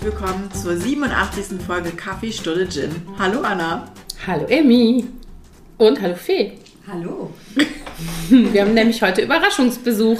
Herzlich 0.00 0.18
willkommen 0.18 0.50
zur 0.52 0.76
87. 0.78 1.60
Folge 1.60 1.90
Kaffee, 1.90 2.32
Stunde 2.32 2.66
Gin. 2.66 2.90
Hallo 3.18 3.42
Anna. 3.42 3.86
Hallo 4.26 4.46
Emmy. 4.46 5.04
Und 5.76 6.00
hallo 6.00 6.14
Fee. 6.14 6.52
Hallo. 6.90 7.34
Wir 8.30 8.62
haben 8.62 8.72
nämlich 8.72 9.02
heute 9.02 9.20
Überraschungsbesuch. 9.20 10.18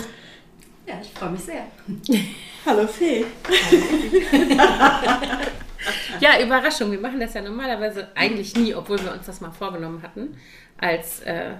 Ja, 0.87 1.01
ich 1.01 1.11
freue 1.19 1.31
mich 1.31 1.41
sehr. 1.41 1.65
Hallo 2.67 2.87
Fee. 2.87 3.25
Ja, 6.21 6.39
Überraschung. 6.43 6.93
Wir 6.93 7.01
machen 7.01 7.19
das 7.19 7.33
ja 7.33 7.41
normalerweise 7.41 8.09
eigentlich 8.15 8.55
nie, 8.55 8.75
obwohl 8.75 9.03
wir 9.03 9.13
uns 9.13 9.25
das 9.25 9.41
mal 9.41 9.51
vorgenommen 9.51 10.03
hatten, 10.03 10.37
als 10.77 11.21
äh, 11.21 11.53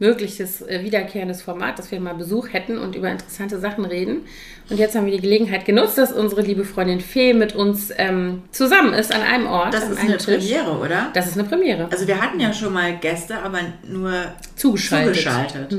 mögliches 0.00 0.62
äh, 0.62 0.84
wiederkehrendes 0.84 1.42
Format, 1.42 1.78
dass 1.78 1.90
wir 1.90 2.00
mal 2.00 2.14
Besuch 2.14 2.52
hätten 2.52 2.78
und 2.78 2.94
über 2.94 3.10
interessante 3.10 3.58
Sachen 3.58 3.84
reden. 3.84 4.22
Und 4.70 4.78
jetzt 4.78 4.94
haben 4.94 5.06
wir 5.06 5.12
die 5.12 5.20
Gelegenheit 5.20 5.64
genutzt, 5.64 5.98
dass 5.98 6.12
unsere 6.12 6.42
liebe 6.42 6.64
Freundin 6.64 7.00
Fee 7.00 7.32
mit 7.34 7.54
uns 7.54 7.90
ähm, 7.96 8.42
zusammen 8.52 8.92
ist 8.92 9.12
an 9.14 9.22
einem 9.22 9.46
Ort. 9.46 9.74
Das 9.74 9.88
ist 9.88 9.98
eine 9.98 10.16
Tisch. 10.18 10.26
Premiere, 10.46 10.78
oder? 10.78 11.08
Das 11.14 11.26
ist 11.26 11.38
eine 11.38 11.48
Premiere. 11.48 11.88
Also 11.90 12.06
wir 12.06 12.20
hatten 12.20 12.38
ja 12.38 12.52
schon 12.52 12.72
mal 12.72 12.96
Gäste, 12.98 13.38
aber 13.42 13.58
nur 13.86 14.12
Zugeschaltet. 14.56 15.16
zugeschaltet. 15.16 15.74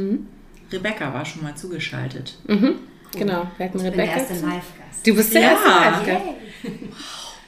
Rebecca 0.71 1.13
war 1.13 1.25
schon 1.25 1.43
mal 1.43 1.55
zugeschaltet. 1.55 2.37
Mhm. 2.47 2.75
Genau, 3.17 3.47
wir 3.57 3.65
hatten 3.65 3.77
Ich 3.77 3.83
bin 3.83 3.93
der 3.93 3.93
Rebecca. 3.93 4.17
erste 4.19 4.33
Live-Gast. 4.33 5.07
Du 5.07 5.15
bist 5.15 5.33
der 5.33 5.41
Ja. 5.41 5.49
erste 5.51 5.67
Live-Gast. 5.69 6.23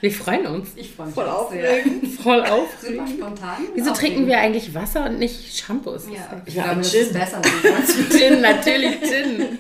Wir 0.02 0.12
freuen 0.12 0.48
uns. 0.48 0.70
Ich 0.76 0.92
freue 0.92 1.06
mich 1.08 1.16
Voll 1.16 1.28
aufregend. 1.30 2.08
Voll 2.22 2.42
aufregend. 2.42 3.08
Super 3.08 3.08
spontan. 3.08 3.58
Wieso 3.76 3.94
trinken 3.94 4.28
wir 4.28 4.40
eigentlich 4.40 4.74
Wasser 4.74 5.06
und 5.06 5.20
nicht 5.20 5.58
Shampoos? 5.58 6.06
Ja, 6.12 6.42
ich 6.46 6.56
Ja, 6.56 6.64
glaube, 6.64 6.80
das 6.80 6.92
Gin. 6.92 7.02
ist 7.02 7.14
besser. 7.14 7.42
Gin, 8.18 8.42
natürlich 8.42 9.00
Gin. 9.02 9.60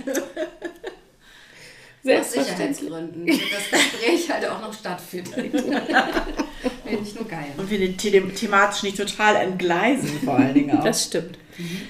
Aus. 2.20 2.31
Sicherheitsgründen. 2.33 3.28
damit 3.28 3.42
Das 3.53 3.80
Gespräch 3.80 4.31
halt 4.31 4.48
auch 4.50 4.59
noch 4.59 4.73
stattfindet. 4.73 5.36
Finde 5.61 7.03
ich 7.03 7.16
nur 7.16 7.28
geil. 7.28 7.45
Und 7.58 7.70
wir 7.70 7.78
den 7.78 7.95
the 7.98 8.33
thematisch 8.33 8.81
nicht 8.81 8.98
total 8.98 9.36
entgleisen, 9.36 10.09
vor 10.26 10.36
allen 10.38 10.55
Dingen 10.55 10.72
auch. 10.78 10.83
Das 10.83 11.03
stimmt. 11.05 11.38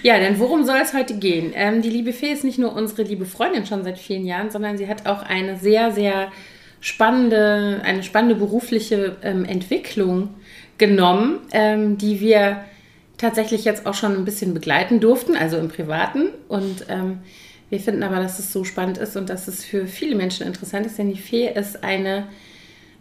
Ja, 0.04 0.20
denn 0.20 0.38
worum 0.40 0.66
soll 0.66 0.80
es 0.84 0.94
heute 0.94 1.16
gehen? 1.18 1.54
Ähm, 1.56 1.82
die 1.82 1.90
liebe 1.90 2.12
Fee 2.12 2.34
ist 2.34 2.44
nicht 2.44 2.60
nur 2.60 2.74
unsere 2.74 3.04
liebe 3.04 3.26
Freundin 3.26 3.66
schon 3.66 3.86
seit 3.86 3.98
vielen 3.98 4.26
Jahren, 4.26 4.52
sondern 4.52 4.78
sie 4.78 4.90
hat 4.90 5.06
auch 5.08 5.24
eine 5.24 5.58
sehr, 5.58 5.92
sehr 5.94 6.30
spannende, 6.82 7.82
eine 7.84 8.04
spannende 8.04 8.36
berufliche 8.36 9.16
ähm, 9.24 9.46
Entwicklung 9.46 10.30
genommen, 10.78 11.40
ähm, 11.54 11.98
die 11.98 12.20
wir 12.20 12.66
tatsächlich 13.18 13.64
jetzt 13.64 13.86
auch 13.86 13.94
schon 13.94 14.16
ein 14.16 14.26
bisschen 14.26 14.54
begleiten 14.54 15.00
durften, 15.00 15.38
also 15.38 15.58
im 15.58 15.70
Privaten. 15.70 16.30
Und 16.50 16.88
ähm, 16.90 17.20
wir 17.70 17.80
finden 17.80 18.04
aber, 18.04 18.18
dass 18.18 18.40
es 18.40 18.52
so 18.52 18.64
spannend 18.64 18.98
ist 18.98 19.16
und 19.16 19.30
dass 19.30 19.48
es 19.48 19.64
für 19.64 19.86
viele 19.86 20.16
Menschen 20.16 20.46
interessant 20.46 20.88
ist, 20.88 20.98
denn 20.98 21.14
die 21.14 21.22
Fee 21.22 21.48
ist 21.48 21.84
eine 21.84 22.28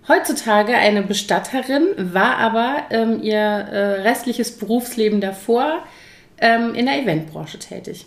heutzutage 0.08 0.74
eine 0.74 1.02
Bestatterin, 1.02 1.88
war 1.96 2.36
aber 2.36 2.84
ähm, 2.90 3.22
ihr 3.22 3.38
äh, 3.38 4.02
restliches 4.02 4.58
Berufsleben 4.58 5.20
davor 5.20 5.84
ähm, 6.38 6.74
in 6.74 6.86
der 6.86 7.02
Eventbranche 7.02 7.58
tätig. 7.58 8.06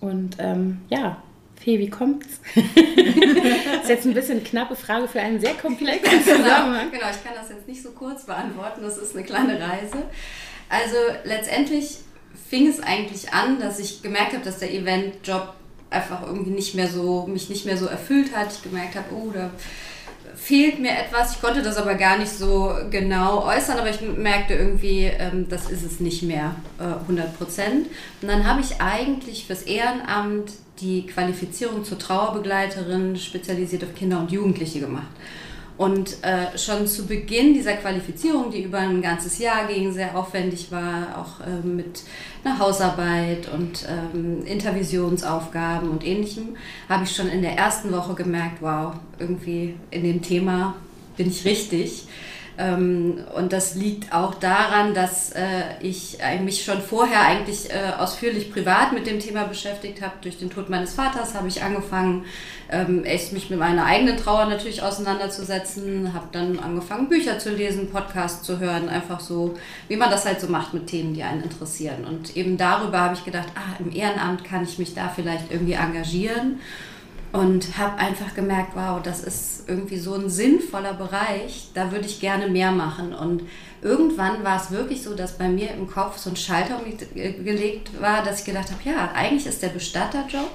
Und 0.00 0.36
ähm, 0.38 0.78
ja, 0.88 1.22
Fee, 1.62 1.78
wie 1.78 1.90
kommt's? 1.90 2.40
ist 2.54 3.88
jetzt 3.88 4.06
ein 4.06 4.14
bisschen 4.14 4.42
knappe 4.42 4.74
Frage 4.76 5.06
für 5.08 5.20
einen 5.20 5.40
sehr 5.40 5.52
komplexen 5.54 6.24
Genau, 6.24 6.36
Zusammenhang. 6.38 6.90
genau, 6.90 7.06
ich 7.10 7.22
kann 7.22 7.34
das 7.34 7.50
jetzt 7.50 7.68
nicht 7.68 7.82
so 7.82 7.90
kurz 7.90 8.24
beantworten. 8.24 8.80
Das 8.82 8.96
ist 8.96 9.14
eine 9.14 9.24
kleine 9.26 9.60
Reise. 9.60 10.02
Also 10.70 10.96
letztendlich 11.24 11.98
fing 12.48 12.66
es 12.66 12.80
eigentlich 12.80 13.32
an, 13.34 13.60
dass 13.60 13.78
ich 13.78 14.02
gemerkt 14.02 14.32
habe, 14.32 14.44
dass 14.44 14.58
der 14.58 14.72
Eventjob 14.72 15.54
einfach 15.90 16.22
irgendwie 16.26 16.50
nicht 16.50 16.74
mehr 16.74 16.88
so, 16.88 17.26
mich 17.26 17.50
nicht 17.50 17.66
mehr 17.66 17.76
so 17.76 17.86
erfüllt 17.86 18.34
hat. 18.34 18.52
Ich 18.52 18.62
gemerkt 18.62 18.94
habe, 18.94 19.14
oh, 19.14 19.30
da 19.30 19.50
fehlt 20.34 20.78
mir 20.78 20.92
etwas. 20.92 21.34
Ich 21.34 21.42
konnte 21.42 21.62
das 21.62 21.76
aber 21.76 21.94
gar 21.96 22.16
nicht 22.16 22.30
so 22.32 22.74
genau 22.90 23.44
äußern, 23.44 23.78
aber 23.78 23.90
ich 23.90 24.00
merkte 24.00 24.54
irgendwie, 24.54 25.04
ähm, 25.04 25.46
das 25.50 25.70
ist 25.70 25.82
es 25.82 26.00
nicht 26.00 26.22
mehr 26.22 26.54
äh, 26.78 26.84
100 27.02 27.36
Prozent. 27.36 27.88
Und 28.22 28.28
dann 28.28 28.46
habe 28.46 28.60
ich 28.62 28.80
eigentlich 28.80 29.46
fürs 29.46 29.62
Ehrenamt 29.62 30.52
die 30.80 31.06
Qualifizierung 31.06 31.84
zur 31.84 31.98
Trauerbegleiterin 31.98 33.16
spezialisiert 33.16 33.84
auf 33.84 33.94
Kinder 33.94 34.20
und 34.20 34.30
Jugendliche 34.30 34.80
gemacht. 34.80 35.08
Und 35.76 36.22
äh, 36.22 36.58
schon 36.58 36.86
zu 36.86 37.06
Beginn 37.06 37.54
dieser 37.54 37.72
Qualifizierung, 37.72 38.50
die 38.50 38.64
über 38.64 38.80
ein 38.80 39.00
ganzes 39.00 39.38
Jahr 39.38 39.66
ging, 39.66 39.90
sehr 39.94 40.14
aufwendig 40.14 40.70
war, 40.70 41.16
auch 41.18 41.46
ähm, 41.46 41.76
mit 41.76 42.02
einer 42.44 42.58
Hausarbeit 42.58 43.48
und 43.50 43.86
ähm, 43.88 44.44
Intervisionsaufgaben 44.44 45.88
und 45.88 46.06
ähnlichem, 46.06 46.56
habe 46.86 47.04
ich 47.04 47.16
schon 47.16 47.30
in 47.30 47.40
der 47.40 47.56
ersten 47.56 47.90
Woche 47.92 48.12
gemerkt, 48.12 48.58
wow, 48.60 48.92
irgendwie 49.18 49.74
in 49.90 50.02
dem 50.02 50.20
Thema 50.20 50.74
bin 51.16 51.28
ich 51.28 51.46
richtig. 51.46 52.06
Ähm, 52.60 53.24
und 53.34 53.52
das 53.52 53.74
liegt 53.74 54.12
auch 54.12 54.34
daran, 54.34 54.92
dass 54.92 55.32
äh, 55.32 55.62
ich 55.80 56.18
mich 56.44 56.62
schon 56.62 56.82
vorher 56.82 57.22
eigentlich 57.22 57.70
äh, 57.70 57.92
ausführlich 57.98 58.52
privat 58.52 58.92
mit 58.92 59.06
dem 59.06 59.18
Thema 59.18 59.44
beschäftigt 59.44 60.02
habe. 60.02 60.12
Durch 60.20 60.38
den 60.38 60.50
Tod 60.50 60.68
meines 60.68 60.92
Vaters 60.92 61.34
habe 61.34 61.48
ich 61.48 61.62
angefangen, 61.62 62.26
ähm, 62.70 63.04
echt 63.04 63.32
mich 63.32 63.48
mit 63.48 63.58
meiner 63.58 63.86
eigenen 63.86 64.18
Trauer 64.18 64.44
natürlich 64.44 64.82
auseinanderzusetzen. 64.82 66.12
Habe 66.12 66.26
dann 66.32 66.58
angefangen, 66.58 67.08
Bücher 67.08 67.38
zu 67.38 67.50
lesen, 67.50 67.90
Podcasts 67.90 68.44
zu 68.44 68.58
hören, 68.58 68.90
einfach 68.90 69.20
so, 69.20 69.56
wie 69.88 69.96
man 69.96 70.10
das 70.10 70.26
halt 70.26 70.40
so 70.40 70.48
macht 70.48 70.74
mit 70.74 70.86
Themen, 70.86 71.14
die 71.14 71.22
einen 71.22 71.42
interessieren. 71.42 72.04
Und 72.04 72.36
eben 72.36 72.58
darüber 72.58 73.00
habe 73.00 73.14
ich 73.14 73.24
gedacht, 73.24 73.48
ah, 73.54 73.76
im 73.78 73.90
Ehrenamt 73.90 74.44
kann 74.44 74.64
ich 74.64 74.78
mich 74.78 74.92
da 74.94 75.08
vielleicht 75.08 75.50
irgendwie 75.50 75.72
engagieren 75.74 76.60
und 77.32 77.78
habe 77.78 77.98
einfach 77.98 78.34
gemerkt, 78.34 78.72
wow, 78.74 79.00
das 79.02 79.22
ist 79.22 79.68
irgendwie 79.68 79.98
so 79.98 80.14
ein 80.14 80.28
sinnvoller 80.28 80.94
Bereich, 80.94 81.70
da 81.74 81.92
würde 81.92 82.06
ich 82.06 82.20
gerne 82.20 82.48
mehr 82.48 82.72
machen. 82.72 83.14
Und 83.14 83.42
irgendwann 83.82 84.42
war 84.42 84.60
es 84.60 84.70
wirklich 84.70 85.02
so, 85.02 85.14
dass 85.14 85.38
bei 85.38 85.48
mir 85.48 85.70
im 85.70 85.86
Kopf 85.86 86.18
so 86.18 86.30
ein 86.30 86.36
Schalter 86.36 86.80
umgelegt 86.80 88.00
war, 88.00 88.24
dass 88.24 88.40
ich 88.40 88.46
gedacht 88.46 88.70
habe, 88.70 88.80
ja, 88.84 89.12
eigentlich 89.14 89.46
ist 89.46 89.62
der 89.62 89.68
Bestatterjob 89.68 90.50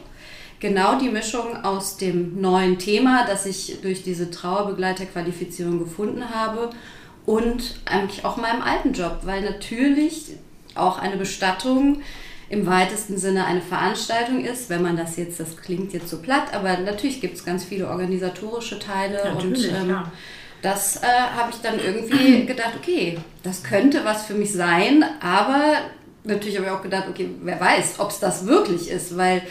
genau 0.60 0.98
die 1.00 1.10
Mischung 1.10 1.64
aus 1.64 1.98
dem 1.98 2.42
neuen 2.42 2.78
Thema, 2.78 3.26
das 3.26 3.46
ich 3.46 3.80
durch 3.82 4.04
diese 4.04 4.30
Trauerbegleiterqualifizierung 4.32 5.80
gefunden 5.80 6.30
habe 6.30 6.72
und 7.26 7.80
eigentlich 7.86 8.26
auch 8.26 8.38
meinem 8.38 8.62
alten 8.62 8.94
Job, 8.94 9.20
weil 9.24 9.44
natürlich 9.44 10.34
auch 10.76 11.00
eine 11.00 11.18
Bestattung 11.18 12.02
im 12.50 12.66
weitesten 12.66 13.18
Sinne 13.18 13.46
eine 13.46 13.62
Veranstaltung 13.62 14.44
ist, 14.44 14.70
wenn 14.70 14.82
man 14.82 14.98
das 14.98 15.18
jetzt, 15.18 15.40
das 15.40 15.58
klingt 15.58 15.94
jetzt 15.94 16.10
so 16.10 16.22
platt, 16.22 16.54
aber 16.54 16.78
natürlich 16.78 17.22
gibt 17.22 17.36
es 17.36 17.46
ganz 17.46 17.64
viele 17.64 17.88
organisatorische 17.88 18.80
Teile 18.80 19.20
Natürlich, 19.34 19.70
und 19.70 19.82
ähm, 19.82 19.90
ja. 19.90 20.12
das 20.62 20.98
äh, 20.98 21.06
habe 21.06 21.52
ich 21.52 21.58
dann 21.62 21.80
irgendwie 21.80 22.46
gedacht, 22.48 22.74
okay, 22.78 23.18
das 23.44 23.64
könnte 23.64 24.06
was 24.06 24.26
für 24.26 24.36
mich 24.36 24.54
sein, 24.54 25.04
aber 25.22 25.78
natürlich 26.24 26.58
habe 26.58 26.68
ich 26.68 26.72
auch 26.72 26.84
gedacht, 26.84 27.06
okay, 27.10 27.30
wer 27.42 27.60
weiß, 27.60 28.00
ob 28.00 28.12
es 28.12 28.20
das 28.20 28.46
wirklich 28.46 28.90
ist, 28.90 29.18
weil 29.18 29.42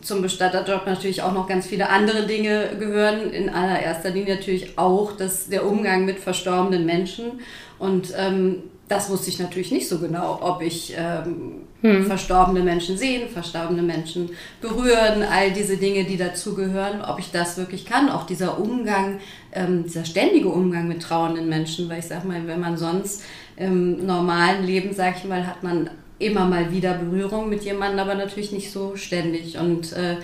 zum 0.00 0.22
Bestatterjob 0.22 0.86
natürlich 0.86 1.22
auch 1.22 1.32
noch 1.32 1.48
ganz 1.48 1.66
viele 1.66 1.88
andere 1.88 2.26
Dinge 2.26 2.70
gehören. 2.78 3.30
In 3.30 3.50
allererster 3.50 4.10
Linie 4.10 4.36
natürlich 4.36 4.78
auch 4.78 5.12
das, 5.12 5.48
der 5.48 5.66
Umgang 5.66 6.04
mit 6.04 6.18
verstorbenen 6.18 6.86
Menschen. 6.86 7.40
Und 7.78 8.14
ähm, 8.16 8.62
das 8.88 9.10
wusste 9.10 9.30
ich 9.30 9.38
natürlich 9.38 9.72
nicht 9.72 9.88
so 9.88 9.98
genau, 9.98 10.38
ob 10.40 10.62
ich 10.62 10.94
ähm, 10.96 11.66
verstorbene 12.04 12.60
Menschen 12.60 12.96
sehen, 12.96 13.28
verstorbene 13.28 13.82
Menschen 13.82 14.30
berühren, 14.60 15.22
all 15.22 15.52
diese 15.52 15.76
Dinge, 15.76 16.04
die 16.04 16.16
dazugehören, 16.16 17.02
ob 17.02 17.18
ich 17.18 17.30
das 17.30 17.56
wirklich 17.56 17.84
kann. 17.84 18.08
Auch 18.08 18.26
dieser 18.26 18.58
Umgang, 18.58 19.18
ähm, 19.52 19.84
dieser 19.84 20.04
ständige 20.04 20.48
Umgang 20.48 20.88
mit 20.88 21.02
trauernden 21.02 21.48
Menschen, 21.48 21.88
weil 21.88 21.98
ich 21.98 22.06
sag 22.06 22.24
mal, 22.24 22.46
wenn 22.46 22.60
man 22.60 22.76
sonst 22.76 23.24
im 23.56 24.06
normalen 24.06 24.64
Leben, 24.64 24.92
sag 24.92 25.16
ich 25.16 25.24
mal, 25.24 25.46
hat 25.46 25.62
man 25.62 25.90
immer 26.18 26.46
mal 26.46 26.70
wieder 26.72 26.94
Berührung 26.94 27.48
mit 27.48 27.64
jemandem, 27.64 28.00
aber 28.00 28.14
natürlich 28.14 28.52
nicht 28.52 28.70
so 28.70 28.96
ständig. 28.96 29.58
Und 29.58 29.92
äh, 29.92 30.16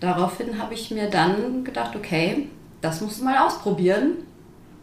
daraufhin 0.00 0.60
habe 0.60 0.74
ich 0.74 0.90
mir 0.90 1.08
dann 1.08 1.64
gedacht, 1.64 1.94
okay, 1.96 2.48
das 2.80 3.00
musst 3.00 3.20
du 3.20 3.24
mal 3.24 3.38
ausprobieren. 3.46 4.25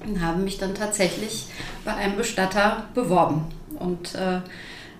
Und 0.05 0.21
habe 0.21 0.41
mich 0.41 0.57
dann 0.57 0.75
tatsächlich 0.75 1.47
bei 1.85 1.93
einem 1.93 2.17
Bestatter 2.17 2.85
beworben. 2.93 3.45
Und 3.79 4.15
äh, 4.15 4.39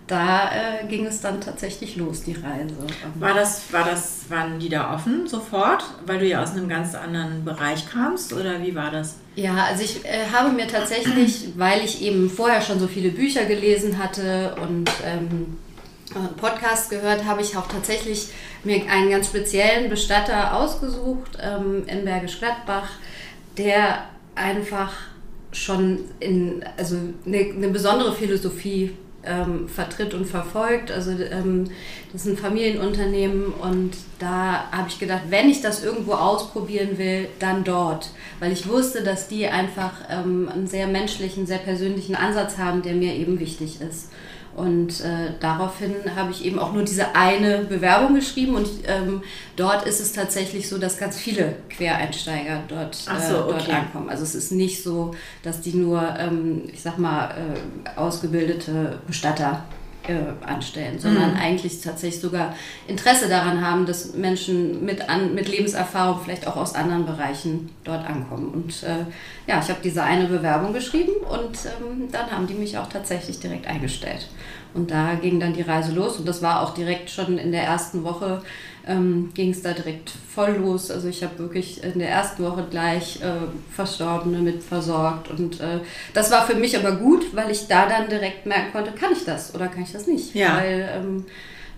da 0.08 0.52
äh, 0.52 0.88
ging 0.88 1.06
es 1.06 1.22
dann 1.22 1.40
tatsächlich 1.40 1.96
los, 1.96 2.24
die 2.24 2.34
Reise. 2.34 2.76
War 3.16 3.34
das, 3.34 3.72
war 3.72 3.86
das, 3.86 4.26
waren 4.30 4.60
die 4.60 4.68
da 4.68 4.94
offen 4.94 5.28
sofort, 5.28 5.84
weil 6.06 6.20
du 6.20 6.28
ja 6.28 6.44
aus 6.44 6.52
einem 6.52 6.68
ganz 6.68 6.94
anderen 6.94 7.46
Bereich 7.46 7.90
kamst 7.90 8.34
oder 8.34 8.62
wie 8.62 8.76
war 8.76 8.92
das? 8.92 9.16
Ja, 9.36 9.64
also 9.64 9.84
ich 9.84 10.04
äh, 10.04 10.26
habe 10.32 10.50
mir 10.50 10.68
tatsächlich, 10.68 11.50
weil 11.58 11.84
ich 11.86 12.02
eben 12.02 12.30
vorher 12.30 12.62
schon 12.62 12.80
so 12.80 12.88
viele 12.88 13.10
Bücher 13.10 13.46
gelesen 13.46 13.98
hatte 13.98 14.56
und 14.62 14.92
ähm, 15.06 15.58
äh, 16.12 16.40
Podcasts 16.40 16.90
gehört, 16.90 17.26
habe 17.26 17.42
ich 17.42 17.56
auch 17.56 17.68
tatsächlich 17.68 18.28
mir 18.66 18.82
einen 18.90 19.10
ganz 19.10 19.28
speziellen 19.28 19.90
Bestatter 19.90 20.54
ausgesucht 20.54 21.38
ähm, 21.42 21.84
in 21.88 22.04
Bergisch 22.04 22.40
Gladbach, 22.40 22.90
der 23.58 24.04
einfach 24.36 24.94
schon 25.52 26.00
in, 26.20 26.64
also 26.78 26.98
eine, 27.26 27.38
eine 27.38 27.70
besondere 27.70 28.14
Philosophie 28.14 28.92
ähm, 29.26 29.68
vertritt 29.70 30.14
und 30.14 30.26
verfolgt. 30.26 30.92
Also 30.92 31.12
ähm, 31.12 31.66
das 32.12 32.26
ist 32.26 32.32
ein 32.32 32.38
Familienunternehmen 32.38 33.46
und 33.54 33.92
da 34.20 34.72
habe 34.72 34.90
ich 34.90 35.00
gedacht, 35.00 35.24
wenn 35.30 35.50
ich 35.50 35.62
das 35.62 35.84
irgendwo 35.84 36.14
ausprobieren 36.14 36.98
will, 36.98 37.28
dann 37.40 37.64
dort. 37.64 38.10
Weil 38.40 38.52
ich 38.52 38.68
wusste, 38.68 39.04
dass 39.04 39.28
die 39.28 39.48
einfach 39.48 39.94
ähm, 40.10 40.50
einen 40.50 40.68
sehr 40.68 40.88
menschlichen, 40.88 41.46
sehr 41.46 41.60
persönlichen 41.60 42.16
Ansatz 42.16 42.58
haben, 42.58 42.82
der 42.82 42.94
mir 42.94 43.14
eben 43.14 43.40
wichtig 43.40 43.80
ist. 43.82 44.10
Und 44.56 45.02
äh, 45.02 45.32
daraufhin 45.40 45.96
habe 46.16 46.32
ich 46.32 46.46
eben 46.46 46.60
auch 46.60 46.74
nur 46.74 46.84
diese 46.84 47.16
eine 47.16 47.60
Bewerbung 47.60 48.14
geschrieben 48.14 48.56
und 48.56 48.68
ähm, 48.86 49.24
dort 49.56 49.88
ist 49.88 50.00
es 50.00 50.14
tatsächlich 50.14 50.70
so, 50.70 50.78
dass 50.78 51.00
ganz 51.00 51.18
viele 51.18 51.56
Quereinsteiger 51.70 52.62
dort, 52.68 52.98
Ach 53.08 53.20
so, 53.20 53.34
äh, 53.34 53.38
dort 53.38 53.62
okay. 53.64 53.72
ankommen. 53.72 54.10
Also 54.10 54.24
es 54.24 54.36
ist 54.36 54.52
nicht 54.52 54.84
so, 54.84 55.16
dass 55.42 55.62
die 55.62 55.74
nur, 55.74 56.02
ähm, 56.20 56.64
ich 56.72 56.82
sag 56.82 57.00
mal, 57.00 57.30
äh, 57.30 58.00
ausgebildete 58.00 59.00
Bestatter 59.08 59.64
äh, 60.08 60.46
anstellen, 60.46 61.00
sondern 61.00 61.32
Mhm. 61.32 61.40
eigentlich 61.40 61.80
tatsächlich 61.82 62.22
sogar 62.22 62.54
Interesse 62.88 63.30
daran 63.30 63.66
haben, 63.66 63.86
dass 63.86 64.14
Menschen 64.14 64.84
mit, 64.84 65.10
an, 65.10 65.34
mit 65.34 65.48
Lebenserfahrung 65.48 66.20
vielleicht 66.22 66.46
auch 66.46 66.58
aus 66.58 66.76
anderen 66.76 67.06
Bereichen 67.06 67.70
dort 67.86 68.06
ankommen. 68.06 68.50
Und 68.50 68.84
äh, 68.84 69.06
ja, 69.48 69.60
ich 69.60 69.70
habe 69.70 69.80
diese 69.84 70.04
eine 70.04 70.28
Bewerbung 70.28 70.74
geschrieben 70.74 71.14
und 71.30 71.58
ähm, 71.66 72.10
dann 72.12 72.32
haben 72.32 72.48
die 72.48 72.54
mich 72.54 72.78
auch 72.78 72.88
tatsächlich 72.88 73.40
direkt 73.40 73.68
eingestellt. 73.68 74.28
Und 74.74 74.90
da 74.90 75.16
ging 75.16 75.40
dann 75.40 75.54
die 75.54 75.62
Reise 75.62 75.92
los 75.92 76.18
und 76.18 76.28
das 76.28 76.42
war 76.42 76.62
auch 76.62 76.74
direkt 76.74 77.10
schon 77.10 77.38
in 77.38 77.52
der 77.52 77.64
ersten 77.64 78.04
Woche 78.04 78.42
ähm, 78.86 79.32
ging 79.34 79.52
es 79.52 79.62
da 79.62 79.72
direkt 79.72 80.10
voll 80.10 80.58
los. 80.60 80.92
Also 80.92 81.08
ich 81.08 81.24
habe 81.24 81.38
wirklich 81.40 81.84
in 81.84 82.00
der 82.00 82.10
ersten 82.10 82.44
Woche 82.44 82.66
gleich 82.70 83.22
äh, 83.22 83.48
Verstorbene 83.74 84.40
mit 84.40 84.64
versorgt 84.64 85.30
und 85.30 85.60
äh, 85.62 85.80
das 86.14 86.32
war 86.32 86.46
für 86.46 86.56
mich 86.56 86.78
aber 86.78 86.94
gut, 86.98 87.36
weil 87.36 87.52
ich 87.52 87.68
da 87.68 87.88
dann 87.88 88.10
direkt 88.10 88.46
merken 88.46 88.72
konnte, 88.72 88.92
kann 88.92 89.14
ich 89.14 89.24
das 89.26 89.56
oder 89.56 89.68
kann 89.68 89.84
ich 89.84 89.92
das 89.92 90.08
nicht? 90.08 90.36
Ja. 90.36 90.58
Weil 90.58 90.90
ähm, 90.94 91.26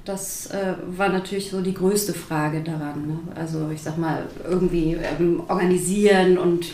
das 0.05 0.47
äh, 0.47 0.75
war 0.85 1.09
natürlich 1.09 1.49
so 1.49 1.61
die 1.61 1.73
größte 1.73 2.13
Frage 2.13 2.61
daran. 2.61 3.07
Ne? 3.07 3.19
Also 3.33 3.69
ich 3.73 3.81
sag 3.81 3.97
mal, 3.97 4.23
irgendwie 4.47 4.95
ähm, 5.19 5.41
organisieren 5.47 6.37
und 6.37 6.67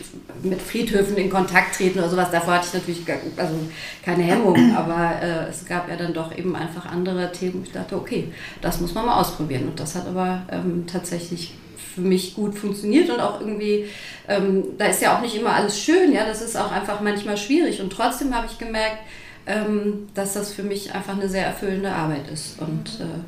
mit 0.43 0.61
Friedhöfen 0.61 1.15
in 1.15 1.29
Kontakt 1.29 1.75
treten 1.75 1.99
oder 1.99 2.09
sowas. 2.09 2.29
Davor 2.29 2.55
hatte 2.55 2.67
ich 2.67 2.73
natürlich 2.73 3.05
gar, 3.05 3.17
also 3.37 3.55
keine 4.03 4.23
Hemmung, 4.23 4.75
aber 4.75 5.21
äh, 5.21 5.49
es 5.49 5.65
gab 5.65 5.89
ja 5.89 5.95
dann 5.95 6.13
doch 6.13 6.37
eben 6.37 6.55
einfach 6.55 6.85
andere 6.85 7.31
Themen. 7.31 7.63
Ich 7.65 7.71
dachte, 7.71 7.95
okay, 7.95 8.27
das 8.61 8.81
muss 8.81 8.93
man 8.93 9.05
mal 9.05 9.19
ausprobieren. 9.19 9.69
Und 9.69 9.79
das 9.79 9.95
hat 9.95 10.07
aber 10.07 10.43
ähm, 10.51 10.83
tatsächlich 10.85 11.53
für 11.95 12.01
mich 12.01 12.35
gut 12.35 12.57
funktioniert 12.57 13.09
und 13.09 13.19
auch 13.19 13.39
irgendwie, 13.39 13.85
ähm, 14.27 14.63
da 14.77 14.85
ist 14.85 15.01
ja 15.01 15.15
auch 15.15 15.21
nicht 15.21 15.35
immer 15.35 15.53
alles 15.53 15.79
schön, 15.79 16.13
ja, 16.13 16.25
das 16.25 16.41
ist 16.41 16.55
auch 16.55 16.71
einfach 16.71 17.01
manchmal 17.01 17.35
schwierig 17.35 17.81
und 17.81 17.91
trotzdem 17.91 18.33
habe 18.33 18.47
ich 18.49 18.57
gemerkt, 18.57 18.99
ähm, 19.47 20.07
dass 20.13 20.33
das 20.33 20.53
für 20.53 20.63
mich 20.63 20.93
einfach 20.93 21.15
eine 21.15 21.29
sehr 21.29 21.45
erfüllende 21.45 21.91
Arbeit 21.91 22.29
ist 22.31 22.59
und 22.59 22.99
äh, 22.99 23.19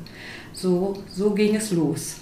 so, 0.52 0.94
so 1.12 1.30
ging 1.30 1.56
es 1.56 1.72
los. 1.72 2.16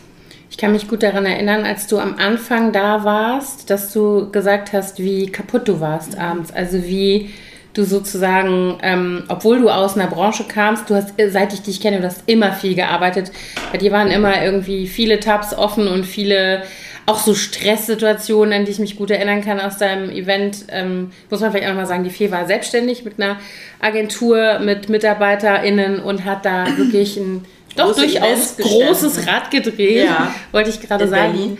Ich 0.50 0.58
kann 0.58 0.72
mich 0.72 0.86
gut 0.86 1.02
daran 1.02 1.24
erinnern, 1.24 1.64
als 1.64 1.86
du 1.86 1.98
am 1.98 2.16
Anfang 2.16 2.72
da 2.72 3.04
warst, 3.04 3.70
dass 3.70 3.92
du 3.92 4.30
gesagt 4.30 4.74
hast, 4.74 4.98
wie 4.98 5.26
kaputt 5.32 5.66
du 5.66 5.80
warst 5.80 6.18
abends. 6.18 6.52
Also 6.52 6.84
wie 6.84 7.30
du 7.72 7.84
sozusagen, 7.84 8.78
ähm, 8.82 9.24
obwohl 9.28 9.60
du 9.60 9.70
aus 9.70 9.96
einer 9.96 10.08
Branche 10.08 10.44
kamst, 10.44 10.90
du 10.90 10.94
hast, 10.94 11.14
seit 11.30 11.54
ich 11.54 11.62
dich 11.62 11.80
kenne, 11.80 12.00
du 12.00 12.06
hast 12.06 12.24
immer 12.26 12.52
viel 12.52 12.74
gearbeitet. 12.74 13.32
Bei 13.72 13.78
dir 13.78 13.92
waren 13.92 14.10
immer 14.10 14.44
irgendwie 14.44 14.86
viele 14.86 15.20
Tabs 15.20 15.54
offen 15.54 15.88
und 15.88 16.04
viele 16.04 16.64
auch 17.06 17.18
so 17.18 17.34
Stresssituationen, 17.34 18.52
an 18.52 18.64
die 18.64 18.70
ich 18.70 18.78
mich 18.78 18.96
gut 18.96 19.10
erinnern 19.10 19.42
kann 19.42 19.60
aus 19.60 19.78
deinem 19.78 20.10
Event. 20.10 20.66
Ähm, 20.68 21.10
muss 21.30 21.40
man 21.40 21.50
vielleicht 21.50 21.66
auch 21.66 21.70
nochmal 21.72 21.86
sagen, 21.86 22.04
die 22.04 22.10
Fee 22.10 22.30
war 22.30 22.46
selbstständig 22.46 23.04
mit 23.04 23.20
einer 23.20 23.38
Agentur, 23.80 24.60
mit 24.60 24.88
MitarbeiterInnen 24.88 26.00
und 26.00 26.24
hat 26.24 26.44
da 26.44 26.66
wirklich 26.76 27.16
ein 27.16 27.44
doch 27.76 27.86
Große 27.86 28.00
durchaus 28.02 28.56
großes? 28.58 29.26
Rad 29.26 29.50
gedreht, 29.50 30.04
Ja. 30.04 30.34
wollte 30.52 30.70
ich 30.70 30.80
gerade 30.80 31.08
sagen. 31.08 31.32
Berlin. 31.32 31.58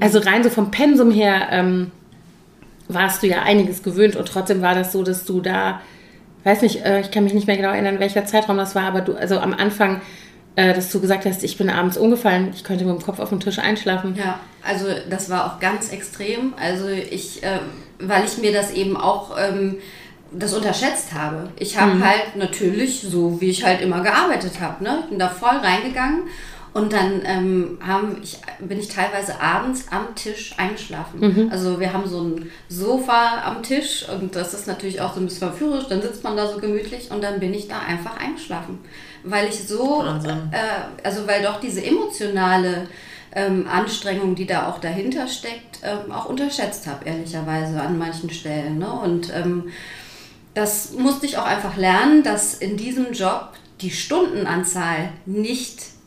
Also 0.00 0.20
rein 0.20 0.44
so 0.44 0.50
vom 0.50 0.70
Pensum 0.70 1.10
her 1.10 1.48
ähm, 1.50 1.90
warst 2.88 3.22
du 3.22 3.26
ja 3.26 3.42
einiges 3.42 3.82
gewöhnt 3.82 4.14
und 4.16 4.28
trotzdem 4.28 4.62
war 4.62 4.74
das 4.74 4.92
so, 4.92 5.02
dass 5.02 5.24
du 5.24 5.40
da, 5.40 5.80
weiß 6.44 6.62
nicht, 6.62 6.84
äh, 6.84 7.00
ich 7.00 7.10
kann 7.10 7.24
mich 7.24 7.34
nicht 7.34 7.46
mehr 7.46 7.56
genau 7.56 7.70
erinnern, 7.70 7.98
welcher 7.98 8.24
Zeitraum 8.24 8.56
das 8.58 8.74
war, 8.74 8.84
aber 8.84 9.00
du, 9.00 9.14
also 9.14 9.40
am 9.40 9.52
Anfang, 9.54 10.00
äh, 10.56 10.74
dass 10.74 10.90
du 10.90 11.00
gesagt 11.00 11.24
hast, 11.24 11.42
ich 11.44 11.56
bin 11.56 11.70
abends 11.70 11.96
umgefallen, 11.96 12.50
ich 12.54 12.64
könnte 12.64 12.84
mit 12.84 12.98
dem 12.98 13.02
Kopf 13.02 13.18
auf 13.20 13.28
dem 13.28 13.40
Tisch 13.40 13.58
einschlafen. 13.58 14.16
Ja, 14.16 14.40
also 14.62 14.86
das 15.08 15.30
war 15.30 15.46
auch 15.46 15.60
ganz 15.60 15.90
extrem. 15.90 16.54
Also 16.60 16.88
ich, 16.88 17.42
äh, 17.42 17.60
weil 17.98 18.24
ich 18.24 18.38
mir 18.38 18.52
das 18.52 18.72
eben 18.72 18.96
auch 18.96 19.36
ähm, 19.38 19.76
das 20.32 20.52
unterschätzt 20.52 21.14
habe. 21.14 21.50
Ich 21.58 21.78
habe 21.78 22.04
halt 22.04 22.36
natürlich 22.36 23.00
so, 23.00 23.40
wie 23.40 23.50
ich 23.50 23.64
halt 23.64 23.80
immer 23.80 24.02
gearbeitet 24.02 24.60
habe, 24.60 24.84
ne? 24.84 24.98
Ich 25.04 25.10
bin 25.10 25.18
da 25.18 25.28
voll 25.28 25.56
reingegangen 25.56 26.24
und 26.74 26.92
dann 26.92 27.22
ähm, 27.24 27.78
haben, 27.84 28.18
ich, 28.22 28.38
bin 28.60 28.78
ich 28.78 28.88
teilweise 28.88 29.40
abends 29.40 29.86
am 29.90 30.14
Tisch 30.14 30.54
eingeschlafen. 30.58 31.20
Also 31.50 31.80
wir 31.80 31.92
haben 31.92 32.06
so 32.06 32.22
ein 32.22 32.50
Sofa 32.68 33.42
am 33.44 33.62
Tisch 33.62 34.06
und 34.08 34.36
das 34.36 34.54
ist 34.54 34.66
natürlich 34.66 35.00
auch 35.00 35.14
so 35.14 35.20
ein 35.20 35.24
bisschen 35.26 35.48
verführerisch. 35.48 35.88
Dann 35.88 36.02
sitzt 36.02 36.22
man 36.24 36.36
da 36.36 36.46
so 36.46 36.58
gemütlich 36.58 37.10
und 37.10 37.22
dann 37.22 37.40
bin 37.40 37.54
ich 37.54 37.68
da 37.68 37.80
einfach 37.80 38.18
eingeschlafen, 38.18 38.78
weil 39.24 39.48
ich 39.48 39.66
so, 39.66 40.04
äh, 40.04 41.02
also 41.02 41.26
weil 41.26 41.42
doch 41.42 41.60
diese 41.60 41.84
emotionale 41.84 42.86
ähm, 43.32 43.66
Anstrengung, 43.68 44.34
die 44.34 44.46
da 44.46 44.68
auch 44.68 44.78
dahinter 44.78 45.26
steckt, 45.28 45.80
ähm, 45.82 46.12
auch 46.12 46.26
unterschätzt 46.26 46.86
habe, 46.86 47.04
ehrlicherweise 47.04 47.80
an 47.80 47.98
manchen 47.98 48.30
Stellen. 48.30 48.78
Ne? 48.78 48.90
Und 48.90 49.32
ähm, 49.34 49.70
das 50.54 50.92
musste 50.92 51.26
ich 51.26 51.38
auch 51.38 51.44
einfach 51.44 51.76
lernen, 51.76 52.22
dass 52.22 52.54
in 52.54 52.76
diesem 52.76 53.12
Job 53.12 53.50
die 53.80 53.90
Stundenanzahl 53.90 55.10
nicht 55.24 55.97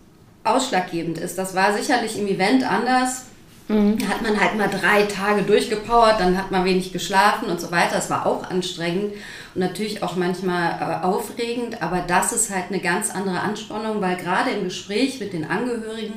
ausschlaggebend 0.44 1.18
ist. 1.18 1.38
Das 1.38 1.56
war 1.56 1.74
sicherlich 1.74 2.18
im 2.18 2.28
Event 2.28 2.70
anders. 2.70 3.26
Da 3.68 4.08
hat 4.08 4.22
man 4.22 4.38
halt 4.38 4.58
mal 4.58 4.68
drei 4.68 5.04
Tage 5.04 5.44
durchgepowert, 5.44 6.20
dann 6.20 6.38
hat 6.38 6.52
man 6.52 6.66
wenig 6.66 6.92
geschlafen 6.92 7.48
und 7.50 7.62
so 7.62 7.72
weiter. 7.72 7.96
Das 7.96 8.10
war 8.10 8.26
auch 8.26 8.50
anstrengend 8.50 9.14
und 9.54 9.62
natürlich 9.62 10.04
auch 10.04 10.18
manchmal 10.18 10.72
äh, 10.82 11.06
aufregend, 11.06 11.82
aber 11.82 12.04
das 12.06 12.34
ist 12.34 12.54
halt 12.54 12.66
eine 12.70 12.80
ganz 12.80 13.12
andere 13.12 13.40
Anspannung, 13.40 14.02
weil 14.02 14.18
gerade 14.18 14.50
im 14.50 14.66
Gespräch 14.66 15.22
mit 15.22 15.32
den 15.32 15.50
Angehörigen, 15.50 16.16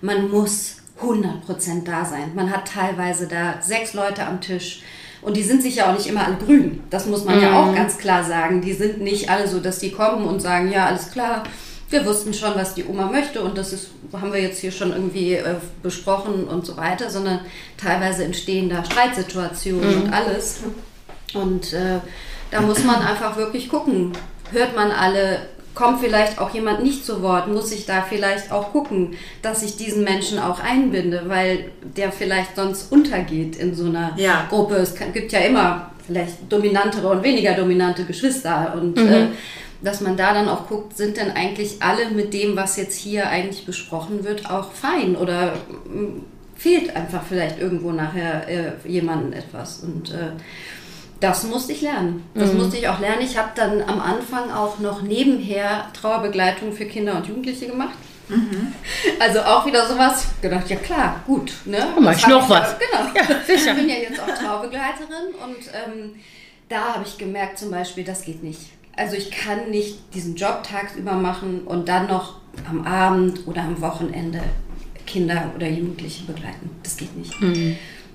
man 0.00 0.30
muss 0.30 0.78
100% 1.00 1.84
da 1.84 2.04
sein. 2.04 2.32
Man 2.34 2.50
hat 2.50 2.66
teilweise 2.66 3.28
da 3.28 3.60
sechs 3.60 3.94
Leute 3.94 4.26
am 4.26 4.40
Tisch. 4.40 4.82
Und 5.22 5.36
die 5.36 5.42
sind 5.42 5.62
sich 5.62 5.76
ja 5.76 5.90
auch 5.90 5.96
nicht 5.96 6.06
immer 6.06 6.26
alle 6.26 6.36
grün. 6.36 6.82
Das 6.90 7.06
muss 7.06 7.24
man 7.24 7.40
ja 7.40 7.60
auch 7.60 7.74
ganz 7.74 7.98
klar 7.98 8.24
sagen. 8.24 8.62
Die 8.62 8.72
sind 8.72 9.00
nicht 9.00 9.28
alle 9.28 9.46
so, 9.46 9.60
dass 9.60 9.78
die 9.78 9.92
kommen 9.92 10.24
und 10.24 10.40
sagen, 10.40 10.72
ja, 10.72 10.86
alles 10.86 11.10
klar, 11.12 11.44
wir 11.90 12.06
wussten 12.06 12.32
schon, 12.32 12.54
was 12.54 12.74
die 12.74 12.84
Oma 12.86 13.06
möchte 13.06 13.42
und 13.42 13.58
das 13.58 13.72
ist, 13.72 13.88
haben 14.12 14.32
wir 14.32 14.40
jetzt 14.40 14.60
hier 14.60 14.70
schon 14.72 14.92
irgendwie 14.92 15.34
äh, 15.34 15.54
besprochen 15.82 16.44
und 16.44 16.64
so 16.64 16.76
weiter, 16.76 17.10
sondern 17.10 17.40
teilweise 17.76 18.24
entstehen 18.24 18.68
da 18.70 18.84
Streitsituationen 18.84 20.02
und 20.04 20.12
alles. 20.12 20.60
Und 21.34 21.72
äh, 21.72 21.98
da 22.50 22.60
muss 22.60 22.82
man 22.84 22.96
einfach 23.02 23.36
wirklich 23.36 23.68
gucken, 23.68 24.12
hört 24.52 24.74
man 24.74 24.90
alle, 24.90 25.38
kommt 25.74 26.00
vielleicht 26.00 26.38
auch 26.40 26.52
jemand 26.52 26.82
nicht 26.82 27.06
zu 27.06 27.22
Wort, 27.22 27.46
muss 27.48 27.70
ich 27.72 27.86
da 27.86 28.02
vielleicht 28.08 28.50
auch 28.50 28.72
gucken, 28.72 29.14
dass 29.42 29.62
ich 29.62 29.76
diesen 29.76 30.02
Menschen 30.04 30.38
auch 30.38 30.58
einbinde, 30.60 31.22
weil 31.26 31.70
der 31.96 32.10
vielleicht 32.10 32.56
sonst 32.56 32.90
untergeht 32.90 33.56
in 33.56 33.74
so 33.74 33.84
einer 33.86 34.12
Ja. 34.16 34.46
Gruppe. 34.48 34.74
Es 34.76 34.94
kann- 34.94 35.12
gibt 35.12 35.30
ja 35.32 35.40
immer 35.40 35.90
vielleicht 36.06 36.50
dominantere 36.52 37.08
und 37.08 37.22
weniger 37.22 37.54
dominante 37.54 38.04
Geschwister 38.04 38.74
und 38.80 38.98
äh, 38.98 39.26
dass 39.82 40.00
man 40.00 40.16
da 40.16 40.34
dann 40.34 40.48
auch 40.48 40.68
guckt, 40.68 40.96
sind 40.96 41.16
denn 41.16 41.30
eigentlich 41.30 41.76
alle 41.82 42.10
mit 42.10 42.34
dem, 42.34 42.56
was 42.56 42.76
jetzt 42.76 42.96
hier 42.98 43.28
eigentlich 43.28 43.64
besprochen 43.66 44.24
wird, 44.24 44.50
auch 44.50 44.72
fein 44.72 45.16
oder 45.16 45.54
mm, 45.86 46.22
fehlt 46.56 46.94
einfach 46.94 47.22
vielleicht 47.26 47.58
irgendwo 47.58 47.90
nachher 47.92 48.46
äh, 48.48 48.72
jemandem 48.86 49.32
etwas 49.32 49.80
und 49.80 50.10
äh, 50.12 50.32
das 51.20 51.44
musste 51.44 51.72
ich 51.72 51.82
lernen. 51.82 52.24
Das 52.34 52.54
musste 52.54 52.78
ich 52.78 52.88
auch 52.88 52.98
lernen. 52.98 53.20
Ich 53.20 53.36
habe 53.36 53.50
dann 53.54 53.82
am 53.82 54.00
Anfang 54.00 54.50
auch 54.50 54.78
noch 54.78 55.02
nebenher 55.02 55.88
Trauerbegleitung 55.92 56.72
für 56.72 56.86
Kinder 56.86 57.14
und 57.16 57.26
Jugendliche 57.26 57.66
gemacht. 57.66 57.94
Also 59.18 59.40
auch 59.40 59.66
wieder 59.66 59.86
sowas. 59.86 60.26
Ich 60.36 60.42
gedacht, 60.42 60.70
ja 60.70 60.76
klar, 60.76 61.20
gut. 61.26 61.52
Ne? 61.64 61.78
mach 61.98 62.12
Das 62.12 62.20
ich 62.22 62.26
noch 62.28 62.48
ja- 62.48 62.60
was. 62.60 62.76
Genau. 62.78 63.10
Ja, 63.14 63.40
sicher. 63.44 63.72
Ich 63.72 63.76
bin 63.76 63.88
ja 63.88 63.96
jetzt 63.96 64.20
auch 64.20 64.28
Traubegleiterin 64.28 65.34
und 65.44 65.56
ähm, 65.74 66.14
da 66.68 66.94
habe 66.94 67.04
ich 67.04 67.18
gemerkt 67.18 67.58
zum 67.58 67.70
Beispiel, 67.70 68.04
das 68.04 68.22
geht 68.22 68.42
nicht. 68.42 68.60
Also 68.96 69.16
ich 69.16 69.30
kann 69.30 69.70
nicht 69.70 69.98
diesen 70.14 70.36
Job 70.36 70.62
tagsüber 70.62 71.14
machen 71.14 71.62
und 71.64 71.88
dann 71.88 72.06
noch 72.06 72.34
am 72.68 72.86
Abend 72.86 73.46
oder 73.46 73.62
am 73.62 73.80
Wochenende 73.80 74.42
Kinder 75.06 75.50
oder 75.56 75.68
Jugendliche 75.68 76.24
begleiten. 76.24 76.70
Das 76.82 76.96
geht 76.96 77.16
nicht. 77.16 77.32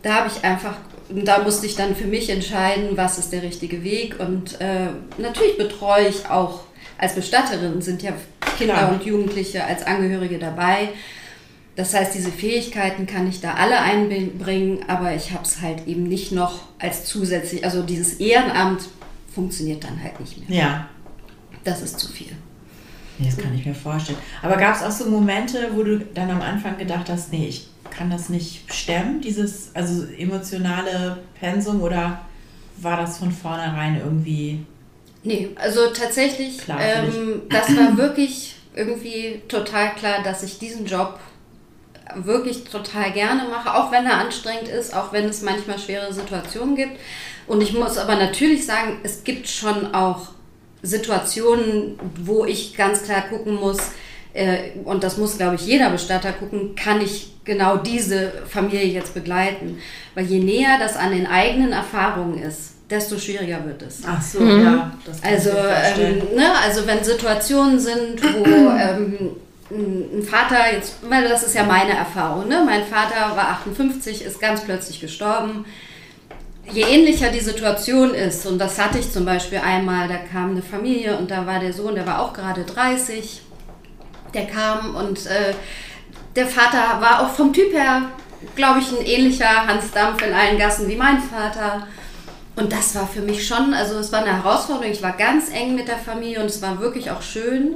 Da 0.02 0.16
habe 0.16 0.30
ich 0.34 0.44
einfach, 0.44 0.76
da 1.10 1.44
musste 1.44 1.66
ich 1.66 1.76
dann 1.76 1.96
für 1.96 2.06
mich 2.06 2.30
entscheiden, 2.30 2.90
was 2.96 3.18
ist 3.18 3.32
der 3.34 3.42
richtige 3.42 3.84
Weg. 3.84 4.20
Und 4.20 4.62
äh, 4.62 4.90
natürlich 5.18 5.58
betreue 5.58 6.08
ich 6.08 6.30
auch 6.30 6.64
als 6.98 7.16
Bestatterin, 7.16 7.82
sind 7.82 8.04
ja 8.04 8.14
Kinder 8.58 8.76
Klar. 8.76 8.92
und 8.92 9.04
Jugendliche 9.04 9.64
als 9.64 9.86
Angehörige 9.86 10.40
dabei. 10.40 10.90
Das 11.76 11.94
heißt, 11.94 12.16
diese 12.16 12.32
Fähigkeiten 12.32 13.06
kann 13.06 13.28
ich 13.28 13.42
da 13.42 13.56
alle 13.56 13.82
einbringen, 13.82 14.86
aber 14.88 15.14
ich 15.14 15.32
habe 15.32 15.44
es 15.44 15.62
halt 15.62 15.88
eben 15.88 16.04
nicht 16.04 16.32
noch 16.32 16.62
als 16.80 17.04
zusätzlich, 17.06 17.66
also 17.66 17.84
dieses 17.84 18.14
Ehrenamt 18.22 18.84
funktioniert 19.36 19.84
dann 19.84 20.02
halt 20.02 20.20
nicht 20.20 20.50
mehr. 20.50 20.58
Ja. 20.58 20.90
das 21.64 21.82
ist 21.82 22.00
zu 22.00 22.08
viel. 22.08 22.32
Das 23.20 23.38
kann 23.38 23.54
ich 23.56 23.66
mir 23.66 23.76
vorstellen. 23.76 24.18
Aber 24.42 24.58
gab 24.58 24.76
es 24.76 24.84
auch 24.84 24.92
so 24.92 25.10
Momente, 25.10 25.70
wo 25.74 25.84
du 25.84 26.00
dann 26.00 26.30
am 26.32 26.42
Anfang 26.42 26.78
gedacht 26.78 27.10
hast, 27.10 27.32
nee, 27.32 27.48
ich 27.48 27.68
kann 27.90 28.10
das 28.10 28.30
nicht 28.30 28.72
stemmen, 28.74 29.22
dieses 29.22 29.74
also 29.74 30.06
emotionale 30.18 31.20
Pensum 31.40 31.82
oder 31.82 32.22
war 32.78 32.98
das 32.98 33.20
von 33.20 33.32
vornherein 33.32 34.00
irgendwie? 34.00 34.66
Nee, 35.24 35.50
also 35.56 35.92
tatsächlich, 35.94 36.60
ähm, 36.68 37.44
das 37.50 37.76
war 37.76 37.98
wirklich 37.98 38.56
irgendwie 38.76 39.42
total 39.48 39.96
klar, 39.96 40.22
dass 40.24 40.44
ich 40.44 40.60
diesen 40.60 40.86
Job 40.86 41.20
wirklich 42.16 42.66
total 42.66 43.12
gerne 43.12 43.44
mache, 43.50 43.74
auch 43.74 43.92
wenn 43.92 44.06
er 44.06 44.20
anstrengend 44.20 44.68
ist, 44.68 44.96
auch 44.96 45.12
wenn 45.12 45.26
es 45.26 45.42
manchmal 45.42 45.80
schwere 45.80 46.14
Situationen 46.14 46.76
gibt. 46.76 47.00
Und 47.48 47.62
ich 47.62 47.74
muss 47.74 47.98
aber 47.98 48.16
natürlich 48.16 48.66
sagen, 48.66 49.00
es 49.04 49.24
gibt 49.24 49.48
schon 49.48 49.94
auch 49.94 50.30
Situationen, 50.82 52.00
wo 52.24 52.46
ich 52.46 52.76
ganz 52.76 53.04
klar 53.04 53.22
gucken 53.22 53.56
muss, 53.56 53.80
äh, 54.34 54.72
und 54.84 55.04
das 55.04 55.18
muss, 55.18 55.38
glaube 55.38 55.56
ich, 55.56 55.66
jeder 55.66 55.90
Bestatter 55.90 56.34
gucken, 56.34 56.76
kann 56.76 57.02
ich 57.02 57.32
genau 57.46 57.78
diese 57.78 58.34
Familie 58.48 58.86
jetzt 58.86 59.14
begleiten. 59.14 59.78
Weil 60.14 60.26
je 60.26 60.40
näher 60.40 60.78
das 60.80 60.98
an 60.98 61.12
den 61.12 61.26
eigenen 61.26 61.72
Erfahrungen 61.72 62.42
ist, 62.42 62.74
desto 62.90 63.18
schwieriger 63.18 63.66
wird 63.66 63.82
es. 63.82 64.02
Ach 64.06 64.22
so, 64.22 64.42
mhm. 64.42 64.64
ja. 64.64 64.92
also, 65.22 65.50
ähm, 65.50 66.18
ne, 66.36 66.52
also 66.64 66.86
wenn 66.86 67.04
Situationen 67.04 67.80
sind, 67.80 68.22
wo 68.22 68.72
ähm, 68.78 69.38
ein 69.72 70.24
Vater, 70.24 70.74
jetzt, 70.74 70.98
das 71.10 71.44
ist 71.44 71.56
ja 71.56 71.64
meine 71.64 71.94
Erfahrung, 71.98 72.48
ne? 72.48 72.64
mein 72.66 72.86
Vater 72.86 73.36
war 73.36 73.50
58, 73.50 74.24
ist 74.24 74.40
ganz 74.40 74.64
plötzlich 74.64 75.00
gestorben. 75.00 75.66
Je 76.72 76.84
ähnlicher 76.84 77.30
die 77.30 77.40
Situation 77.40 78.14
ist, 78.14 78.46
und 78.46 78.60
das 78.60 78.80
hatte 78.80 79.00
ich 79.00 79.12
zum 79.12 79.26
Beispiel 79.26 79.60
einmal, 79.60 80.08
da 80.08 80.18
kam 80.18 80.52
eine 80.52 80.62
Familie 80.62 81.18
und 81.18 81.32
da 81.32 81.46
war 81.46 81.60
der 81.60 81.74
Sohn, 81.74 81.96
der 81.96 82.06
war 82.06 82.22
auch 82.22 82.34
gerade 82.34 82.64
30, 82.64 83.42
der 84.34 84.46
kam 84.46 84.96
und 84.96 85.26
äh, 85.26 85.54
der 86.36 86.48
Vater 86.48 87.02
war 87.02 87.22
auch 87.22 87.32
vom 87.32 87.54
Typ 87.54 87.74
her, 87.74 88.04
glaube 88.56 88.80
ich, 88.80 88.92
ein 88.92 89.06
ähnlicher 89.06 89.68
Hans 89.68 89.92
Dampf 89.92 90.22
in 90.22 90.34
allen 90.34 90.58
Gassen 90.60 90.88
wie 90.88 90.96
mein 90.96 91.20
Vater. 91.20 91.88
Und 92.56 92.72
das 92.72 92.96
war 92.96 93.08
für 93.08 93.22
mich 93.22 93.46
schon, 93.46 93.74
also 93.74 93.96
es 93.98 94.12
war 94.12 94.22
eine 94.22 94.44
Herausforderung. 94.44 94.92
Ich 94.92 95.02
war 95.02 95.14
ganz 95.14 95.50
eng 95.52 95.76
mit 95.76 95.88
der 95.88 95.98
Familie 95.98 96.40
und 96.40 96.48
es 96.48 96.62
war 96.62 96.80
wirklich 96.80 97.12
auch 97.12 97.22
schön. 97.22 97.76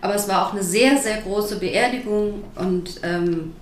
Aber 0.00 0.14
es 0.14 0.28
war 0.28 0.46
auch 0.46 0.52
eine 0.52 0.62
sehr, 0.62 0.96
sehr 0.96 1.18
große 1.18 1.58
Beerdigung 1.58 2.44
und 2.54 3.00
ähm, 3.02 3.52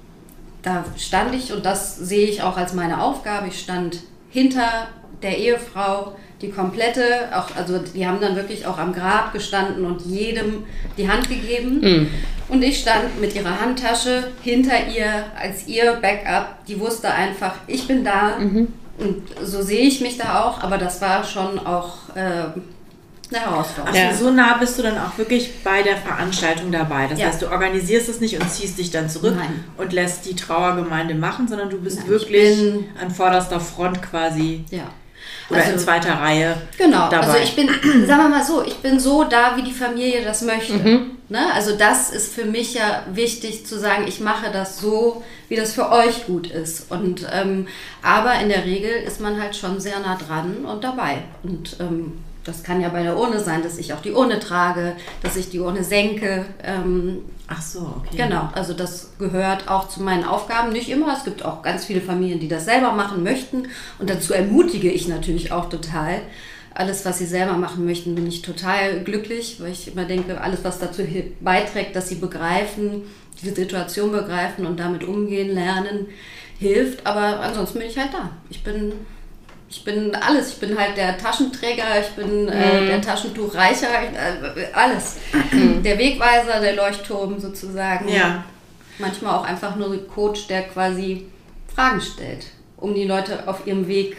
da 0.62 0.85
stand 0.99 1.35
ich 1.35 1.52
und 1.52 1.64
das 1.64 1.97
sehe 1.97 2.26
ich 2.26 2.43
auch 2.43 2.57
als 2.57 2.75
meine 2.75 3.00
Aufgabe. 3.02 3.49
Ich 3.49 3.61
stand 3.61 4.00
hinter 4.31 4.88
der 5.23 5.38
Ehefrau, 5.38 6.16
die 6.43 6.50
komplette, 6.50 7.28
auch, 7.35 7.57
also 7.57 7.78
die 7.78 8.07
haben 8.07 8.21
dann 8.21 8.37
wirklich 8.37 8.66
auch 8.66 8.78
am 8.78 8.93
Grab 8.93 9.33
gestanden 9.33 9.87
und 9.87 10.02
jedem 10.02 10.64
die 10.99 11.09
Hand 11.09 11.28
gegeben. 11.28 11.81
Mhm. 11.81 12.11
Und 12.49 12.62
ich 12.62 12.81
stand 12.81 13.21
mit 13.21 13.35
ihrer 13.35 13.61
Handtasche 13.61 14.33
hinter 14.43 14.87
ihr 14.88 15.25
als 15.40 15.66
ihr 15.66 15.95
Backup. 15.95 16.64
Die 16.66 16.78
wusste 16.78 17.11
einfach, 17.11 17.55
ich 17.66 17.88
bin 17.88 18.05
da. 18.05 18.38
Mhm. 18.38 18.69
Und 18.99 19.23
so 19.43 19.62
sehe 19.62 19.87
ich 19.87 20.00
mich 20.00 20.16
da 20.16 20.45
auch, 20.45 20.62
aber 20.62 20.78
das 20.78 21.00
war 21.00 21.25
schon 21.25 21.59
auch 21.59 22.14
äh, 22.14 22.45
eine 23.30 23.40
Herausforderung. 23.40 23.88
Also 23.88 23.99
ja. 23.99 24.14
so 24.14 24.30
nah 24.30 24.56
bist 24.59 24.78
du 24.78 24.83
dann 24.83 24.99
auch 24.99 25.16
wirklich 25.18 25.62
bei 25.64 25.83
der 25.83 25.97
Veranstaltung 25.97 26.71
dabei. 26.71 27.06
Das 27.09 27.18
ja. 27.18 27.26
heißt, 27.26 27.42
du 27.42 27.50
organisierst 27.50 28.09
es 28.09 28.21
nicht 28.21 28.40
und 28.40 28.50
ziehst 28.50 28.78
dich 28.78 28.90
dann 28.90 29.09
zurück 29.09 29.35
Nein. 29.37 29.64
und 29.76 29.92
lässt 29.92 30.26
die 30.26 30.37
Trauergemeinde 30.37 31.14
machen, 31.14 31.49
sondern 31.49 31.71
du 31.71 31.80
bist 31.80 32.00
Nein, 32.00 32.09
wirklich 32.09 32.59
an 33.00 33.11
vorderster 33.11 33.61
Front 33.61 34.02
quasi. 34.02 34.64
Ja. 34.71 34.85
Oder 35.50 35.61
also, 35.61 35.73
in 35.73 35.78
zweiter 35.78 36.14
Reihe. 36.14 36.56
Genau, 36.76 37.09
dabei. 37.09 37.26
also 37.26 37.38
ich 37.38 37.54
bin, 37.54 37.68
sagen 38.06 38.23
wir 38.23 38.28
mal 38.28 38.45
so, 38.45 38.64
ich 38.64 38.76
bin 38.76 38.99
so 38.99 39.25
da, 39.25 39.56
wie 39.56 39.62
die 39.62 39.73
Familie 39.73 40.25
das 40.25 40.42
möchte. 40.42 40.75
Mhm. 40.75 41.11
Ne? 41.28 41.52
Also 41.52 41.76
das 41.76 42.11
ist 42.11 42.33
für 42.33 42.45
mich 42.45 42.75
ja 42.75 43.04
wichtig 43.12 43.66
zu 43.66 43.78
sagen, 43.78 44.06
ich 44.06 44.21
mache 44.21 44.50
das 44.52 44.78
so, 44.78 45.25
wie 45.49 45.56
das 45.56 45.73
für 45.73 45.90
euch 45.90 46.26
gut 46.26 46.49
ist. 46.49 46.90
Und 46.90 47.26
ähm, 47.33 47.66
aber 48.02 48.35
in 48.40 48.49
der 48.49 48.64
Regel 48.64 48.90
ist 48.90 49.21
man 49.21 49.40
halt 49.40 49.56
schon 49.56 49.80
sehr 49.80 49.99
nah 50.00 50.16
dran 50.16 50.64
und 50.64 50.85
dabei. 50.85 51.23
Und 51.42 51.76
ähm, 51.80 52.25
das 52.46 52.62
kann 52.62 52.80
ja 52.80 52.88
bei 52.90 53.02
der 53.02 53.18
Urne 53.18 53.40
sein, 53.40 53.62
dass 53.62 53.76
ich 53.76 53.92
auch 53.92 54.00
die 54.00 54.12
Urne 54.12 54.38
trage, 54.38 54.96
dass 55.22 55.36
ich 55.36 55.50
die 55.50 55.58
Urne 55.58 55.82
senke. 55.82 56.44
Ähm, 56.62 57.24
Ach 57.48 57.60
so, 57.60 57.80
okay. 57.98 58.16
Genau, 58.16 58.48
also 58.54 58.72
das 58.72 59.12
gehört 59.18 59.68
auch 59.68 59.88
zu 59.88 60.02
meinen 60.02 60.24
Aufgaben. 60.24 60.72
Nicht 60.72 60.88
immer, 60.88 61.12
es 61.16 61.24
gibt 61.24 61.44
auch 61.44 61.62
ganz 61.62 61.84
viele 61.84 62.00
Familien, 62.00 62.40
die 62.40 62.48
das 62.48 62.64
selber 62.64 62.92
machen 62.92 63.22
möchten. 63.22 63.68
Und 63.98 64.10
dazu 64.10 64.32
ermutige 64.32 64.90
ich 64.90 65.08
natürlich 65.08 65.52
auch 65.52 65.68
total. 65.68 66.20
Alles, 66.74 67.04
was 67.04 67.18
sie 67.18 67.26
selber 67.26 67.54
machen 67.54 67.84
möchten, 67.84 68.14
bin 68.14 68.26
ich 68.26 68.42
total 68.42 69.02
glücklich, 69.02 69.58
weil 69.60 69.72
ich 69.72 69.88
immer 69.92 70.04
denke, 70.04 70.40
alles, 70.40 70.62
was 70.62 70.78
dazu 70.78 71.02
beiträgt, 71.40 71.96
dass 71.96 72.08
sie 72.08 72.16
begreifen, 72.16 73.02
die 73.42 73.50
Situation 73.50 74.12
begreifen 74.12 74.66
und 74.66 74.78
damit 74.78 75.04
umgehen 75.04 75.54
lernen, 75.54 76.06
hilft. 76.58 77.06
Aber 77.06 77.40
ansonsten 77.40 77.78
bin 77.78 77.88
ich 77.88 77.98
halt 77.98 78.12
da. 78.12 78.30
Ich 78.50 78.62
bin 78.62 78.92
ich 79.68 79.85
bin 79.85 80.14
alles. 80.14 80.50
Ich 80.50 80.61
bin 80.61 80.78
halt 80.78 80.96
der 80.96 81.18
Taschenträger, 81.18 82.00
ich 82.00 82.11
bin 82.11 82.49
äh, 82.49 82.80
mhm. 82.80 82.87
der 82.87 83.00
Taschentuchreicher, 83.00 83.88
äh, 83.88 84.73
alles. 84.73 85.16
Mhm. 85.52 85.82
Der 85.82 85.99
Wegweiser, 85.99 86.61
der 86.61 86.75
Leuchtturm 86.75 87.40
sozusagen. 87.40 88.08
Ja. 88.08 88.44
Manchmal 88.99 89.35
auch 89.35 89.44
einfach 89.44 89.76
nur 89.76 89.92
ein 89.92 90.06
Coach, 90.08 90.46
der 90.46 90.62
quasi 90.62 91.26
Fragen 91.75 92.00
stellt, 92.00 92.46
um 92.76 92.94
die 92.94 93.04
Leute 93.04 93.46
auf 93.46 93.66
ihrem 93.66 93.87
Weg, 93.88 94.16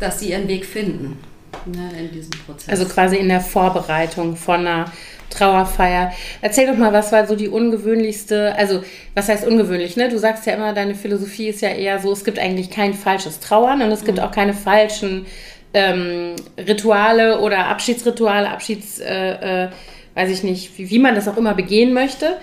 dass 0.00 0.20
sie 0.20 0.30
ihren 0.30 0.48
Weg 0.48 0.66
finden 0.66 1.18
ne, 1.64 1.90
in 1.98 2.12
diesem 2.12 2.32
Prozess. 2.44 2.68
Also 2.68 2.84
quasi 2.86 3.16
in 3.16 3.28
der 3.28 3.40
Vorbereitung 3.40 4.36
von 4.36 4.60
einer 4.60 4.92
Trauerfeier. 5.30 6.12
Erzähl 6.40 6.66
doch 6.66 6.76
mal, 6.76 6.92
was 6.92 7.12
war 7.12 7.26
so 7.26 7.36
die 7.36 7.48
ungewöhnlichste, 7.48 8.54
also 8.56 8.82
was 9.14 9.28
heißt 9.28 9.46
ungewöhnlich, 9.46 9.96
ne? 9.96 10.08
Du 10.08 10.18
sagst 10.18 10.46
ja 10.46 10.54
immer, 10.54 10.72
deine 10.72 10.94
Philosophie 10.94 11.48
ist 11.48 11.62
ja 11.62 11.70
eher 11.70 11.98
so, 11.98 12.12
es 12.12 12.24
gibt 12.24 12.38
eigentlich 12.38 12.70
kein 12.70 12.94
falsches 12.94 13.40
Trauern 13.40 13.82
und 13.82 13.90
es 13.90 14.04
gibt 14.04 14.18
mhm. 14.18 14.24
auch 14.24 14.30
keine 14.30 14.54
falschen 14.54 15.26
ähm, 15.74 16.36
Rituale 16.58 17.40
oder 17.40 17.66
Abschiedsrituale, 17.66 18.48
Abschieds, 18.50 18.98
äh, 19.00 19.64
äh, 19.64 19.68
weiß 20.14 20.30
ich 20.30 20.42
nicht, 20.42 20.78
wie, 20.78 20.90
wie 20.90 20.98
man 20.98 21.14
das 21.14 21.28
auch 21.28 21.36
immer 21.36 21.54
begehen 21.54 21.92
möchte. 21.92 22.38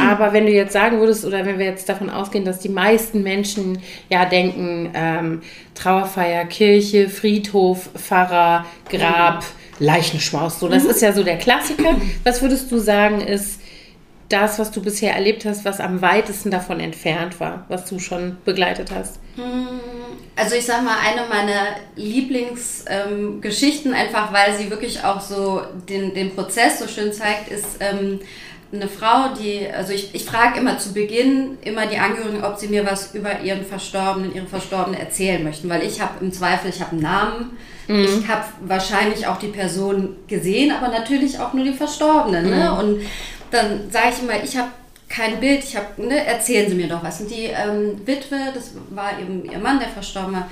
Aber 0.00 0.32
wenn 0.32 0.44
du 0.44 0.52
jetzt 0.52 0.72
sagen 0.72 0.98
würdest, 0.98 1.24
oder 1.24 1.46
wenn 1.46 1.58
wir 1.58 1.64
jetzt 1.64 1.88
davon 1.88 2.10
ausgehen, 2.10 2.44
dass 2.44 2.58
die 2.58 2.68
meisten 2.68 3.22
Menschen 3.22 3.78
ja 4.10 4.26
denken, 4.26 4.90
ähm, 4.94 5.42
Trauerfeier, 5.74 6.44
Kirche, 6.44 7.08
Friedhof, 7.08 7.88
Pfarrer, 7.96 8.66
Grab, 8.90 9.36
mhm 9.36 9.63
Leichenschmaus. 9.78 10.60
So, 10.60 10.68
das 10.68 10.84
mhm. 10.84 10.90
ist 10.90 11.02
ja 11.02 11.12
so 11.12 11.22
der 11.22 11.38
Klassiker. 11.38 11.96
Was 12.24 12.42
würdest 12.42 12.70
du 12.70 12.78
sagen, 12.78 13.20
ist 13.20 13.60
das, 14.28 14.58
was 14.58 14.70
du 14.70 14.82
bisher 14.82 15.14
erlebt 15.14 15.44
hast, 15.44 15.64
was 15.64 15.80
am 15.80 16.02
weitesten 16.02 16.50
davon 16.50 16.80
entfernt 16.80 17.38
war, 17.40 17.64
was 17.68 17.84
du 17.86 17.98
schon 17.98 18.38
begleitet 18.44 18.90
hast? 18.90 19.18
Hm, 19.36 19.80
also 20.36 20.56
ich 20.56 20.64
sag 20.64 20.82
mal, 20.82 20.96
eine 20.98 21.28
meiner 21.28 21.76
Lieblingsgeschichten, 21.96 23.92
ähm, 23.92 23.98
einfach 23.98 24.32
weil 24.32 24.56
sie 24.56 24.70
wirklich 24.70 25.04
auch 25.04 25.20
so 25.20 25.62
den, 25.88 26.14
den 26.14 26.34
Prozess 26.34 26.78
so 26.78 26.88
schön 26.88 27.12
zeigt, 27.12 27.50
ist 27.50 27.76
ähm, 27.80 28.20
eine 28.74 28.88
Frau, 28.88 29.34
die, 29.34 29.66
also 29.70 29.92
ich, 29.92 30.14
ich 30.14 30.24
frage 30.24 30.58
immer 30.58 30.78
zu 30.78 30.92
Beginn 30.92 31.58
immer 31.62 31.86
die 31.86 31.98
Angehörigen, 31.98 32.44
ob 32.44 32.58
sie 32.58 32.68
mir 32.68 32.84
was 32.84 33.14
über 33.14 33.40
ihren 33.40 33.64
Verstorbenen, 33.64 34.34
ihre 34.34 34.46
Verstorbenen 34.46 34.98
erzählen 34.98 35.42
möchten, 35.42 35.68
weil 35.68 35.82
ich 35.82 36.00
habe 36.00 36.24
im 36.24 36.32
Zweifel, 36.32 36.70
ich 36.70 36.80
habe 36.80 36.92
einen 36.92 37.02
Namen, 37.02 37.56
mhm. 37.88 38.04
ich 38.04 38.28
habe 38.28 38.44
wahrscheinlich 38.66 39.26
auch 39.26 39.38
die 39.38 39.48
Person 39.48 40.16
gesehen, 40.26 40.72
aber 40.72 40.88
natürlich 40.88 41.38
auch 41.38 41.52
nur 41.52 41.64
die 41.64 41.72
Verstorbenen. 41.72 42.50
Ne? 42.50 42.70
Mhm. 42.70 42.78
Und 42.78 43.02
dann 43.50 43.90
sage 43.90 44.08
ich 44.14 44.22
immer, 44.22 44.42
ich 44.42 44.56
habe 44.56 44.70
kein 45.08 45.38
Bild, 45.38 45.62
ich 45.62 45.76
habe, 45.76 46.02
ne, 46.02 46.26
erzählen 46.26 46.68
Sie 46.68 46.74
mir 46.74 46.88
doch 46.88 47.02
was. 47.02 47.20
Und 47.20 47.30
die 47.30 47.44
ähm, 47.44 48.00
Witwe, 48.04 48.52
das 48.52 48.72
war 48.90 49.18
eben 49.20 49.44
ihr 49.44 49.58
Mann, 49.58 49.78
der 49.78 49.88
Verstorbene, 49.88 50.46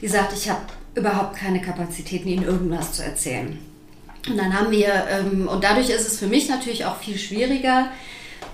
die 0.00 0.08
sagt, 0.08 0.32
ich 0.34 0.50
habe 0.50 0.60
überhaupt 0.94 1.36
keine 1.36 1.60
Kapazitäten, 1.60 2.28
Ihnen 2.28 2.44
irgendwas 2.44 2.92
zu 2.92 3.02
erzählen. 3.02 3.58
Und 4.28 4.36
dann 4.36 4.58
haben 4.58 4.70
wir, 4.70 4.88
ähm, 5.10 5.48
und 5.48 5.64
dadurch 5.64 5.90
ist 5.90 6.06
es 6.06 6.18
für 6.18 6.26
mich 6.26 6.48
natürlich 6.48 6.84
auch 6.84 6.96
viel 6.96 7.18
schwieriger, 7.18 7.88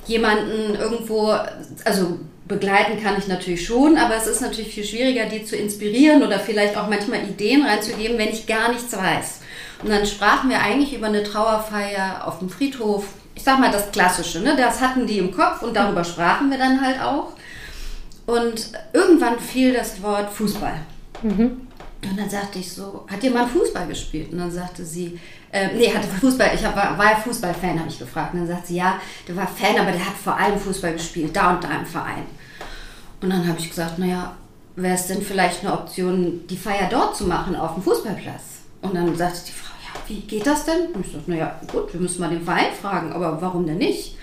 jemanden 0.07 0.75
irgendwo, 0.75 1.35
also 1.85 2.19
begleiten 2.47 3.03
kann 3.03 3.19
ich 3.19 3.29
natürlich 3.29 3.67
schon, 3.67 3.99
aber 3.99 4.17
es 4.17 4.27
ist 4.27 4.41
natürlich 4.41 4.75
viel 4.75 4.85
schwieriger, 4.85 5.27
die 5.27 5.45
zu 5.45 5.55
inspirieren 5.55 6.23
oder 6.23 6.41
vielleicht 6.41 6.77
auch 6.79 6.89
manchmal 6.89 7.23
Ideen 7.23 7.65
reinzugeben, 7.65 8.17
wenn 8.17 8.31
ich 8.31 8.47
gar 8.47 8.73
nichts 8.73 8.97
weiß. 8.97 9.41
Und 9.83 9.91
dann 9.91 10.07
sprachen 10.07 10.51
wir 10.51 10.61
eigentlich 10.61 10.95
über 10.95 11.07
eine 11.07 11.23
Trauerfeier 11.23 12.27
auf 12.27 12.39
dem 12.39 12.49
Friedhof. 12.49 13.05
Ich 13.35 13.45
sag 13.45 13.61
mal 13.61 13.71
das 13.71 13.93
Klassische, 13.93 14.41
ne? 14.41 14.57
das 14.57 14.81
hatten 14.81 15.07
die 15.07 15.19
im 15.19 15.31
Kopf 15.31 15.63
und 15.63 15.77
darüber 15.77 16.03
sprachen 16.03 16.51
wir 16.51 16.59
dann 16.59 16.81
halt 16.81 17.01
auch. 17.01 17.35
Und 18.27 18.73
irgendwann 18.93 19.39
fiel 19.39 19.73
das 19.73 20.03
Wort 20.03 20.31
Fußball. 20.33 20.81
Mhm. 21.23 21.69
Und 22.03 22.17
dann 22.19 22.31
sagte 22.31 22.59
ich 22.59 22.73
so, 22.73 23.07
hat 23.11 23.23
jemand 23.23 23.51
Fußball 23.51 23.87
gespielt? 23.87 24.33
Und 24.33 24.39
dann 24.39 24.51
sagte 24.51 24.85
sie, 24.85 25.19
äh, 25.51 25.69
nee, 25.75 25.93
hatte 25.95 26.07
Fußball, 26.09 26.51
ich 26.55 26.65
hab, 26.65 26.77
war, 26.77 26.99
war 26.99 27.17
Fußballfan, 27.17 27.79
habe 27.79 27.89
ich 27.89 27.99
gefragt. 27.99 28.35
Und 28.35 28.41
dann 28.41 28.49
sagt 28.49 28.67
sie, 28.67 28.77
ja, 28.77 29.01
der 29.27 29.37
war 29.37 29.47
Fan, 29.47 29.79
aber 29.79 29.93
der 29.93 30.05
hat 30.05 30.15
vor 30.15 30.37
allem 30.37 30.59
Fußball 30.59 30.93
gespielt, 30.93 31.35
da 31.35 31.55
und 31.55 31.65
da 31.65 31.71
im 31.71 31.87
Verein. 31.87 32.27
Und 33.21 33.31
dann 33.31 33.47
habe 33.47 33.59
ich 33.59 33.71
gesagt, 33.71 33.99
naja, 33.99 34.37
wäre 34.77 34.95
es 34.95 35.07
denn 35.07 35.23
vielleicht 35.23 35.65
eine 35.65 35.73
Option, 35.73 36.47
die 36.49 36.57
Feier 36.57 36.89
dort 36.91 37.17
zu 37.17 37.25
machen, 37.25 37.57
auf 37.57 37.75
dem 37.75 37.83
Fußballplatz? 37.83 38.43
Und 38.83 38.95
dann 38.95 39.17
sagte 39.17 39.41
die 39.47 39.53
Frau, 39.53 39.75
ja, 39.83 40.01
wie 40.07 40.21
geht 40.21 40.47
das 40.47 40.67
denn? 40.67 40.89
Und 40.93 41.05
ich 41.05 41.13
so, 41.13 41.19
naja, 41.27 41.59
gut, 41.73 41.93
wir 41.93 42.01
müssen 42.01 42.21
mal 42.21 42.31
den 42.31 42.45
Verein 42.45 42.73
fragen, 42.81 43.13
aber 43.13 43.41
warum 43.41 43.67
denn 43.67 43.79
nicht? 43.79 44.17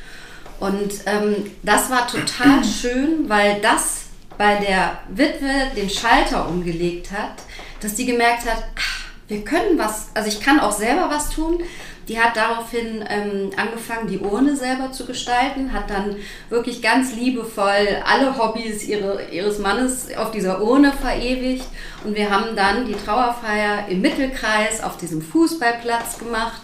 Und 0.60 0.94
ähm, 1.06 1.52
das 1.64 1.90
war 1.90 2.08
total 2.08 2.64
schön, 2.82 3.28
weil 3.28 3.60
das 3.62 4.04
bei 4.38 4.56
der 4.58 5.00
Witwe 5.10 5.72
den 5.76 5.90
Schalter 5.90 6.48
umgelegt 6.48 7.12
hat, 7.12 7.44
dass 7.82 7.96
die 7.96 8.06
gemerkt 8.06 8.46
hat, 8.46 8.64
ach, 8.78 9.05
wir 9.28 9.44
können 9.44 9.78
was, 9.78 10.10
also 10.14 10.28
ich 10.28 10.40
kann 10.40 10.60
auch 10.60 10.72
selber 10.72 11.10
was 11.10 11.30
tun. 11.30 11.60
Die 12.08 12.20
hat 12.20 12.38
daraufhin 12.38 13.04
ähm, 13.10 13.50
angefangen, 13.58 14.08
die 14.08 14.20
Urne 14.20 14.56
selber 14.56 14.92
zu 14.92 15.08
gestalten, 15.08 15.74
hat 15.74 15.90
dann 15.90 16.18
wirklich 16.50 16.84
ganz 16.84 17.16
liebevoll 17.16 18.04
alle 18.06 18.38
Hobbys 18.38 18.84
ihre, 18.84 19.24
ihres 19.32 19.58
Mannes 19.58 20.16
auf 20.16 20.30
dieser 20.30 20.62
Urne 20.62 20.94
verewigt. 20.94 21.66
Und 22.04 22.16
wir 22.16 22.30
haben 22.30 22.56
dann 22.56 22.86
die 22.86 22.94
Trauerfeier 22.94 23.88
im 23.90 24.02
Mittelkreis 24.02 24.84
auf 24.84 24.98
diesem 24.98 25.24
Fußballplatz 25.24 26.20
gemacht, 26.20 26.62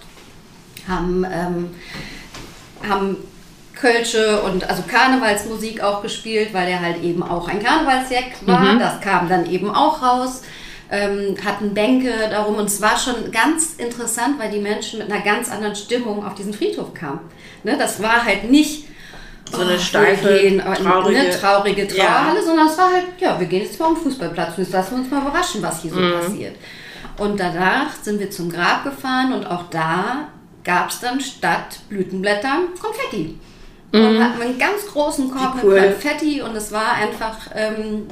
haben, 0.88 1.26
ähm, 1.26 1.72
haben 2.88 3.18
Kölsche 3.74 4.44
und 4.44 4.70
also 4.70 4.84
Karnevalsmusik 4.88 5.82
auch 5.82 6.04
gespielt, 6.04 6.54
weil 6.54 6.68
er 6.68 6.82
halt 6.82 7.02
eben 7.02 7.24
auch 7.24 7.48
ein 7.48 7.64
Karnevalsjack 7.64 8.46
war. 8.46 8.76
Mhm. 8.76 8.80
Das 8.80 9.02
kam 9.02 9.28
dann 9.28 9.50
eben 9.50 9.74
auch 9.74 10.04
raus 10.04 10.44
ähm, 10.92 11.36
hatten 11.44 11.74
Bänke 11.74 12.12
darum 12.30 12.56
und 12.56 12.66
es 12.66 12.82
war 12.82 12.98
schon 12.98 13.32
ganz 13.32 13.76
interessant, 13.78 14.38
weil 14.38 14.52
die 14.52 14.60
Menschen 14.60 15.00
mit 15.00 15.12
einer 15.12 15.24
ganz 15.24 15.50
anderen 15.50 15.76
Stimmung 15.76 16.26
auf 16.26 16.36
diesen 16.36 16.54
Friedhof 16.54 16.94
kamen. 16.94 17.22
Ne, 17.64 17.78
das 17.78 18.02
war 18.02 18.26
halt 18.26 18.52
nicht 18.52 18.88
so 19.50 19.62
eine 19.62 19.76
oh, 19.76 19.80
steife, 19.80 20.40
gehen, 20.40 20.60
traurige, 20.60 21.20
eine 21.20 21.30
traurige 21.30 21.88
Trauerhalle, 21.88 22.40
ja. 22.40 22.46
sondern 22.46 22.68
es 22.68 22.78
war 22.78 22.92
halt, 22.92 23.06
ja, 23.20 23.40
wir 23.40 23.48
gehen 23.48 23.64
jetzt 23.64 23.80
mal 23.80 23.88
am 23.88 23.98
Fußballplatz 23.98 24.58
und 24.58 24.64
jetzt 24.64 24.74
lassen 24.74 24.92
wir 24.92 24.98
uns 25.00 25.12
mal 25.12 25.22
überraschen, 25.22 25.62
was 25.62 25.82
hier 25.82 25.92
so 25.92 26.00
mhm. 26.00 26.14
passiert. 26.14 26.56
Und 27.18 27.40
danach 27.40 27.94
sind 28.02 28.20
wir 28.20 28.30
zum 28.30 28.52
Grab 28.52 28.84
gefahren 28.84 29.34
und 29.34 29.46
auch 29.46 29.70
da 29.70 30.30
gab 30.64 30.90
es 30.90 31.00
dann 31.00 31.20
statt 31.20 31.80
Blütenblättern 31.90 32.68
Konfetti. 32.80 33.38
Mhm. 33.92 34.06
Und 34.06 34.24
hatten 34.24 34.42
einen 34.42 34.58
ganz 34.58 34.88
großen 34.88 35.32
Korb 35.32 35.58
cool. 35.64 35.74
mit 35.74 35.92
Konfetti 35.92 36.42
und 36.42 36.56
es 36.56 36.72
war 36.72 36.94
einfach 36.94 37.38
ähm, 37.54 38.08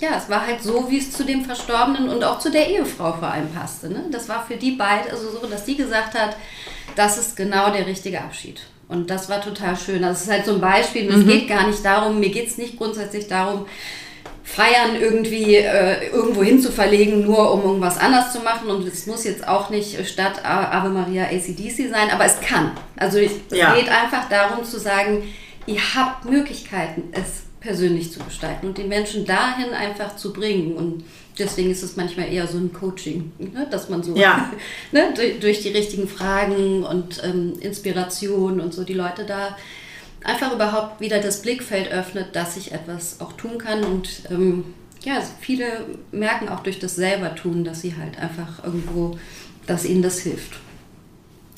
ja, 0.00 0.16
es 0.16 0.28
war 0.30 0.46
halt 0.46 0.62
so, 0.62 0.90
wie 0.90 0.98
es 0.98 1.12
zu 1.12 1.24
dem 1.24 1.44
Verstorbenen 1.44 2.08
und 2.08 2.24
auch 2.24 2.38
zu 2.38 2.50
der 2.50 2.68
Ehefrau 2.68 3.12
vor 3.12 3.28
allem 3.28 3.50
passte. 3.52 3.90
Ne? 3.90 4.04
Das 4.10 4.28
war 4.28 4.44
für 4.46 4.56
die 4.56 4.72
beide 4.72 5.10
also 5.10 5.30
so, 5.30 5.46
dass 5.46 5.66
sie 5.66 5.76
gesagt 5.76 6.18
hat, 6.18 6.36
das 6.96 7.18
ist 7.18 7.36
genau 7.36 7.70
der 7.70 7.86
richtige 7.86 8.20
Abschied. 8.20 8.62
Und 8.88 9.10
das 9.10 9.28
war 9.28 9.40
total 9.40 9.76
schön. 9.76 10.02
Das 10.02 10.22
ist 10.22 10.30
halt 10.30 10.46
so 10.46 10.54
ein 10.54 10.60
Beispiel. 10.60 11.08
Und 11.08 11.16
mhm. 11.16 11.28
es 11.28 11.28
geht 11.28 11.48
gar 11.48 11.66
nicht 11.66 11.84
darum, 11.84 12.18
mir 12.18 12.30
geht 12.30 12.48
es 12.48 12.58
nicht 12.58 12.76
grundsätzlich 12.76 13.28
darum, 13.28 13.66
Feiern 14.42 14.96
irgendwie 14.96 15.54
äh, 15.56 16.08
irgendwo 16.08 16.42
hin 16.42 16.60
zu 16.60 16.72
verlegen, 16.72 17.24
nur 17.24 17.52
um 17.52 17.62
irgendwas 17.62 17.98
anders 17.98 18.32
zu 18.32 18.40
machen. 18.40 18.68
Und 18.68 18.88
es 18.88 19.06
muss 19.06 19.24
jetzt 19.24 19.46
auch 19.46 19.70
nicht 19.70 20.04
statt 20.08 20.44
Ave 20.44 20.88
Maria 20.88 21.26
ACDC 21.26 21.88
sein, 21.88 22.10
aber 22.10 22.24
es 22.24 22.40
kann. 22.40 22.72
Also 22.96 23.18
es 23.18 23.32
ja. 23.52 23.74
geht 23.74 23.88
einfach 23.88 24.28
darum 24.28 24.64
zu 24.64 24.80
sagen, 24.80 25.22
ihr 25.66 25.80
habt 25.94 26.24
Möglichkeiten. 26.24 27.04
Es 27.12 27.44
persönlich 27.60 28.10
zu 28.10 28.20
gestalten 28.20 28.68
und 28.68 28.78
die 28.78 28.84
Menschen 28.84 29.26
dahin 29.26 29.72
einfach 29.72 30.16
zu 30.16 30.32
bringen. 30.32 30.72
Und 30.74 31.04
deswegen 31.38 31.70
ist 31.70 31.82
es 31.82 31.96
manchmal 31.96 32.32
eher 32.32 32.46
so 32.46 32.58
ein 32.58 32.72
Coaching, 32.72 33.32
ne? 33.38 33.66
dass 33.70 33.88
man 33.88 34.02
so 34.02 34.16
ja. 34.16 34.50
ne? 34.92 35.12
durch, 35.14 35.40
durch, 35.40 35.62
die 35.62 35.68
richtigen 35.68 36.08
Fragen 36.08 36.84
und 36.84 37.22
ähm, 37.22 37.52
Inspiration 37.60 38.60
und 38.60 38.72
so 38.72 38.84
die 38.84 38.94
Leute 38.94 39.24
da 39.24 39.56
einfach 40.24 40.52
überhaupt 40.52 41.00
wieder 41.00 41.20
das 41.20 41.42
Blickfeld 41.42 41.90
öffnet, 41.92 42.34
dass 42.34 42.56
ich 42.56 42.72
etwas 42.72 43.20
auch 43.20 43.34
tun 43.34 43.58
kann. 43.58 43.84
Und 43.84 44.22
ähm, 44.30 44.64
ja, 45.02 45.22
viele 45.40 45.86
merken 46.12 46.48
auch 46.48 46.60
durch 46.60 46.78
das 46.78 46.96
selber 46.96 47.34
tun, 47.34 47.64
dass 47.64 47.82
sie 47.82 47.94
halt 47.96 48.18
einfach 48.18 48.64
irgendwo, 48.64 49.18
dass 49.66 49.84
ihnen 49.84 50.02
das 50.02 50.18
hilft. 50.20 50.56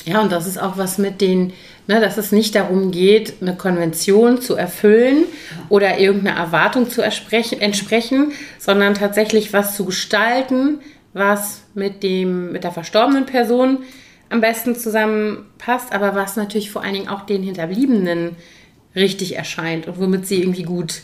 Ja, 0.05 0.21
und 0.21 0.33
das 0.33 0.47
ist 0.47 0.61
auch 0.61 0.77
was 0.77 0.99
mit 0.99 1.21
den, 1.21 1.53
ne, 1.87 2.01
dass 2.01 2.17
es 2.17 2.33
nicht 2.33 2.55
darum 2.55 2.91
geht, 2.91 3.35
eine 3.41 3.57
Konvention 3.57 4.41
zu 4.41 4.55
erfüllen 4.57 5.25
oder 5.69 5.99
irgendeine 5.99 6.39
Erwartung 6.39 6.89
zu 6.89 7.03
entsprechen, 7.03 8.33
sondern 8.59 8.95
tatsächlich 8.95 9.53
was 9.53 9.77
zu 9.77 9.85
gestalten, 9.85 10.81
was 11.13 11.63
mit, 11.75 12.03
dem, 12.03 12.53
mit 12.53 12.65
der 12.65 12.73
verstorbenen 12.73 13.27
Person 13.27 13.79
am 14.31 14.41
besten 14.41 14.75
zusammenpasst, 14.75 15.93
aber 15.93 16.15
was 16.15 16.37
natürlich 16.37 16.71
vor 16.71 16.83
allen 16.83 16.95
Dingen 16.95 17.09
auch 17.09 17.27
den 17.27 17.43
Hinterbliebenen 17.43 18.37
richtig 18.97 19.37
erscheint 19.37 19.87
und 19.87 19.99
womit 19.99 20.27
sie 20.27 20.41
irgendwie 20.41 20.63
gut 20.63 21.03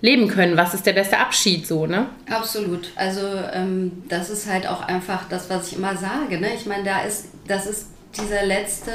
leben 0.00 0.28
können. 0.28 0.56
Was 0.56 0.74
ist 0.74 0.84
der 0.84 0.92
beste 0.92 1.18
Abschied 1.18 1.66
so, 1.66 1.86
ne? 1.86 2.06
Absolut. 2.28 2.90
Also 2.96 3.22
ähm, 3.52 4.04
das 4.08 4.28
ist 4.28 4.48
halt 4.48 4.66
auch 4.66 4.82
einfach 4.82 5.28
das, 5.28 5.48
was 5.48 5.68
ich 5.68 5.78
immer 5.78 5.96
sage. 5.96 6.38
Ne? 6.38 6.50
Ich 6.54 6.66
meine, 6.66 6.84
da 6.84 7.00
ist, 7.00 7.28
das 7.48 7.66
ist 7.66 7.88
dieser 8.18 8.44
letzte, 8.44 8.92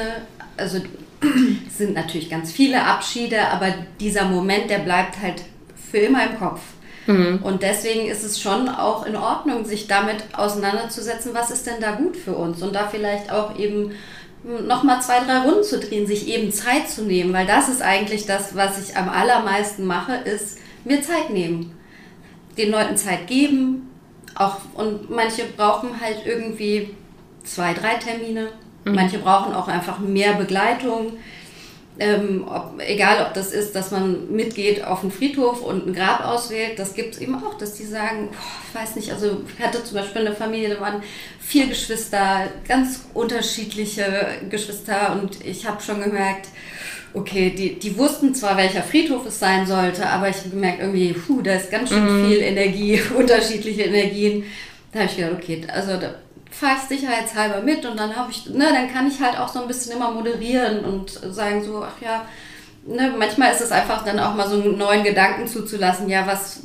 also 0.58 0.80
es 1.68 1.78
sind 1.78 1.94
natürlich 1.94 2.30
ganz 2.30 2.52
viele 2.52 2.84
Abschiede, 2.84 3.48
aber 3.50 3.74
dieser 4.00 4.26
Moment, 4.26 4.70
der 4.70 4.80
bleibt 4.80 5.22
halt 5.22 5.44
für 5.92 6.00
immer 6.00 6.26
im 6.26 6.38
Kopf. 6.38 6.62
Mhm. 7.08 7.40
Und 7.44 7.64
deswegen 7.64 8.08
ist 8.08 8.24
es 8.24 8.42
schon 8.42 8.70
auch 8.70 9.06
in 9.06 9.16
Ordnung, 9.16 9.66
sich 9.66 9.88
damit 9.88 10.24
auseinanderzusetzen, 10.34 11.34
was 11.34 11.52
ist 11.52 11.68
denn 11.68 11.82
da 11.82 11.92
gut 11.92 12.18
für 12.18 12.34
uns 12.34 12.62
und 12.62 12.74
da 12.74 12.88
vielleicht 12.88 13.32
auch 13.32 13.58
eben 13.58 13.92
nochmal 14.44 15.02
zwei, 15.02 15.20
drei 15.20 15.40
Runden 15.40 15.64
zu 15.64 15.80
drehen, 15.80 16.08
sich 16.08 16.28
eben 16.28 16.52
Zeit 16.52 16.90
zu 16.90 17.04
nehmen, 17.04 17.34
weil 17.34 17.46
das 17.46 17.70
ist 17.70 17.82
eigentlich 17.82 18.26
das, 18.26 18.56
was 18.56 18.82
ich 18.84 18.98
am 18.98 19.10
allermeisten 19.10 19.86
mache, 19.86 20.16
ist 20.16 20.58
mir 20.84 21.02
Zeit 21.02 21.30
nehmen. 21.30 21.78
Den 22.58 22.72
Leuten 22.72 22.98
Zeit 22.98 23.28
geben, 23.28 23.90
auch 24.36 24.58
und 24.74 25.10
manche 25.10 25.44
brauchen 25.56 26.02
halt 26.02 26.26
irgendwie 26.26 26.96
zwei, 27.44 27.74
drei 27.74 27.96
Termine, 27.96 28.50
Mhm. 28.86 28.96
Manche 28.96 29.20
brauchen 29.20 29.54
auch 29.54 29.68
einfach 29.68 30.00
mehr 30.00 30.34
Begleitung. 30.34 31.14
Ähm, 32.00 32.46
ob, 32.48 32.80
egal, 32.80 33.26
ob 33.28 33.34
das 33.34 33.52
ist, 33.52 33.76
dass 33.76 33.92
man 33.92 34.32
mitgeht 34.34 34.84
auf 34.84 35.02
den 35.02 35.12
Friedhof 35.12 35.62
und 35.62 35.88
ein 35.88 35.94
Grab 35.94 36.26
auswählt, 36.26 36.80
das 36.80 36.96
gibt 36.96 37.16
es 37.16 37.22
eben 37.22 37.36
auch, 37.36 37.58
dass 37.58 37.76
die 37.76 37.86
sagen, 37.86 38.30
boah, 38.32 38.38
ich 38.68 38.82
weiß 38.82 38.96
nicht, 38.96 39.12
also 39.12 39.42
ich 39.56 39.64
hatte 39.64 39.84
zum 39.84 39.98
Beispiel 39.98 40.26
eine 40.26 40.36
Familie, 40.36 40.70
da 40.70 40.80
waren 40.80 41.04
vier 41.40 41.68
Geschwister, 41.68 42.48
ganz 42.68 43.06
unterschiedliche 43.14 44.06
Geschwister 44.50 45.20
und 45.22 45.46
ich 45.46 45.68
habe 45.68 45.82
schon 45.82 46.02
gemerkt, 46.02 46.48
okay, 47.14 47.50
die, 47.50 47.78
die 47.78 47.98
wussten 47.98 48.34
zwar, 48.34 48.58
welcher 48.58 48.84
Friedhof 48.84 49.26
es 49.26 49.40
sein 49.40 49.68
sollte, 49.68 50.08
aber 50.08 50.30
ich 50.30 50.38
habe 50.38 50.50
gemerkt, 50.50 50.80
irgendwie, 50.80 51.14
puh, 51.14 51.42
da 51.42 51.54
ist 51.54 51.72
ganz 51.72 51.90
schön 51.90 52.04
mhm. 52.04 52.28
viel 52.28 52.40
Energie, 52.40 53.02
unterschiedliche 53.18 53.84
Energien. 53.84 54.46
Da 54.92 55.00
habe 55.00 55.10
ich 55.10 55.18
gedacht, 55.18 55.34
okay, 55.34 55.62
also 55.68 55.98
da, 55.98 56.16
fahre 56.52 56.78
ich 56.78 57.00
sicherheitshalber 57.00 57.62
mit 57.62 57.86
und 57.86 57.98
dann 57.98 58.16
habe 58.16 58.32
ich, 58.32 58.46
ne, 58.48 58.68
dann 58.72 58.92
kann 58.94 59.08
ich 59.08 59.20
halt 59.22 59.40
auch 59.40 59.48
so 59.48 59.62
ein 59.62 59.68
bisschen 59.68 59.96
immer 59.96 60.12
moderieren 60.12 60.84
und 60.86 61.10
sagen 61.10 61.64
so, 61.64 61.84
ach 61.84 62.02
ja, 62.02 62.26
ne, 62.86 63.14
manchmal 63.18 63.52
ist 63.52 63.62
es 63.62 63.72
einfach 63.72 64.04
dann 64.04 64.20
auch 64.20 64.36
mal 64.36 64.48
so 64.48 64.62
einen 64.62 64.78
neuen 64.78 65.04
Gedanken 65.04 65.48
zuzulassen, 65.48 66.10
ja, 66.10 66.28
was, 66.28 66.64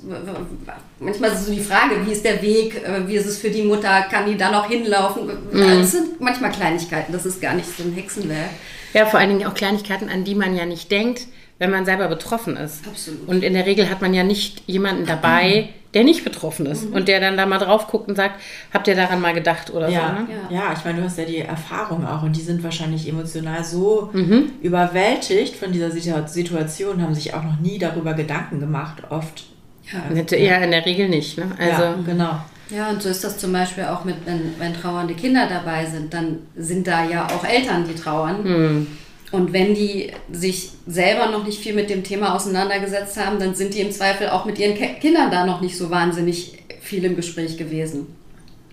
manchmal 0.99 1.31
ist 1.31 1.41
es 1.41 1.47
so 1.47 1.53
die 1.53 1.61
Frage, 1.61 2.05
wie 2.05 2.13
ist 2.13 2.25
der 2.25 2.43
Weg, 2.43 2.83
äh, 2.85 3.07
wie 3.07 3.17
ist 3.17 3.27
es 3.27 3.39
für 3.39 3.51
die 3.51 3.63
Mutter, 3.63 4.03
kann 4.11 4.27
die 4.27 4.37
da 4.37 4.51
noch 4.51 4.69
hinlaufen? 4.69 5.27
Mhm. 5.27 5.81
Das 5.81 5.93
sind 5.93 6.21
manchmal 6.21 6.51
Kleinigkeiten, 6.51 7.13
das 7.13 7.27
ist 7.27 7.41
gar 7.41 7.55
nicht 7.55 7.69
so 7.69 7.83
ein 7.85 7.93
Hexenwerk. 7.93 8.51
Ja, 8.93 9.07
vor 9.07 9.21
allen 9.21 9.31
Dingen 9.31 9.47
auch 9.47 9.55
Kleinigkeiten, 9.55 10.09
an 10.09 10.25
die 10.25 10.35
man 10.35 10.57
ja 10.57 10.67
nicht 10.67 10.91
denkt, 10.91 11.23
wenn 11.59 11.71
man 11.71 11.85
selber 11.85 12.09
betroffen 12.09 12.57
ist. 12.57 12.87
Absolut. 12.87 13.29
Und 13.29 13.43
in 13.43 13.55
der 13.55 13.67
Regel 13.67 13.89
hat 13.91 14.03
man 14.03 14.13
ja 14.13 14.23
nicht 14.25 14.63
jemanden 14.67 15.07
dabei, 15.07 15.71
der 15.95 16.05
nicht 16.05 16.25
betroffen 16.25 16.67
ist 16.67 16.91
mhm. 16.91 16.95
und 16.95 17.09
der 17.09 17.21
dann 17.21 17.39
da 17.39 17.47
mal 17.47 17.59
drauf 17.59 17.87
guckt 17.87 18.09
und 18.09 18.17
sagt, 18.17 18.39
habt 18.73 18.87
ihr 18.87 18.95
daran 18.95 19.21
mal 19.21 19.33
gedacht 19.33 19.71
oder 19.71 19.89
ja, 19.89 20.09
so. 20.09 20.33
Ne? 20.33 20.39
Ja. 20.51 20.57
ja, 20.57 20.73
ich 20.77 20.85
meine, 20.85 20.99
du 20.99 21.05
hast 21.05 21.17
ja 21.17 21.25
die 21.25 21.39
Erfahrung 21.39 22.07
auch 22.07 22.23
und 22.23 22.37
die 22.37 22.43
sind 22.43 22.63
wahrscheinlich 22.63 23.09
emotional 23.09 23.65
so 23.65 24.11
mhm. 24.13 24.51
überwältigt 24.61 25.57
von 25.57 25.73
dieser 25.73 25.91
Situation, 25.91 27.01
haben 27.01 27.15
sich 27.15 27.33
auch 27.33 27.43
noch 27.43 27.59
nie 27.61 27.79
darüber 27.79 28.13
Gedanken 28.13 28.61
gemacht, 28.61 29.05
oft. 29.09 29.47
Ja, 29.91 30.37
ja. 30.37 30.57
in 30.59 30.71
der 30.73 30.85
Regel 30.85 31.09
nicht. 31.09 31.39
Ne? 31.39 31.47
Also, 31.59 31.83
ja, 31.83 31.95
genau. 32.05 32.41
Ja, 32.69 32.91
und 32.91 33.01
so 33.01 33.09
ist 33.09 33.23
das 33.23 33.39
zum 33.39 33.53
Beispiel 33.53 33.85
auch 33.85 34.05
mit, 34.05 34.17
wenn, 34.27 34.55
wenn 34.59 34.75
trauernde 34.75 35.15
Kinder 35.15 35.47
dabei 35.49 35.87
sind, 35.87 36.13
dann 36.13 36.41
sind 36.57 36.87
da 36.87 37.09
ja 37.09 37.27
auch 37.27 37.45
Eltern, 37.45 37.87
die 37.89 37.95
trauern. 37.95 38.43
Mhm. 38.43 38.87
Und 39.33 39.53
wenn 39.53 39.75
die 39.75 40.13
sich 40.31 40.71
selber 40.87 41.31
noch 41.31 41.45
nicht 41.45 41.61
viel 41.61 41.75
mit 41.75 41.91
dem 41.91 42.05
Thema 42.05 42.35
auseinandergesetzt 42.35 43.17
haben, 43.17 43.39
dann 43.39 43.55
sind 43.55 43.75
die 43.75 43.81
im 43.81 43.91
Zweifel 43.91 44.29
auch 44.29 44.45
mit 44.45 44.59
ihren 44.59 44.77
Kindern 45.01 45.31
da 45.31 45.45
noch 45.45 45.61
nicht 45.61 45.77
so 45.77 45.91
wahnsinnig 45.91 46.59
viel 46.81 47.05
im 47.05 47.17
Gespräch 47.17 47.57
gewesen. 47.57 48.07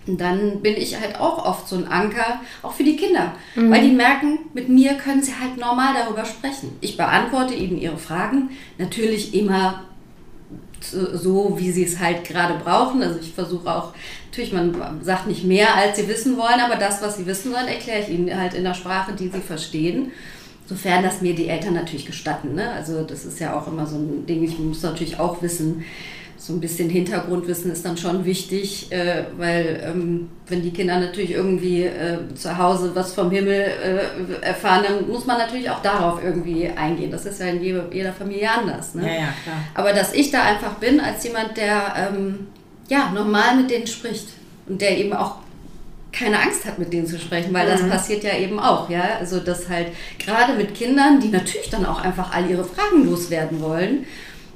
Und 0.05 0.19
dann 0.19 0.61
bin 0.61 0.75
ich 0.75 0.99
halt 0.99 1.19
auch 1.19 1.45
oft 1.45 1.67
so 1.67 1.77
ein 1.77 1.87
Anker, 1.87 2.41
auch 2.61 2.73
für 2.73 2.83
die 2.83 2.97
Kinder, 2.97 3.33
mhm. 3.55 3.71
weil 3.71 3.81
die 3.81 3.95
merken, 3.95 4.39
mit 4.53 4.67
mir 4.69 4.95
können 4.95 5.23
sie 5.23 5.31
halt 5.39 5.57
normal 5.57 5.93
darüber 5.93 6.25
sprechen. 6.25 6.75
Ich 6.81 6.97
beantworte 6.97 7.53
ihnen 7.53 7.77
ihre 7.77 7.97
Fragen, 7.97 8.49
natürlich 8.77 9.33
immer 9.33 9.85
so, 10.81 11.55
wie 11.57 11.71
sie 11.71 11.85
es 11.85 11.99
halt 11.99 12.25
gerade 12.25 12.55
brauchen. 12.61 13.01
Also 13.01 13.19
ich 13.21 13.31
versuche 13.31 13.73
auch, 13.73 13.93
natürlich, 14.29 14.51
man 14.51 14.99
sagt 15.01 15.27
nicht 15.27 15.45
mehr, 15.45 15.73
als 15.75 15.97
sie 15.97 16.09
wissen 16.09 16.37
wollen, 16.37 16.59
aber 16.59 16.75
das, 16.75 17.01
was 17.01 17.15
sie 17.15 17.25
wissen 17.25 17.53
wollen, 17.53 17.67
erkläre 17.67 18.01
ich 18.01 18.09
ihnen 18.09 18.37
halt 18.37 18.53
in 18.53 18.65
der 18.65 18.73
Sprache, 18.73 19.13
die 19.13 19.29
sie 19.29 19.39
verstehen. 19.39 20.11
Sofern 20.73 21.03
das 21.03 21.21
mir 21.21 21.36
die 21.36 21.49
Eltern 21.49 21.75
natürlich 21.75 22.07
gestatten. 22.07 22.55
Ne? 22.55 22.71
Also 22.71 23.03
das 23.03 23.25
ist 23.25 23.39
ja 23.39 23.55
auch 23.55 23.67
immer 23.67 23.86
so 23.86 23.95
ein 23.95 24.25
Ding, 24.25 24.43
ich 24.43 24.57
muss 24.57 24.81
natürlich 24.81 25.19
auch 25.19 25.41
wissen, 25.43 25.83
so 26.36 26.51
ein 26.51 26.59
bisschen 26.59 26.89
Hintergrundwissen 26.89 27.71
ist 27.71 27.86
dann 27.86 27.95
schon 27.95 28.25
wichtig, 28.25 28.91
äh, 28.91 29.25
weil 29.38 29.81
ähm, 29.86 30.29
wenn 30.47 30.63
die 30.63 30.71
Kinder 30.71 30.99
natürlich 30.99 31.31
irgendwie 31.31 31.83
äh, 31.83 32.17
zu 32.36 32.57
Hause 32.57 32.91
was 32.95 33.13
vom 33.13 33.29
Himmel 33.29 33.62
äh, 33.62 34.45
erfahren, 34.45 34.83
dann 34.86 35.07
muss 35.07 35.27
man 35.27 35.38
natürlich 35.38 35.69
auch 35.69 35.81
darauf 35.81 36.21
irgendwie 36.23 36.67
eingehen. 36.67 37.12
Das 37.12 37.25
ist 37.25 37.39
ja 37.39 37.45
in 37.45 37.63
jeder, 37.63 37.86
jeder 37.93 38.12
Familie 38.12 38.49
anders. 38.49 38.95
Ne? 38.95 39.03
Ja, 39.03 39.13
ja, 39.13 39.33
klar. 39.43 39.55
Aber 39.75 39.93
dass 39.93 40.13
ich 40.13 40.31
da 40.31 40.41
einfach 40.41 40.73
bin 40.75 40.99
als 40.99 41.23
jemand, 41.23 41.55
der 41.55 42.12
ähm, 42.12 42.47
ja, 42.89 43.12
normal 43.13 43.55
mit 43.55 43.69
denen 43.69 43.88
spricht 43.88 44.27
und 44.67 44.81
der 44.81 44.97
eben 44.97 45.13
auch 45.13 45.42
keine 46.13 46.39
Angst 46.39 46.65
hat, 46.65 46.80
mit 46.80 46.93
denen 46.93 47.08
zu 47.08 47.19
sprechen, 47.19 47.54
weil 47.54 47.67
das 47.67 47.82
Mhm. 47.82 47.89
passiert 47.89 48.23
ja 48.23 48.38
eben 48.38 48.60
auch, 48.60 48.89
ja. 48.89 49.17
Also 49.19 49.39
das 49.39 49.67
halt 49.67 49.88
gerade 50.19 50.54
mit 50.54 50.76
Kindern, 50.76 51.19
die 51.19 51.30
natürlich 51.30 51.69
dann 51.69 51.86
auch 51.86 52.04
einfach 52.04 52.34
all 52.34 52.49
ihre 52.49 52.63
Fragen 52.63 53.06
loswerden 53.10 53.62
wollen 53.62 54.06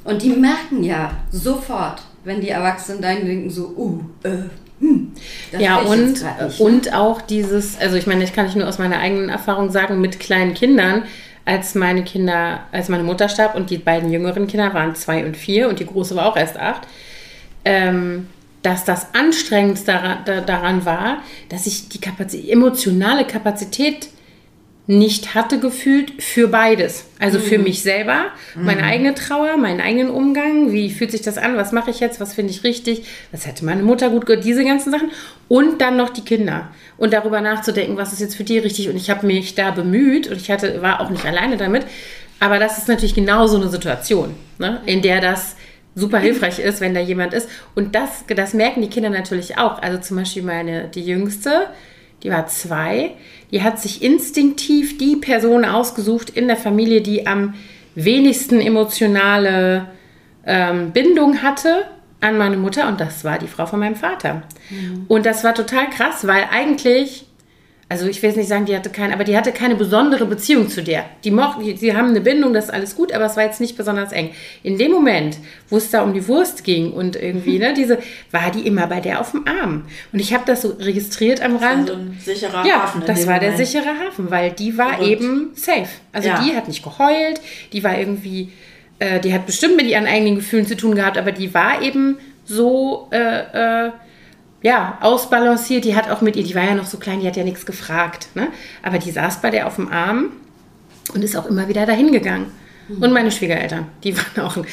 und 0.04 0.22
die 0.22 0.30
merken 0.30 0.84
ja 0.84 1.12
sofort, 1.32 2.02
wenn 2.24 2.40
die 2.40 2.50
Erwachsenen 2.50 3.02
dann 3.02 3.26
denken 3.26 3.50
so, 3.50 3.74
uh, 3.76 4.00
äh, 4.24 4.44
hm, 4.80 5.12
das 5.52 5.62
Ja, 5.62 5.78
und, 5.80 6.12
nicht, 6.12 6.60
und 6.60 6.94
auch 6.94 7.22
dieses, 7.22 7.80
also 7.80 7.96
ich 7.98 8.08
meine, 8.08 8.24
ich 8.24 8.34
kann 8.34 8.46
ich 8.46 8.56
nur 8.56 8.68
aus 8.68 8.78
meiner 8.80 9.00
eigenen 9.00 9.30
Erfahrung 9.30 9.72
sagen, 9.72 10.00
mit 10.00 10.20
kleinen 10.20 10.54
Kindern, 10.54 11.04
als 11.46 11.76
meine 11.76 12.04
Kinder, 12.04 12.62
als 12.72 12.90
meine 12.90 13.04
Mutter 13.04 13.30
starb 13.30 13.56
und 13.56 13.70
die 13.70 13.78
beiden 13.78 14.12
jüngeren 14.12 14.48
Kinder 14.48 14.74
waren 14.74 14.96
zwei 14.96 15.26
und 15.26 15.36
vier 15.36 15.70
und 15.70 15.80
die 15.80 15.86
große 15.86 16.16
war 16.16 16.26
auch 16.26 16.38
erst 16.38 16.58
acht, 16.58 16.88
ähm, 17.66 18.28
dass 18.68 18.84
das 18.84 19.08
Anstrengendste 19.14 19.94
daran, 19.94 20.18
da, 20.26 20.42
daran 20.42 20.86
war, 20.86 21.24
dass 21.48 21.68
ich 21.68 21.88
die 21.88 22.02
Kapazität, 22.02 22.50
emotionale 22.50 23.26
Kapazität 23.26 24.10
nicht 24.88 25.36
hatte 25.36 25.60
gefühlt 25.60 26.22
für 26.22 26.48
beides. 26.48 27.06
Also 27.20 27.40
für 27.40 27.60
mich 27.60 27.82
selber, 27.82 28.28
meine 28.56 28.84
eigene 28.84 29.14
Trauer, 29.16 29.58
meinen 29.58 29.82
eigenen 29.82 30.10
Umgang, 30.10 30.72
wie 30.72 30.90
fühlt 30.90 31.12
sich 31.12 31.22
das 31.22 31.38
an, 31.38 31.58
was 31.58 31.74
mache 31.74 31.92
ich 31.92 32.00
jetzt, 32.00 32.22
was 32.22 32.34
finde 32.34 32.52
ich 32.52 32.64
richtig, 32.64 33.04
was 33.34 33.46
hätte 33.46 33.66
meine 33.66 33.84
Mutter 33.84 34.10
gut 34.10 34.26
gehört, 34.26 34.46
diese 34.46 34.64
ganzen 34.64 34.92
Sachen. 34.92 35.12
Und 35.50 35.82
dann 35.82 35.98
noch 35.98 36.10
die 36.10 36.22
Kinder. 36.22 36.70
Und 36.98 37.12
darüber 37.12 37.42
nachzudenken, 37.42 37.98
was 37.98 38.14
ist 38.14 38.22
jetzt 38.22 38.36
für 38.36 38.46
die 38.46 38.60
richtig. 38.60 38.88
Und 38.90 38.96
ich 38.96 39.10
habe 39.10 39.28
mich 39.28 39.56
da 39.56 39.72
bemüht 39.72 40.28
und 40.28 40.38
ich 40.38 40.50
hatte, 40.52 40.82
war 40.82 41.02
auch 41.02 41.10
nicht 41.10 41.26
alleine 41.26 41.58
damit. 41.58 41.86
Aber 42.40 42.60
das 42.60 42.78
ist 42.78 42.88
natürlich 42.88 43.16
genau 43.16 43.48
so 43.48 43.58
eine 43.58 43.68
Situation, 43.70 44.36
ne, 44.58 44.82
in 44.86 45.02
der 45.02 45.20
das 45.22 45.56
super 45.98 46.20
hilfreich 46.20 46.60
ist, 46.60 46.80
wenn 46.80 46.94
da 46.94 47.00
jemand 47.00 47.34
ist. 47.34 47.50
Und 47.76 47.96
das, 47.96 48.24
das 48.34 48.54
merken 48.54 48.82
die 48.82 48.90
Kinder 48.90 49.10
natürlich 49.10 49.58
auch. 49.58 49.82
Also 49.82 49.98
zum 49.98 50.18
Beispiel 50.18 50.44
meine, 50.44 50.88
die 50.88 51.04
Jüngste, 51.04 51.68
die 52.24 52.30
war 52.30 52.48
zwei, 52.48 53.16
die 53.52 53.64
hat 53.64 53.80
sich 53.80 54.04
instinktiv 54.04 54.98
die 54.98 55.16
Person 55.16 55.66
ausgesucht 55.66 56.30
in 56.30 56.48
der 56.48 56.58
Familie, 56.58 57.02
die 57.02 57.26
am 57.26 57.56
wenigsten 57.96 58.62
emotionale 58.62 59.88
ähm, 60.46 60.92
Bindung 60.92 61.42
hatte 61.42 61.86
an 62.22 62.38
meine 62.38 62.58
Mutter 62.58 62.88
und 62.88 63.00
das 63.00 63.24
war 63.24 63.38
die 63.38 63.48
Frau 63.48 63.66
von 63.66 63.80
meinem 63.80 63.96
Vater. 63.96 64.44
Und 65.08 65.26
das 65.26 65.44
war 65.44 65.54
total 65.54 65.90
krass, 65.90 66.26
weil 66.26 66.46
eigentlich, 66.52 67.27
also 67.90 68.06
ich 68.08 68.22
will 68.22 68.30
jetzt 68.30 68.38
nicht 68.38 68.50
sagen, 68.50 68.66
die 68.66 68.76
hatte 68.76 68.90
keine, 68.90 69.14
aber 69.14 69.24
die 69.24 69.38
hatte 69.38 69.54
keine 69.54 69.76
besondere 69.76 70.26
Beziehung 70.26 70.68
zu 70.68 70.84
der. 70.84 71.06
Die 71.24 71.32
mochten, 71.32 71.64
die, 71.64 71.78
sie 71.78 71.96
haben 71.96 72.10
eine 72.10 72.20
Bindung, 72.20 72.52
das 72.54 72.66
ist 72.66 72.72
alles 72.72 72.96
gut, 72.98 73.14
aber 73.14 73.26
es 73.26 73.38
war 73.38 73.44
jetzt 73.46 73.62
nicht 73.62 73.78
besonders 73.78 74.12
eng. 74.12 74.32
In 74.62 74.78
dem 74.78 74.92
Moment, 74.92 75.38
wo 75.70 75.78
es 75.78 75.90
da 75.90 76.02
um 76.02 76.14
die 76.14 76.28
Wurst 76.28 76.66
ging 76.66 76.92
und 76.92 77.16
irgendwie, 77.16 77.60
ne, 77.60 77.74
diese, 77.74 78.00
war 78.32 78.52
die 78.52 78.68
immer 78.68 78.88
bei 78.88 79.00
der 79.00 79.22
auf 79.22 79.32
dem 79.32 79.48
Arm. 79.48 79.86
Und 80.12 80.20
ich 80.20 80.34
habe 80.34 80.44
das 80.46 80.64
so 80.64 80.76
registriert 80.80 81.42
am 81.42 81.56
Rand. 81.56 81.90
Also 81.90 82.02
ein 82.02 82.18
sicherer 82.22 82.66
Ja, 82.66 82.84
Hafen. 82.84 83.04
das 83.06 83.26
war 83.26 83.40
der 83.40 83.52
Moment. 83.52 83.68
sichere 83.68 83.90
Hafen, 84.06 84.30
weil 84.32 84.52
die 84.52 84.78
war 84.78 84.96
Verrückt. 84.96 85.10
eben 85.10 85.52
safe. 85.56 85.88
Also 86.12 86.28
Ja. 86.28 86.44
die 86.44 86.56
hat 86.58 86.68
nicht 86.68 86.84
geheult, 86.84 87.40
die 87.72 87.84
war 87.86 87.98
irgendwie, 87.98 88.52
äh, 89.00 89.22
die 89.22 89.34
hat 89.34 89.46
bestimmt 89.46 89.78
mit 89.78 89.86
ihren 89.88 90.08
eigenen 90.08 90.36
Gefühlen 90.36 90.66
zu 90.68 90.76
tun 90.76 90.94
gehabt, 90.96 91.18
aber 91.18 91.32
die 91.32 91.54
war 91.54 91.82
eben 91.82 92.18
so, 92.44 93.08
äh, 93.12 93.86
äh, 93.88 93.92
ja, 94.62 94.98
ausbalanciert. 95.02 95.86
Die 95.86 95.96
hat 95.96 96.10
auch 96.10 96.22
mit 96.22 96.36
ihr, 96.36 96.44
die 96.44 96.56
war 96.56 96.64
ja 96.64 96.76
noch 96.76 96.86
so 96.86 96.98
klein, 96.98 97.20
die 97.20 97.28
hat 97.28 97.38
ja 97.38 97.44
nichts 97.44 97.66
gefragt, 97.66 98.30
ne? 98.36 98.48
Aber 98.84 98.98
die 98.98 99.12
saß 99.12 99.42
bei 99.42 99.50
der 99.50 99.68
auf 99.68 99.76
dem 99.76 99.92
Arm 99.92 100.32
und 101.14 101.24
ist 101.24 101.36
auch 101.36 101.46
immer 101.46 101.68
wieder 101.68 101.86
dahin 101.86 102.12
gegangen. 102.12 102.52
Und 102.90 103.12
meine 103.12 103.32
Schwiegereltern, 103.32 103.88
die 104.04 104.18
waren 104.36 104.46
auch 104.46 104.56
ein, 104.56 104.66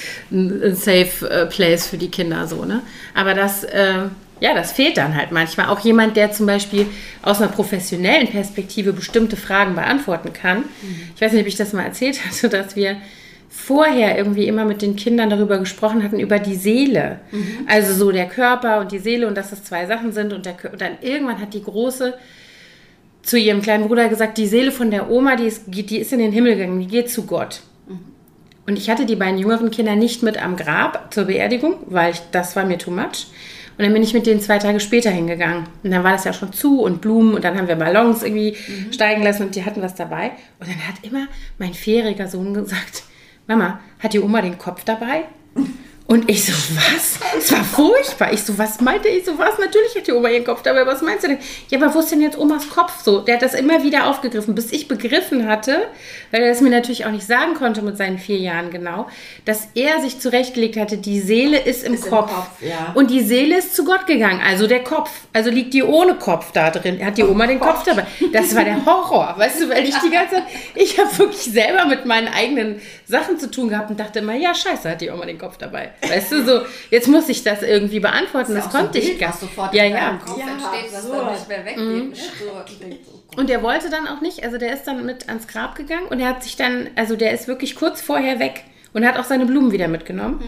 ein 0.63 0.77
safe 0.77 1.29
äh, 1.29 1.47
place 1.47 1.89
für 1.89 1.99
die 1.99 2.11
Kinder 2.11 2.47
so, 2.47 2.65
ne? 2.65 2.83
Aber 3.15 3.35
das, 3.35 3.65
äh, 3.65 4.05
ja, 4.41 4.55
das 4.55 4.73
fehlt 4.73 4.97
dann 4.97 5.15
halt 5.15 5.33
manchmal. 5.33 5.67
Auch 5.67 5.81
jemand, 5.81 6.17
der 6.17 6.33
zum 6.33 6.47
Beispiel 6.47 6.87
aus 7.23 7.41
einer 7.41 7.51
professionellen 7.51 8.29
Perspektive 8.29 8.93
bestimmte 8.93 9.37
Fragen 9.37 9.75
beantworten 9.75 10.33
kann. 10.33 10.65
Ich 11.15 11.21
weiß 11.21 11.33
nicht, 11.33 11.43
ob 11.43 11.47
ich 11.47 11.57
das 11.57 11.73
mal 11.73 11.85
erzählt 11.85 12.25
hatte, 12.27 12.49
dass 12.49 12.77
wir 12.77 12.97
vorher 13.49 14.19
irgendwie 14.19 14.47
immer 14.47 14.65
mit 14.65 14.83
den 14.83 14.97
Kindern 14.97 15.31
darüber 15.31 15.59
gesprochen 15.59 16.03
hatten, 16.03 16.19
über 16.19 16.39
die 16.39 16.55
Seele. 16.55 17.21
Also 17.67 17.95
so 17.95 18.11
der 18.13 18.27
Körper 18.27 18.81
und 18.81 18.93
die 18.93 18.99
Seele 18.99 19.29
und 19.29 19.37
dass 19.37 19.51
das 19.51 19.65
zwei 19.65 19.87
Sachen 19.87 20.13
sind. 20.13 20.33
Und, 20.33 20.47
der, 20.47 20.57
und 20.71 20.81
dann 20.81 20.99
irgendwann 21.01 21.41
hat 21.41 21.55
die 21.55 21.63
große 21.63 22.15
zu 23.23 23.39
ihrem 23.39 23.63
kleinen 23.63 23.87
Bruder 23.87 24.09
gesagt, 24.09 24.37
die 24.39 24.47
Seele 24.47 24.71
von 24.71 24.91
der 24.91 25.11
Oma, 25.11 25.37
die 25.37 25.47
ist, 25.47 25.65
die 25.67 25.99
ist 25.99 26.13
in 26.13 26.19
den 26.19 26.33
Himmel 26.33 26.57
gegangen, 26.57 26.81
die 26.81 26.87
geht 26.87 27.11
zu 27.11 27.25
Gott. 27.25 27.63
Und 28.67 28.79
ich 28.79 28.89
hatte 28.89 29.07
die 29.07 29.17
beiden 29.17 29.39
jüngeren 29.39 29.71
Kinder 29.71 29.95
nicht 29.95 30.23
mit 30.23 30.43
am 30.43 30.57
Grab 30.57 31.13
zur 31.13 31.25
Beerdigung, 31.25 31.77
weil 31.87 32.13
ich, 32.13 32.21
das 32.33 32.57
war 32.57 32.65
mir 32.65 32.79
too 32.79 32.91
much. 32.91 33.27
Und 33.77 33.85
dann 33.85 33.93
bin 33.93 34.03
ich 34.03 34.15
mit 34.15 34.27
denen 34.27 34.41
zwei 34.41 34.59
Tage 34.59 34.79
später 34.79 35.11
hingegangen. 35.11 35.65
Und 35.83 35.91
dann 35.91 36.05
war 36.05 36.13
das 36.13 36.25
ja 36.25 36.33
schon 36.33 36.53
zu 36.53 36.81
und 36.81 37.01
Blumen 37.01 37.35
und 37.35 37.45
dann 37.45 37.59
haben 37.59 37.67
wir 37.67 37.75
Ballons 37.75 38.23
irgendwie 38.23 38.57
steigen 38.93 39.23
lassen 39.23 39.43
und 39.43 39.55
die 39.55 39.65
hatten 39.65 39.83
was 39.83 39.95
dabei. 39.95 40.31
Und 40.61 40.69
dann 40.69 40.87
hat 40.87 40.95
immer 41.03 41.27
mein 41.59 41.75
vierjähriger 41.75 42.29
Sohn 42.29 42.55
gesagt, 42.55 43.03
Mama, 43.47 43.81
hat 43.99 44.15
die 44.15 44.21
Oma 44.21 44.41
den 44.41 44.59
Kopf 44.59 44.85
dabei? 44.85 45.25
Und 46.07 46.29
ich 46.29 46.45
so, 46.45 46.53
was? 46.53 47.19
Es 47.39 47.51
war 47.51 47.65
furchtbar. 47.65 48.31
Ich 48.35 48.43
so, 48.43 48.59
was 48.59 48.79
meinte 48.83 49.09
ich 49.09 49.25
so, 49.25 49.39
was? 49.39 49.59
Natürlich 49.59 49.97
hat 49.97 50.07
die 50.07 50.13
Oma 50.13 50.29
ihren 50.29 50.45
Kopf 50.45 50.61
dabei. 50.61 50.87
Was 50.87 51.01
meinst 51.01 51.25
du 51.25 51.29
denn? 51.29 51.39
Ja, 51.71 51.81
aber 51.81 51.95
wo 51.95 52.01
ist 52.01 52.11
denn 52.13 52.21
jetzt 52.21 52.37
Omas 52.37 52.69
Kopf 52.69 53.03
so? 53.03 53.21
Der 53.21 53.37
hat 53.37 53.43
das 53.43 53.55
immer 53.55 53.83
wieder 53.83 54.07
aufgegriffen, 54.07 54.55
bis 54.55 54.71
ich 54.71 54.87
begriffen 54.87 55.49
hatte, 55.49 55.87
weil 56.31 56.43
er 56.43 56.51
das 56.51 56.61
mir 56.61 56.69
natürlich 56.69 57.07
auch 57.07 57.11
nicht 57.11 57.27
sagen 57.27 57.55
konnte 57.55 57.81
mit 57.81 57.97
seinen 57.97 58.19
vier 58.19 58.37
Jahren 58.37 58.71
genau, 58.71 59.09
dass 59.47 59.69
er 59.75 60.03
sich 60.03 60.21
zurechtgelegt 60.21 60.77
hatte, 60.77 60.99
die 60.99 61.21
Seele 61.21 61.59
ist 61.59 61.85
im 61.85 61.95
Ist 61.95 62.05
im 62.05 62.11
Kopf. 62.11 62.35
Kopf, 62.35 62.51
ja. 62.61 62.93
Und 62.93 63.11
die 63.11 63.23
Seele 63.23 63.57
ist 63.57 63.75
zu 63.75 63.87
Gott 63.87 64.07
gegangen, 64.07 64.43
also 64.47 64.67
der 64.67 64.85
Kopf. 64.85 65.11
Also 65.33 65.49
liegt 65.49 65.73
die 65.73 65.83
ohne 65.83 66.17
Kopf 66.17 66.53
da 66.53 66.71
drin. 66.71 67.03
Hat 67.03 67.17
die 67.17 67.25
Oma 67.25 67.47
den 67.47 67.61
Kopf 67.61 67.83
dabei. 67.83 68.07
Das 68.31 68.55
war 68.55 68.65
der 68.65 68.85
Horror, 68.85 69.35
weißt 69.39 69.63
du, 69.63 69.71
weil 69.71 69.85
ich 69.85 69.97
die 70.01 70.11
ganze 70.11 70.35
Zeit, 70.35 70.45
ich 70.75 70.99
habe 70.99 71.17
wirklich 71.17 71.45
selber 71.45 71.87
mit 71.87 72.05
meinen 72.05 72.29
eigenen 72.29 72.83
Sachen 73.07 73.39
zu 73.39 73.51
tun 73.51 73.71
gehabt 73.71 73.89
und 73.89 73.99
dachte 73.99 74.19
immer, 74.19 74.35
ja, 74.35 74.55
scheiße, 74.55 74.91
hat 74.91 75.01
die 75.01 75.09
Oma 75.09 75.25
den 75.25 75.39
Kopf 75.39 75.57
dabei. 75.57 75.93
Weißt 76.03 76.33
du, 76.33 76.45
so, 76.45 76.61
jetzt 76.91 77.09
muss 77.09 77.29
ich 77.29 77.43
das 77.43 77.63
irgendwie 77.63 78.01
beantworten, 78.01 78.55
das, 78.55 78.67
auch 78.67 78.71
konnte 78.71 79.01
so 79.01 79.07
ein 79.07 79.13
ich 79.15 79.19
gar 79.19 79.33
sofort 79.33 79.73
Ja, 79.75 79.85
ja. 79.85 80.19
Kopf 80.25 80.39
Ja, 80.39 80.53
entsteht, 80.53 80.93
was 80.93 81.05
absurd. 81.05 81.21
dann 81.27 81.33
nicht 81.35 81.49
mehr 81.49 81.65
weggeht. 81.65 81.79
Mhm. 81.79 82.15
So, 82.15 83.41
und 83.41 83.49
der 83.49 83.63
wollte 83.63 83.91
dann 83.91 84.07
auch 84.07 84.21
nicht, 84.21 84.45
also 84.45 84.59
der 84.59 84.73
ist 84.75 84.85
dann 84.85 85.05
mit 85.05 85.29
ans 85.29 85.49
Grab 85.49 85.75
gegangen 85.75 86.07
und 86.09 86.21
er 86.21 86.29
hat 86.29 86.43
sich 86.45 86.57
dann, 86.57 86.89
also 86.97 87.17
der 87.17 87.33
ist 87.33 87.49
wirklich 87.49 87.75
kurz 87.77 88.01
vorher 88.01 88.39
weg 88.39 88.65
und 88.93 89.05
hat 89.07 89.19
auch 89.19 89.25
seine 89.25 89.47
Blumen 89.47 89.73
wieder 89.73 89.89
mitgenommen 89.89 90.43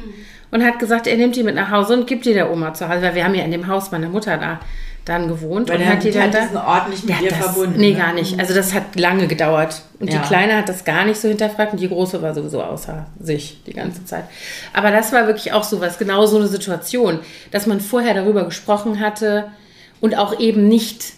und 0.53 0.65
hat 0.65 0.79
gesagt, 0.79 1.07
er 1.09 1.17
nimmt 1.17 1.35
die 1.37 1.43
mit 1.43 1.55
nach 1.57 1.71
Hause 1.71 1.95
und 1.95 2.07
gibt 2.07 2.25
die 2.27 2.35
der 2.35 2.51
Oma 2.51 2.75
zu 2.75 2.89
Hause, 2.89 3.03
weil 3.03 3.15
wir 3.17 3.25
haben 3.25 3.35
ja 3.35 3.45
in 3.45 3.51
dem 3.51 3.67
Haus 3.67 3.91
meiner 3.91 4.09
Mutter 4.09 4.37
da 4.37 4.61
dann 5.07 5.29
gewohnt 5.29 5.69
Weil 5.69 5.79
und 5.81 5.87
hat 5.87 6.03
die 6.03 6.09
hat 6.09 6.17
dann 6.17 6.31
da. 6.33 6.41
diesen 6.41 6.57
Ort 6.57 6.91
nicht 6.91 7.05
mit 7.09 7.21
ihr 7.23 7.31
das, 7.31 7.39
verbunden. 7.39 7.79
Nee, 7.81 7.93
ne? 7.93 7.99
gar 7.99 8.13
nicht. 8.13 8.39
Also 8.41 8.53
das 8.55 8.75
hat 8.75 8.99
lange 8.99 9.29
gedauert. 9.29 9.83
Und 10.01 10.13
Ja. 10.13 10.19
die 10.21 10.27
Kleine 10.27 10.57
hat 10.57 10.69
das 10.69 10.85
gar 10.85 11.05
nicht 11.05 11.21
so 11.21 11.29
hinterfragt 11.29 11.73
und 11.73 11.81
die 11.81 11.89
Große 11.89 12.21
war 12.21 12.35
sowieso 12.35 12.61
außer 12.63 13.07
sich 13.21 13.63
die 13.67 13.73
ganze 13.73 14.05
Zeit. 14.05 14.25
Aber 14.73 14.91
das 14.91 15.13
war 15.13 15.27
wirklich 15.29 15.53
auch 15.53 15.63
sowas, 15.63 15.99
genau 15.99 16.27
so 16.27 16.37
eine 16.39 16.49
Situation, 16.49 17.21
dass 17.53 17.67
man 17.67 17.81
vorher 17.81 18.15
darüber 18.15 18.45
gesprochen 18.45 18.99
hatte 19.01 19.47
und 20.01 20.19
auch 20.19 20.41
eben 20.41 20.67
nicht 20.67 21.13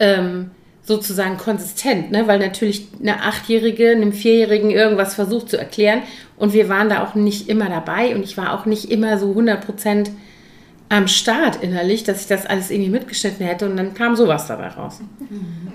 ähm, 0.00 0.50
sozusagen 0.82 1.36
konsistent, 1.38 2.10
ne? 2.10 2.26
weil 2.26 2.40
natürlich 2.40 2.88
eine 3.00 3.22
Achtjährige 3.22 3.90
einem 3.92 4.12
Vierjährigen 4.12 4.70
irgendwas 4.70 5.14
versucht 5.14 5.48
zu 5.50 5.56
erklären 5.56 6.02
und 6.36 6.52
wir 6.52 6.68
waren 6.68 6.88
da 6.88 7.04
auch 7.04 7.14
nicht 7.14 7.48
immer 7.48 7.68
dabei 7.68 8.12
und 8.14 8.24
ich 8.24 8.36
war 8.36 8.54
auch 8.58 8.66
nicht 8.66 8.90
immer 8.90 9.18
so 9.18 9.28
100 9.28 9.64
Prozent 9.64 10.10
am 10.90 11.08
Start 11.08 11.62
innerlich, 11.62 12.04
dass 12.04 12.20
ich 12.22 12.26
das 12.26 12.44
alles 12.44 12.70
irgendwie 12.70 12.90
mitgeschnitten 12.90 13.46
hätte 13.46 13.64
und 13.64 13.76
dann 13.78 13.94
kam 13.94 14.14
sowas 14.16 14.46
dabei 14.46 14.68
raus. 14.68 15.00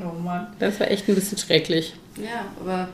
Oh 0.03 0.19
Mann. 0.21 0.47
Das 0.59 0.79
war 0.79 0.91
echt 0.91 1.07
ein 1.09 1.15
bisschen 1.15 1.37
schrecklich. 1.39 1.95
Ja, 2.17 2.45
aber 2.61 2.89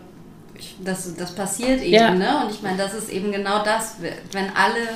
ich, 0.58 0.76
das, 0.84 1.14
das 1.16 1.34
passiert 1.36 1.82
eben, 1.82 1.94
Ja. 1.94 2.12
ne? 2.14 2.44
Und 2.46 2.52
ich 2.52 2.62
meine, 2.62 2.78
das 2.78 2.94
ist 2.94 3.10
eben 3.10 3.32
genau 3.34 3.64
das, 3.66 3.98
wenn 4.32 4.46
alle 4.56 4.88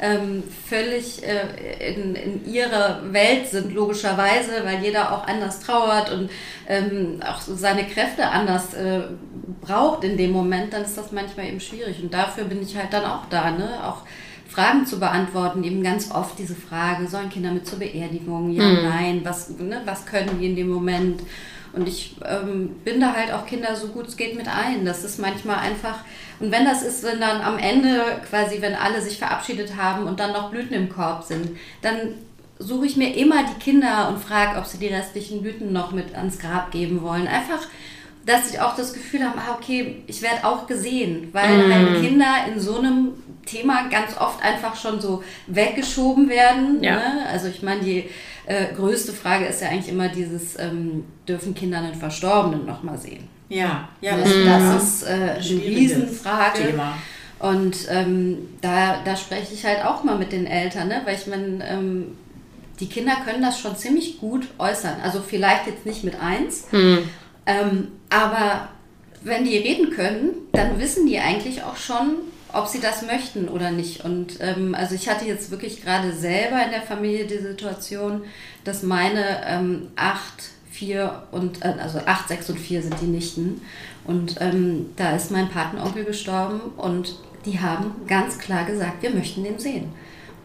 ähm, 0.00 0.42
völlig 0.68 1.22
äh, 1.24 1.94
in, 1.94 2.14
in 2.16 2.52
ihrer 2.52 3.00
Welt 3.12 3.46
sind, 3.48 3.72
logischerweise, 3.72 4.64
weil 4.64 4.82
jeder 4.82 5.12
auch 5.12 5.26
anders 5.26 5.60
trauert 5.60 6.12
und 6.12 6.28
ähm, 6.68 7.20
auch 7.26 7.40
so 7.40 7.54
seine 7.54 7.84
Kräfte 7.86 8.26
anders 8.26 8.74
äh, 8.74 9.02
braucht 9.62 10.04
in 10.04 10.16
dem 10.18 10.32
Moment, 10.32 10.72
dann 10.72 10.82
ist 10.82 10.98
das 10.98 11.12
manchmal 11.12 11.46
eben 11.46 11.60
schwierig. 11.60 12.02
Und 12.02 12.12
dafür 12.12 12.44
bin 12.44 12.60
ich 12.60 12.76
halt 12.76 12.92
dann 12.92 13.04
auch 13.04 13.26
da, 13.30 13.52
ne? 13.52 13.78
Auch 13.84 14.02
Fragen 14.54 14.86
zu 14.86 15.00
beantworten. 15.00 15.64
Eben 15.64 15.82
ganz 15.82 16.10
oft 16.10 16.38
diese 16.38 16.54
Frage, 16.54 17.08
sollen 17.08 17.28
Kinder 17.28 17.50
mit 17.50 17.66
zur 17.66 17.80
Beerdigung? 17.80 18.50
Ja, 18.52 18.64
mhm. 18.64 18.82
nein, 18.84 19.20
was, 19.24 19.50
ne, 19.58 19.82
was 19.84 20.06
können 20.06 20.38
die 20.38 20.46
in 20.46 20.56
dem 20.56 20.68
Moment? 20.68 21.22
Und 21.72 21.88
ich 21.88 22.14
ähm, 22.24 22.76
binde 22.84 23.12
halt 23.12 23.32
auch 23.32 23.46
Kinder 23.46 23.74
so 23.74 23.88
gut 23.88 24.06
es 24.06 24.16
geht 24.16 24.36
mit 24.36 24.46
ein. 24.46 24.84
Das 24.84 25.02
ist 25.02 25.18
manchmal 25.18 25.56
einfach, 25.56 25.98
und 26.38 26.52
wenn 26.52 26.64
das 26.64 26.84
ist, 26.84 27.02
wenn 27.02 27.20
dann 27.20 27.40
am 27.40 27.58
Ende 27.58 28.00
quasi, 28.28 28.62
wenn 28.62 28.74
alle 28.74 29.02
sich 29.02 29.18
verabschiedet 29.18 29.76
haben 29.76 30.06
und 30.06 30.20
dann 30.20 30.32
noch 30.32 30.50
Blüten 30.50 30.74
im 30.74 30.88
Korb 30.88 31.24
sind, 31.24 31.58
dann 31.82 32.14
suche 32.60 32.86
ich 32.86 32.96
mir 32.96 33.16
immer 33.16 33.42
die 33.42 33.58
Kinder 33.58 34.08
und 34.08 34.20
frage, 34.20 34.58
ob 34.58 34.66
sie 34.66 34.78
die 34.78 34.86
restlichen 34.86 35.42
Blüten 35.42 35.72
noch 35.72 35.90
mit 35.90 36.14
ans 36.14 36.38
Grab 36.38 36.70
geben 36.70 37.02
wollen. 37.02 37.26
Einfach, 37.26 37.66
dass 38.26 38.50
sie 38.50 38.58
auch 38.58 38.74
das 38.76 38.92
Gefühl 38.92 39.22
haben, 39.22 39.38
ah, 39.38 39.56
okay, 39.58 40.02
ich 40.06 40.22
werde 40.22 40.44
auch 40.44 40.66
gesehen, 40.66 41.28
weil 41.32 41.68
mm. 41.68 41.72
halt 41.72 42.00
Kinder 42.00 42.34
in 42.52 42.58
so 42.58 42.78
einem 42.78 43.08
Thema 43.44 43.88
ganz 43.88 44.16
oft 44.18 44.42
einfach 44.42 44.76
schon 44.76 45.00
so 45.00 45.22
weggeschoben 45.46 46.28
werden. 46.28 46.82
Ja. 46.82 46.96
Ne? 46.96 47.26
Also 47.30 47.48
ich 47.48 47.62
meine, 47.62 47.82
die 47.82 48.04
äh, 48.46 48.72
größte 48.74 49.12
Frage 49.12 49.46
ist 49.46 49.60
ja 49.60 49.68
eigentlich 49.68 49.92
immer 49.92 50.08
dieses, 50.08 50.58
ähm, 50.58 51.04
dürfen 51.28 51.54
Kinder 51.54 51.78
einen 51.78 51.94
Verstorbenen 51.94 52.66
nochmal 52.66 52.98
sehen? 52.98 53.28
Ja, 53.48 53.88
ja, 54.00 54.16
das, 54.16 54.30
das 54.44 54.82
ist 54.82 55.02
äh, 55.04 55.12
eine 55.12 55.38
Riesenfrage. 55.38 56.70
Thema. 56.70 56.96
Und 57.38 57.76
ähm, 57.90 58.48
da, 58.62 59.00
da 59.04 59.16
spreche 59.16 59.52
ich 59.52 59.66
halt 59.66 59.84
auch 59.84 60.02
mal 60.02 60.16
mit 60.16 60.32
den 60.32 60.46
Eltern, 60.46 60.88
ne? 60.88 61.02
weil 61.04 61.16
ich 61.16 61.26
meine, 61.26 61.66
ähm, 61.68 62.16
die 62.80 62.88
Kinder 62.88 63.16
können 63.24 63.42
das 63.42 63.60
schon 63.60 63.76
ziemlich 63.76 64.18
gut 64.18 64.48
äußern. 64.58 64.96
Also 65.02 65.20
vielleicht 65.20 65.66
jetzt 65.66 65.84
nicht 65.84 66.04
mit 66.04 66.20
eins, 66.20 66.66
hm. 66.70 67.08
Ähm, 67.46 67.88
aber 68.10 68.68
wenn 69.22 69.44
die 69.44 69.56
reden 69.56 69.90
können, 69.90 70.30
dann 70.52 70.78
wissen 70.78 71.06
die 71.06 71.18
eigentlich 71.18 71.62
auch 71.62 71.76
schon, 71.76 72.16
ob 72.52 72.68
sie 72.68 72.80
das 72.80 73.02
möchten 73.02 73.48
oder 73.48 73.70
nicht. 73.70 74.04
Und 74.04 74.38
ähm, 74.40 74.74
also 74.74 74.94
ich 74.94 75.08
hatte 75.08 75.24
jetzt 75.24 75.50
wirklich 75.50 75.82
gerade 75.82 76.12
selber 76.12 76.62
in 76.64 76.70
der 76.70 76.82
Familie 76.82 77.26
die 77.26 77.38
Situation, 77.38 78.22
dass 78.62 78.82
meine 78.82 79.44
ähm, 79.46 79.88
acht, 79.96 80.50
vier 80.70 81.24
und 81.32 81.64
äh, 81.64 81.74
also 81.80 82.00
acht, 82.06 82.28
sechs 82.28 82.48
und 82.50 82.58
vier 82.58 82.82
sind 82.82 83.00
die 83.00 83.06
Nichten. 83.06 83.60
Und 84.04 84.36
ähm, 84.40 84.90
da 84.96 85.16
ist 85.16 85.30
mein 85.30 85.48
Patenonkel 85.48 86.04
gestorben 86.04 86.60
und 86.76 87.16
die 87.46 87.60
haben 87.60 87.92
ganz 88.06 88.38
klar 88.38 88.64
gesagt, 88.64 89.02
wir 89.02 89.10
möchten 89.10 89.44
den 89.44 89.58
sehen. 89.58 89.92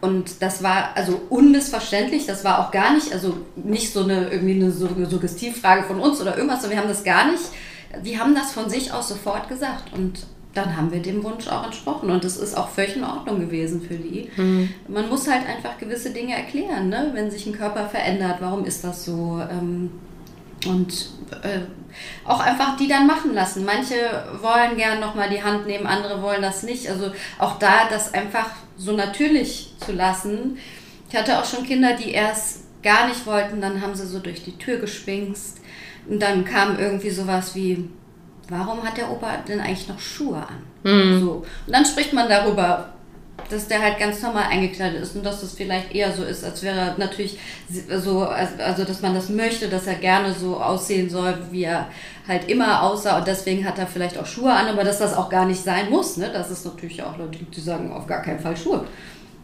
Und 0.01 0.41
das 0.41 0.63
war 0.63 0.91
also 0.95 1.21
unmissverständlich, 1.29 2.25
das 2.25 2.45
war 2.45 2.59
auch 2.59 2.71
gar 2.71 2.93
nicht, 2.93 3.11
also 3.11 3.37
nicht 3.55 3.91
so 3.91 4.03
eine 4.03 4.29
irgendwie 4.29 4.53
eine 4.53 4.71
Suggestivfrage 4.71 5.83
von 5.83 5.99
uns 5.99 6.21
oder 6.21 6.37
irgendwas, 6.37 6.61
sondern 6.61 6.77
wir 6.77 6.83
haben 6.83 6.89
das 6.89 7.03
gar 7.03 7.29
nicht, 7.29 7.43
die 8.05 8.19
haben 8.19 8.33
das 8.33 8.53
von 8.53 8.69
sich 8.69 8.93
aus 8.93 9.09
sofort 9.09 9.49
gesagt 9.49 9.93
und 9.93 10.25
dann 10.53 10.75
haben 10.75 10.91
wir 10.91 11.01
dem 11.01 11.23
Wunsch 11.23 11.47
auch 11.47 11.65
entsprochen 11.65 12.09
und 12.09 12.23
das 12.23 12.37
ist 12.37 12.57
auch 12.57 12.69
völlig 12.69 12.95
in 12.95 13.03
Ordnung 13.03 13.39
gewesen 13.39 13.81
für 13.81 13.95
die. 13.95 14.29
Mhm. 14.35 14.69
Man 14.87 15.09
muss 15.09 15.29
halt 15.29 15.45
einfach 15.45 15.77
gewisse 15.77 16.11
Dinge 16.11 16.35
erklären, 16.35 16.89
ne? 16.89 17.11
wenn 17.13 17.29
sich 17.29 17.45
ein 17.45 17.57
Körper 17.57 17.87
verändert, 17.87 18.37
warum 18.39 18.65
ist 18.65 18.83
das 18.83 19.05
so? 19.05 19.41
Ähm, 19.51 19.91
und 20.65 21.09
äh, 21.41 21.59
auch 22.25 22.39
einfach 22.39 22.75
die 22.77 22.87
dann 22.87 23.07
machen 23.07 23.33
lassen. 23.33 23.63
Manche 23.63 23.95
wollen 24.41 24.75
gern 24.75 24.99
nochmal 24.99 25.29
die 25.29 25.41
Hand 25.41 25.67
nehmen, 25.67 25.87
andere 25.87 26.21
wollen 26.21 26.41
das 26.41 26.63
nicht. 26.63 26.89
Also 26.89 27.11
auch 27.37 27.59
da 27.59 27.87
das 27.89 28.13
einfach 28.13 28.49
so 28.79 28.93
natürlich 28.93 29.73
zu 29.85 29.91
lassen. 29.91 30.57
Ich 31.09 31.15
hatte 31.15 31.37
auch 31.37 31.45
schon 31.45 31.65
Kinder, 31.65 31.95
die 31.95 32.11
erst 32.11 32.63
gar 32.81 33.07
nicht 33.07 33.25
wollten, 33.25 33.61
dann 33.61 33.81
haben 33.81 33.93
sie 33.93 34.07
so 34.07 34.19
durch 34.19 34.43
die 34.43 34.57
Tür 34.57 34.77
geschwingst 34.77 35.59
und 36.07 36.21
dann 36.21 36.45
kam 36.45 36.79
irgendwie 36.79 37.09
sowas 37.09 37.53
wie, 37.55 37.89
warum 38.47 38.83
hat 38.83 38.97
der 38.97 39.11
Opa 39.11 39.37
denn 39.47 39.59
eigentlich 39.59 39.89
noch 39.89 39.99
Schuhe 39.99 40.37
an? 40.37 40.63
Mhm. 40.83 41.19
So. 41.19 41.31
Und 41.67 41.73
dann 41.73 41.85
spricht 41.85 42.13
man 42.13 42.29
darüber, 42.29 42.93
dass 43.49 43.67
der 43.67 43.81
halt 43.81 43.99
ganz 43.99 44.21
normal 44.21 44.45
eingekleidet 44.49 45.01
ist 45.01 45.15
und 45.15 45.25
dass 45.25 45.41
das 45.41 45.53
vielleicht 45.53 45.93
eher 45.93 46.11
so 46.13 46.23
ist, 46.23 46.43
als 46.43 46.61
wäre 46.63 46.77
er 46.77 46.97
natürlich 46.97 47.39
so, 47.97 48.21
also 48.23 48.83
dass 48.83 49.01
man 49.01 49.15
das 49.15 49.29
möchte, 49.29 49.67
dass 49.67 49.87
er 49.87 49.95
gerne 49.95 50.33
so 50.33 50.57
aussehen 50.57 51.09
soll, 51.09 51.37
wie 51.51 51.63
er 51.63 51.87
halt 52.27 52.49
immer 52.49 52.83
aussah 52.83 53.17
und 53.17 53.27
deswegen 53.27 53.65
hat 53.65 53.79
er 53.79 53.87
vielleicht 53.87 54.17
auch 54.17 54.25
Schuhe 54.25 54.51
an, 54.51 54.67
aber 54.67 54.83
dass 54.83 54.99
das 54.99 55.15
auch 55.15 55.29
gar 55.29 55.45
nicht 55.45 55.63
sein 55.63 55.89
muss, 55.89 56.17
ne? 56.17 56.29
Das 56.31 56.51
ist 56.51 56.65
natürlich 56.65 57.01
auch 57.01 57.17
Leute, 57.17 57.39
die 57.43 57.61
sagen 57.61 57.91
auf 57.91 58.05
gar 58.05 58.21
keinen 58.21 58.39
Fall 58.39 58.55
Schuhe. 58.55 58.85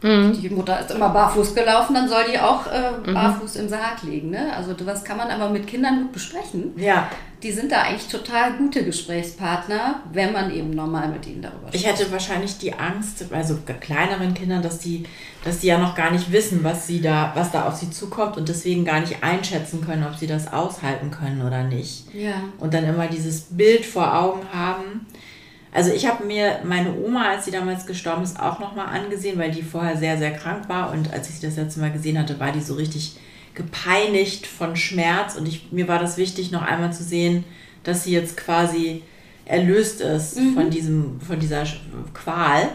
Mhm. 0.02 0.40
Die 0.40 0.50
Mutter 0.50 0.80
ist 0.80 0.92
immer 0.92 1.10
barfuß 1.10 1.56
gelaufen, 1.56 1.94
dann 1.94 2.08
soll 2.08 2.24
die 2.32 2.40
auch 2.40 2.68
äh, 2.68 2.92
mhm. 3.06 3.14
barfuß 3.14 3.56
im 3.58 3.70
Sarg 3.70 4.04
liegen. 4.04 4.30
Ne? 4.30 4.54
Also 4.56 4.74
das 4.74 5.04
kann 5.04 5.18
man 5.18 5.30
aber 5.30 5.50
mit 5.50 5.68
Kindern 5.68 6.04
gut 6.04 6.14
besprechen. 6.14 6.74
Ja. 6.78 7.10
Die 7.44 7.52
sind 7.52 7.72
da 7.72 7.82
eigentlich 7.82 8.08
total 8.08 8.54
gute 8.54 8.84
Gesprächspartner, 8.84 10.02
wenn 10.12 10.34
man 10.34 10.52
eben 10.52 10.72
normal 10.72 11.10
mit 11.10 11.28
ihnen 11.28 11.42
darüber 11.42 11.68
spricht. 11.68 11.76
Ich 11.76 11.92
hätte 11.92 12.12
wahrscheinlich 12.12 12.58
die 12.58 12.74
Angst, 12.74 13.26
also 13.32 13.58
kleineren 13.80 14.34
Kindern, 14.34 14.64
dass 14.64 14.80
die, 14.80 15.04
dass 15.44 15.60
die 15.60 15.68
ja 15.68 15.78
noch 15.78 15.96
gar 15.96 16.12
nicht 16.12 16.32
wissen, 16.32 16.64
was 16.64 16.88
sie 16.88 17.02
da, 17.02 17.34
was 17.36 17.52
da 17.52 17.68
auf 17.68 17.76
sie 17.76 17.92
zukommt 17.92 18.38
und 18.38 18.50
deswegen 18.50 18.84
gar 18.84 19.00
nicht 19.00 19.24
einschätzen 19.24 19.86
können, 19.86 20.06
ob 20.06 20.16
sie 20.16 20.28
das 20.28 20.52
aushalten 20.52 21.12
können 21.12 21.46
oder 21.46 21.64
nicht. 21.64 22.14
Ja. 22.14 22.36
Und 22.60 22.74
dann 22.74 22.86
immer 22.86 23.08
dieses 23.08 23.42
Bild 23.42 23.86
vor 23.86 24.16
Augen 24.16 24.42
haben 24.52 25.06
also 25.76 25.92
ich 25.92 26.08
habe 26.08 26.24
mir 26.24 26.62
meine 26.64 26.96
Oma, 26.96 27.32
als 27.32 27.44
sie 27.44 27.52
damals 27.52 27.86
gestorben 27.86 28.24
ist, 28.24 28.40
auch 28.40 28.60
nochmal 28.60 28.88
angesehen, 28.88 29.38
weil 29.38 29.52
die 29.52 29.62
vorher 29.62 29.98
sehr, 29.98 30.18
sehr 30.18 30.32
krank 30.32 30.70
war. 30.70 30.94
Und 30.94 31.12
als 31.12 31.28
ich 31.28 31.36
sie 31.36 31.48
das 31.48 31.58
letzte 31.58 31.82
Mal 31.82 31.92
gesehen 31.92 32.18
hatte, 32.18 32.40
war 32.40 32.54
die 32.54 32.62
so 32.62 32.76
richtig 32.76 33.18
gepeinigt 33.56 34.48
von 34.48 34.78
Schmerz. 34.78 35.36
Und 35.36 35.50
ich, 35.50 35.74
mir 35.74 35.90
war 35.90 36.00
das 36.00 36.16
wichtig, 36.16 36.50
noch 36.50 36.62
einmal 36.62 36.94
zu 36.94 37.04
sehen, 37.04 37.44
dass 37.84 38.06
sie 38.06 38.14
jetzt 38.14 38.38
quasi 38.38 39.04
erlöst 39.44 40.00
ist 40.00 40.40
mhm. 40.40 40.54
von, 40.54 40.70
diesem, 40.70 41.20
von 41.20 41.42
dieser 41.42 41.66
Qual. 42.14 42.70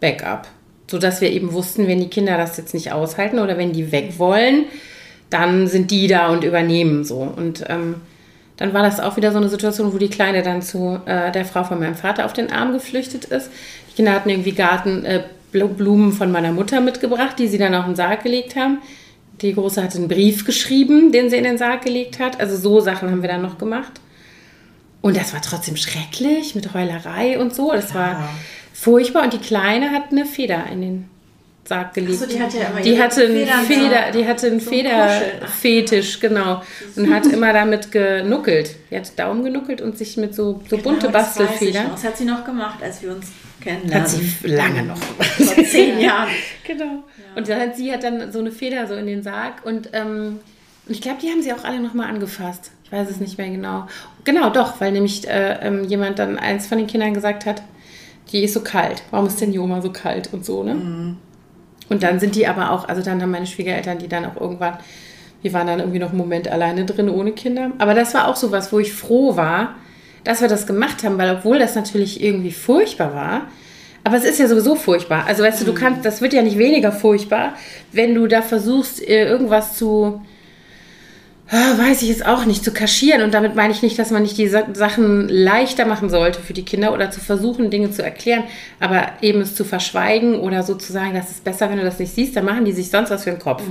Backup 0.00 0.48
sodass 0.86 1.20
wir 1.20 1.30
eben 1.30 1.52
wussten, 1.52 1.86
wenn 1.86 2.00
die 2.00 2.08
Kinder 2.08 2.36
das 2.36 2.56
jetzt 2.56 2.74
nicht 2.74 2.92
aushalten 2.92 3.38
oder 3.38 3.56
wenn 3.56 3.72
die 3.72 3.90
weg 3.92 4.18
wollen, 4.18 4.64
dann 5.30 5.66
sind 5.66 5.90
die 5.90 6.06
da 6.06 6.28
und 6.28 6.44
übernehmen 6.44 7.04
so. 7.04 7.16
Und 7.16 7.64
ähm, 7.68 7.96
Dann 8.56 8.72
war 8.72 8.82
das 8.82 9.00
auch 9.00 9.16
wieder 9.16 9.32
so 9.32 9.38
eine 9.38 9.48
Situation, 9.48 9.92
wo 9.92 9.98
die 9.98 10.08
Kleine 10.10 10.42
dann 10.42 10.62
zu 10.62 11.00
äh, 11.06 11.32
der 11.32 11.44
Frau 11.44 11.64
von 11.64 11.80
meinem 11.80 11.96
Vater 11.96 12.24
auf 12.24 12.32
den 12.32 12.52
Arm 12.52 12.72
geflüchtet 12.72 13.24
ist. 13.24 13.50
Die 13.90 13.96
Kinder 13.96 14.12
hatten 14.12 14.28
irgendwie 14.28 14.52
Garten, 14.52 15.04
äh, 15.04 15.24
von 15.52 16.32
meiner 16.32 16.52
Mutter 16.52 16.80
mitgebracht, 16.80 17.38
die 17.38 17.46
sie 17.46 17.58
dann 17.58 17.74
auf 17.74 17.84
den 17.84 17.94
Sarg 17.94 18.24
gelegt 18.24 18.56
haben. 18.56 18.78
Die 19.40 19.54
Große 19.54 19.82
hat 19.82 19.94
einen 19.94 20.08
Brief 20.08 20.44
geschrieben, 20.44 21.12
den 21.12 21.30
sie 21.30 21.36
in 21.36 21.44
den 21.44 21.58
Sarg 21.58 21.82
gelegt 21.82 22.18
hat. 22.18 22.40
Also 22.40 22.56
so 22.56 22.80
Sachen 22.80 23.10
haben 23.10 23.22
wir 23.22 23.28
dann 23.28 23.42
noch 23.42 23.56
gemacht. 23.58 23.92
Und 25.00 25.16
das 25.16 25.32
war 25.32 25.42
trotzdem 25.42 25.76
schrecklich 25.76 26.54
mit 26.54 26.74
Heulerei 26.74 27.38
und 27.38 27.54
so. 27.54 27.70
Das 27.72 27.94
war 27.94 28.28
furchtbar. 28.74 29.24
Und 29.24 29.32
die 29.32 29.38
Kleine 29.38 29.90
hat 29.92 30.10
eine 30.10 30.26
Feder 30.26 30.66
in 30.70 30.82
den 30.82 31.10
Sarg 31.66 31.94
gelegt. 31.94 32.18
Ach 32.22 32.28
so, 32.28 32.36
die 32.36 32.42
hatte 32.42 32.58
ja 32.58 32.64
immer 32.66 32.80
die 32.82 33.00
hatte 33.00 33.24
einen 33.24 33.66
Feder, 33.66 34.10
die 34.12 34.26
hatte 34.26 34.46
einen 34.48 34.60
So. 34.60 34.70
Federfetisch, 34.70 36.20
genau. 36.20 36.62
Und 36.96 37.12
hat 37.12 37.26
immer 37.26 37.52
damit 37.54 37.90
genuckelt. 37.90 38.76
Die 38.90 38.96
hat 38.96 39.18
Daumen 39.18 39.44
genuckelt 39.44 39.80
und 39.80 39.96
sich 39.96 40.16
mit 40.18 40.34
so, 40.34 40.60
so 40.68 40.76
bunte 40.76 41.06
Genau, 41.06 41.18
ich 41.18 41.24
Bastelfedern. 41.24 41.86
Das 41.92 42.04
hat 42.04 42.18
sie 42.18 42.26
noch 42.26 42.44
gemacht, 42.44 42.82
als 42.82 43.02
wir 43.02 43.12
uns 43.12 43.28
kennenlernen. 43.62 44.02
Hat 44.02 44.10
sie 44.10 44.30
lange 44.46 44.82
noch. 44.82 44.98
Vor 44.98 45.64
zehn 45.64 45.98
Jahren. 46.00 46.28
Genau. 46.66 47.04
Und 47.34 47.48
dann 47.48 47.60
hat 47.60 47.76
sie 47.76 47.90
hat 47.92 48.04
dann 48.04 48.30
so 48.30 48.40
eine 48.40 48.52
Feder 48.52 48.86
so 48.86 48.94
in 48.94 49.06
den 49.06 49.22
Sarg 49.22 49.64
und 49.64 49.88
ähm, 49.92 50.40
und 50.86 50.92
ich 50.92 51.00
glaube, 51.00 51.18
die 51.22 51.30
haben 51.30 51.42
sie 51.42 51.50
auch 51.52 51.64
alle 51.64 51.80
nochmal 51.80 52.10
angefasst. 52.10 52.70
Ich 52.84 52.92
weiß 52.92 53.08
es 53.08 53.18
nicht 53.18 53.38
mehr 53.38 53.48
genau. 53.48 53.86
Genau, 54.24 54.50
doch, 54.50 54.80
weil 54.82 54.92
nämlich 54.92 55.26
äh, 55.26 55.66
ähm, 55.66 55.84
jemand 55.84 56.18
dann 56.18 56.38
eins 56.38 56.66
von 56.66 56.76
den 56.76 56.86
Kindern 56.86 57.14
gesagt 57.14 57.46
hat, 57.46 57.62
die 58.32 58.44
ist 58.44 58.54
so 58.54 58.60
kalt. 58.60 59.02
Warum 59.10 59.26
ist 59.26 59.40
denn 59.40 59.52
die 59.52 59.58
Oma 59.58 59.80
so 59.80 59.90
kalt 59.90 60.30
und 60.32 60.44
so, 60.44 60.62
ne? 60.62 61.16
Und 61.88 62.02
dann 62.02 62.18
sind 62.18 62.34
die 62.34 62.46
aber 62.46 62.70
auch, 62.70 62.88
also 62.88 63.02
dann 63.02 63.20
haben 63.20 63.30
meine 63.30 63.46
Schwiegereltern 63.46 63.98
die 63.98 64.08
dann 64.08 64.24
auch 64.24 64.40
irgendwann, 64.40 64.78
wir 65.42 65.52
waren 65.52 65.66
dann 65.66 65.80
irgendwie 65.80 65.98
noch 65.98 66.08
einen 66.08 66.18
Moment 66.18 66.48
alleine 66.48 66.86
drin 66.86 67.10
ohne 67.10 67.32
Kinder. 67.32 67.72
Aber 67.78 67.94
das 67.94 68.14
war 68.14 68.28
auch 68.28 68.36
so 68.36 68.50
was, 68.50 68.72
wo 68.72 68.78
ich 68.78 68.92
froh 68.92 69.36
war, 69.36 69.74
dass 70.24 70.40
wir 70.40 70.48
das 70.48 70.66
gemacht 70.66 71.04
haben, 71.04 71.18
weil 71.18 71.36
obwohl 71.36 71.58
das 71.58 71.74
natürlich 71.74 72.22
irgendwie 72.22 72.52
furchtbar 72.52 73.14
war, 73.14 73.42
aber 74.04 74.18
es 74.18 74.24
ist 74.24 74.38
ja 74.38 74.46
sowieso 74.46 74.74
furchtbar. 74.74 75.24
Also 75.26 75.42
weißt 75.42 75.62
du, 75.62 75.64
du 75.64 75.74
kannst, 75.74 76.04
das 76.04 76.20
wird 76.20 76.34
ja 76.34 76.42
nicht 76.42 76.58
weniger 76.58 76.92
furchtbar, 76.92 77.54
wenn 77.92 78.14
du 78.14 78.26
da 78.26 78.42
versuchst, 78.42 79.06
äh, 79.06 79.26
irgendwas 79.26 79.76
zu, 79.76 80.20
weiß 81.50 82.02
ich 82.02 82.08
jetzt 82.08 82.24
auch 82.26 82.46
nicht, 82.46 82.64
zu 82.64 82.72
kaschieren. 82.72 83.22
Und 83.22 83.34
damit 83.34 83.54
meine 83.54 83.72
ich 83.72 83.82
nicht, 83.82 83.98
dass 83.98 84.10
man 84.10 84.22
nicht 84.22 84.38
die 84.38 84.48
Sa 84.48 84.64
Sachen 84.72 85.28
leichter 85.28 85.84
machen 85.86 86.08
sollte 86.08 86.40
für 86.40 86.54
die 86.54 86.64
Kinder 86.64 86.92
oder 86.92 87.10
zu 87.10 87.20
versuchen, 87.20 87.70
Dinge 87.70 87.90
zu 87.90 88.02
erklären, 88.02 88.44
aber 88.80 89.08
eben 89.20 89.40
es 89.40 89.54
zu 89.54 89.64
verschweigen 89.64 90.36
oder 90.40 90.62
sozusagen, 90.62 91.14
das 91.14 91.30
ist 91.30 91.44
besser, 91.44 91.68
wenn 91.70 91.76
du 91.78 91.84
das 91.84 91.98
nicht 91.98 92.14
siehst, 92.14 92.34
dann 92.36 92.44
machen 92.44 92.64
die 92.64 92.72
sich 92.72 92.90
sonst 92.90 93.10
was 93.10 93.24
für 93.24 93.30
den 93.30 93.38
Kopf. 93.38 93.62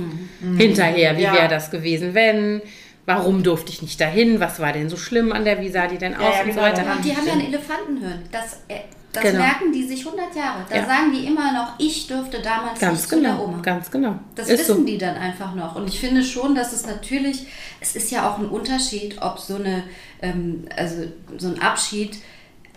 Hinterher, 0.56 1.16
wie 1.16 1.22
Ja. 1.22 1.32
wäre 1.34 1.48
das 1.48 1.70
gewesen, 1.70 2.14
wenn? 2.14 2.62
Warum 3.06 3.42
durfte 3.42 3.70
ich 3.70 3.82
nicht 3.82 4.00
dahin? 4.00 4.40
Was 4.40 4.60
war 4.60 4.72
denn 4.72 4.88
so 4.88 4.96
schlimm 4.96 5.30
an 5.32 5.44
der? 5.44 5.60
Wie 5.60 5.68
sah 5.68 5.86
die 5.88 5.98
denn 5.98 6.14
aus? 6.14 6.22
ja, 6.22 6.42
und 6.42 6.54
so 6.54 6.60
genau. 6.60 6.62
weiter. 6.62 6.84
Die 7.04 7.14
haben 7.14 7.26
ja 7.26 7.32
ein 7.34 7.46
Elefantenhirn. 7.46 8.22
Das, 8.32 8.60
äh, 8.68 8.80
das 9.14 9.22
Genau. 9.24 9.38
merken 9.38 9.72
die 9.72 9.86
sich 9.86 10.04
100 10.04 10.34
Jahre. 10.36 10.64
Da 10.68 10.76
Ja. 10.76 10.86
sagen 10.86 11.12
die 11.12 11.26
immer 11.26 11.52
noch, 11.52 11.74
ich 11.78 12.06
dürfte 12.06 12.40
damals 12.42 12.78
Ganz 12.80 12.98
nicht 13.00 13.08
zu 13.08 13.20
der 13.20 13.30
genau, 13.32 13.44
Oma. 13.44 13.60
ganz 13.62 13.90
genau. 13.90 14.16
Das 14.34 14.48
ist 14.48 14.60
wissen 14.60 14.76
so. 14.78 14.84
die 14.84 14.98
dann 14.98 15.16
einfach 15.16 15.54
noch. 15.54 15.76
Und 15.76 15.88
ich 15.88 15.98
finde 16.00 16.22
schon, 16.22 16.54
dass 16.54 16.72
es 16.72 16.86
natürlich, 16.86 17.46
es 17.80 17.96
ist 17.96 18.10
ja 18.10 18.28
auch 18.30 18.38
ein 18.38 18.48
Unterschied, 18.48 19.20
ob 19.22 19.38
so 19.38 19.56
eine, 19.56 19.84
ähm, 20.22 20.64
also 20.76 21.04
so 21.38 21.48
ein 21.48 21.60
Abschied 21.60 22.18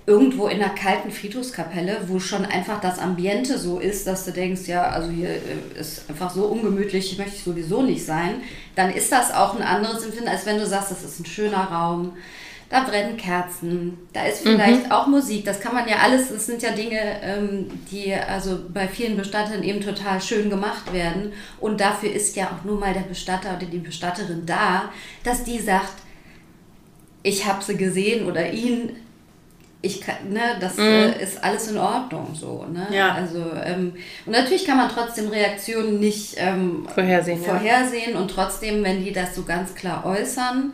irgendwo 0.06 0.48
in 0.48 0.62
einer 0.64 0.74
kalten 0.74 1.12
Friedhofskapelle, 1.12 1.98
wo 2.08 2.18
schon 2.20 2.46
einfach 2.46 2.80
das 2.80 2.98
Ambiente 2.98 3.58
so 3.60 3.80
ist, 3.80 4.08
dass 4.08 4.24
du 4.24 4.32
denkst, 4.32 4.62
ja, 4.68 4.84
also 4.84 5.10
hier 5.12 5.28
äh, 5.30 5.80
ist 5.80 6.10
einfach 6.10 6.32
so 6.32 6.46
ungemütlich, 6.46 7.18
möchte 7.18 7.36
ich 7.36 7.44
sowieso 7.44 7.82
nicht 7.82 8.06
sein, 8.06 8.36
dann 8.76 8.90
ist 8.90 9.12
das 9.12 9.34
auch 9.34 9.56
ein 9.56 9.62
anderes 9.64 10.04
Empfinden, 10.06 10.30
als 10.30 10.46
wenn 10.46 10.60
du 10.60 10.66
sagst, 10.66 10.92
das 10.92 11.04
ist 11.04 11.20
ein 11.20 11.26
schöner 11.26 11.66
Raum, 11.66 12.14
da 12.70 12.84
brennen 12.84 13.16
Kerzen, 13.16 13.98
da 14.12 14.26
ist 14.26 14.42
vielleicht 14.42 14.92
auch 14.92 15.08
Musik, 15.08 15.46
das 15.46 15.62
kann 15.62 15.74
man 15.74 15.88
ja 15.88 15.98
alles, 15.98 16.30
das 16.30 16.46
sind 16.48 16.62
ja 16.62 16.72
Dinge, 16.72 17.00
ähm, 17.22 17.68
die 17.90 18.14
also 18.14 18.60
bei 18.74 18.88
vielen 18.88 19.16
Bestattern 19.16 19.64
eben 19.64 19.80
total 19.80 20.22
schön 20.22 20.50
gemacht 20.50 20.92
werden 20.92 21.32
und 21.60 21.80
dafür 21.80 22.12
ist 22.12 22.36
ja 22.36 22.48
auch 22.48 22.66
nur 22.66 22.78
mal 22.78 22.94
der 22.94 23.02
Bestatter 23.02 23.56
oder 23.56 23.66
die 23.66 23.78
Bestatterin 23.78 24.46
da, 24.46 24.92
dass 25.24 25.46
die 25.46 25.60
sagt, 25.60 25.94
ich 27.24 27.46
habe 27.46 27.64
sie 27.64 27.78
gesehen 27.78 28.28
oder 28.28 28.52
ihn, 28.52 28.98
ich 29.82 30.02
kann, 30.02 30.16
ne, 30.30 30.58
das 30.60 30.78
äh, 30.78 31.24
ist 31.24 31.42
alles 31.42 31.70
in 31.70 31.78
Ordnung 31.78 32.34
so, 32.34 32.66
ne? 32.66 32.88
Ja. 32.92 33.14
Also 33.14 33.46
ähm, 33.64 33.94
und 34.26 34.32
natürlich 34.34 34.66
kann 34.66 34.78
man 34.78 34.90
trotzdem 34.90 35.30
Reaktionen 35.30 36.00
nicht 36.00 36.36
ähm, 36.38 36.86
Vorhersehen, 36.94 37.42
ja. 37.42 37.50
vorhersehen 37.50 38.18
und 38.18 38.30
trotzdem, 38.30 38.84
wenn 38.84 39.06
die 39.06 39.14
das 39.14 39.36
so 39.36 39.44
ganz 39.44 39.74
klar 39.76 40.06
äußern, 40.06 40.74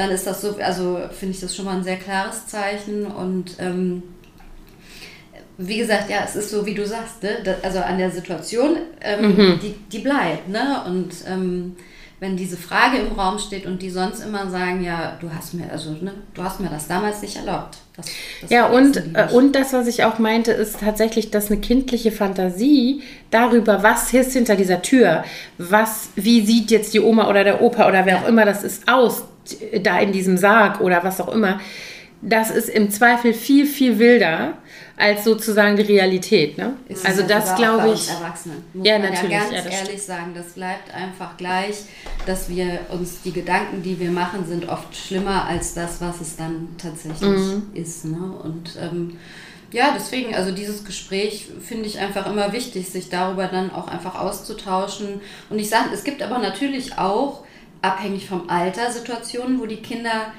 dann 0.00 0.10
ist 0.10 0.26
das 0.26 0.40
so, 0.40 0.56
also 0.56 0.98
finde 1.10 1.34
ich 1.34 1.40
das 1.42 1.54
schon 1.54 1.66
mal 1.66 1.76
ein 1.76 1.84
sehr 1.84 1.98
klares 1.98 2.46
Zeichen 2.46 3.04
und 3.04 3.52
ähm, 3.58 4.02
wie 5.58 5.76
gesagt, 5.76 6.08
ja, 6.08 6.20
es 6.24 6.36
ist 6.36 6.48
so, 6.50 6.64
wie 6.64 6.72
du 6.72 6.86
sagst, 6.86 7.22
ne? 7.22 7.36
da, 7.44 7.54
also 7.62 7.80
an 7.80 7.98
der 7.98 8.10
Situation, 8.10 8.76
ähm, 9.02 9.36
Mhm. 9.36 9.60
die, 9.62 9.74
die 9.92 9.98
bleibt, 9.98 10.48
ne? 10.48 10.82
Und 10.86 11.10
ähm, 11.28 11.76
wenn 12.18 12.34
diese 12.34 12.56
Frage 12.56 12.96
im 12.98 13.12
Raum 13.12 13.38
steht 13.38 13.66
und 13.66 13.82
die 13.82 13.90
sonst 13.90 14.20
immer 14.20 14.48
sagen, 14.48 14.82
ja, 14.82 15.18
du 15.20 15.28
hast 15.34 15.52
mir, 15.52 15.70
also, 15.70 15.90
ne, 15.90 16.12
du 16.32 16.42
hast 16.42 16.60
mir 16.60 16.70
das 16.70 16.88
damals 16.88 17.20
nicht 17.20 17.36
erlaubt. 17.36 17.76
Das, 17.96 18.06
das 18.40 18.50
Ja, 18.50 18.68
und, 18.68 18.96
äh, 19.14 19.28
und 19.32 19.54
das, 19.54 19.74
was 19.74 19.86
ich 19.86 20.04
auch 20.04 20.18
meinte, 20.18 20.52
ist 20.52 20.80
tatsächlich, 20.80 21.30
dass 21.30 21.50
eine 21.50 21.60
kindliche 21.60 22.10
Fantasie 22.10 23.02
darüber, 23.30 23.82
was 23.82 24.12
ist 24.14 24.32
hinter 24.32 24.56
dieser 24.56 24.80
Tür, 24.80 25.24
was, 25.58 26.08
wie 26.14 26.40
sieht 26.46 26.70
jetzt 26.70 26.94
die 26.94 27.00
Oma 27.00 27.28
oder 27.28 27.44
der 27.44 27.60
Opa 27.60 27.86
oder 27.86 28.06
wer 28.06 28.22
auch 28.22 28.28
immer 28.28 28.46
das 28.46 28.64
ist 28.64 28.88
aus, 28.88 29.24
da 29.82 29.98
in 30.00 30.12
diesem 30.12 30.36
Sarg 30.36 30.80
oder 30.80 31.02
was 31.04 31.20
auch 31.20 31.28
immer, 31.32 31.60
das 32.22 32.50
ist 32.50 32.68
im 32.68 32.90
Zweifel 32.90 33.32
viel, 33.32 33.66
viel 33.66 33.98
wilder 33.98 34.54
als 34.98 35.24
sozusagen 35.24 35.76
die 35.76 35.82
Realität. 35.84 36.58
Ne? 36.58 36.74
Ist 36.86 37.06
Also 37.06 37.22
es 37.22 37.28
das 37.28 37.54
glaube 37.56 37.86
ich. 37.86 37.92
uns 37.92 38.08
Erwachsenen. 38.10 38.62
Muss 38.74 38.86
Ja, 38.86 38.98
man 38.98 39.10
natürlich, 39.10 39.32
Ja, 39.32 39.38
ganz 39.40 39.52
ja, 39.52 39.70
ehrlich 39.70 40.02
sagen, 40.02 40.32
das 40.34 40.48
bleibt 40.48 40.92
einfach 40.94 41.38
gleich, 41.38 41.76
dass 42.26 42.50
wir 42.50 42.80
uns 42.90 43.22
die 43.22 43.32
Gedanken, 43.32 43.82
die 43.82 43.98
wir 43.98 44.10
machen, 44.10 44.44
sind 44.46 44.68
oft 44.68 44.94
schlimmer 44.94 45.46
als 45.46 45.72
das, 45.72 46.02
was 46.02 46.20
es 46.20 46.36
dann 46.36 46.68
tatsächlich 46.76 47.22
Mhm. 47.22 47.62
ist. 47.72 48.04
Ne? 48.04 48.18
Und 48.44 48.76
ähm, 48.78 49.16
ja, 49.72 49.94
deswegen, 49.96 50.34
also 50.34 50.50
dieses 50.50 50.84
Gespräch 50.84 51.48
finde 51.66 51.86
ich 51.86 51.98
einfach 52.00 52.26
immer 52.30 52.52
wichtig, 52.52 52.90
sich 52.90 53.08
darüber 53.08 53.46
dann 53.46 53.70
auch 53.72 53.88
einfach 53.88 54.16
auszutauschen. 54.20 55.22
Und 55.48 55.58
ich 55.58 55.70
sage, 55.70 55.86
es 55.94 56.04
gibt 56.04 56.22
aber 56.22 56.38
natürlich 56.38 56.98
auch, 56.98 57.44
abhängig 57.82 58.28
vom 58.28 58.48
Alter, 58.48 58.90
Situationen, 58.90 59.60
wo 59.60 59.66
die 59.66 59.76
Kinder, 59.76 60.32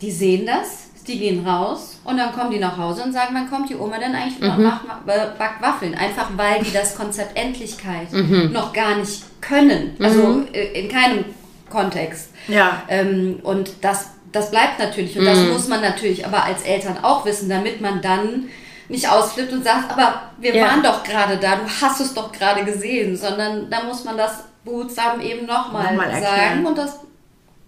die 0.00 0.10
sehen 0.10 0.46
das, 0.46 0.90
die 1.06 1.18
gehen 1.18 1.46
raus 1.46 1.98
und 2.04 2.16
dann 2.16 2.32
kommen 2.32 2.50
die 2.50 2.58
nach 2.58 2.76
Hause 2.76 3.02
und 3.02 3.12
sagen, 3.12 3.34
wann 3.34 3.50
kommt 3.50 3.68
die 3.68 3.76
Oma 3.76 3.98
denn 3.98 4.14
eigentlich 4.14 4.40
und 4.40 4.62
macht, 4.62 4.84
äh, 5.06 5.26
backt 5.38 5.62
Waffeln. 5.62 5.94
Einfach 5.94 6.30
weil 6.36 6.62
die 6.62 6.72
das 6.72 6.94
Konzept 6.94 7.36
Endlichkeit 7.36 8.12
noch 8.52 8.72
gar 8.72 8.96
nicht 8.96 9.24
können. 9.40 9.96
Also 9.98 10.44
äh, 10.52 10.80
in 10.80 10.88
keinem 10.88 11.24
Kontext. 11.68 12.30
Ja. 12.48 12.82
Ähm, 12.88 13.40
und 13.42 13.70
das, 13.80 14.10
das 14.32 14.50
bleibt 14.50 14.78
natürlich. 14.78 15.18
Und 15.18 15.24
das 15.24 15.38
muss 15.38 15.68
man 15.68 15.80
natürlich 15.80 16.26
aber 16.26 16.44
als 16.44 16.62
Eltern 16.62 16.98
auch 17.02 17.24
wissen, 17.24 17.48
damit 17.48 17.80
man 17.80 18.02
dann 18.02 18.48
nicht 18.90 19.08
ausflippt 19.08 19.52
und 19.52 19.64
sagt, 19.64 19.90
aber 19.92 20.22
wir 20.38 20.54
Ja. 20.54 20.66
waren 20.66 20.82
doch 20.82 21.02
gerade 21.02 21.36
da, 21.36 21.56
du 21.56 21.62
hast 21.80 22.00
es 22.00 22.12
doch 22.14 22.30
gerade 22.32 22.64
gesehen, 22.64 23.16
sondern 23.16 23.70
da 23.70 23.84
muss 23.84 24.04
man 24.04 24.16
das 24.16 24.44
behutsam 24.64 25.20
eben 25.20 25.46
nochmal 25.46 25.86
erklären. 25.94 26.22
sagen. 26.22 26.66
Und 26.66 26.76
das, 26.76 27.00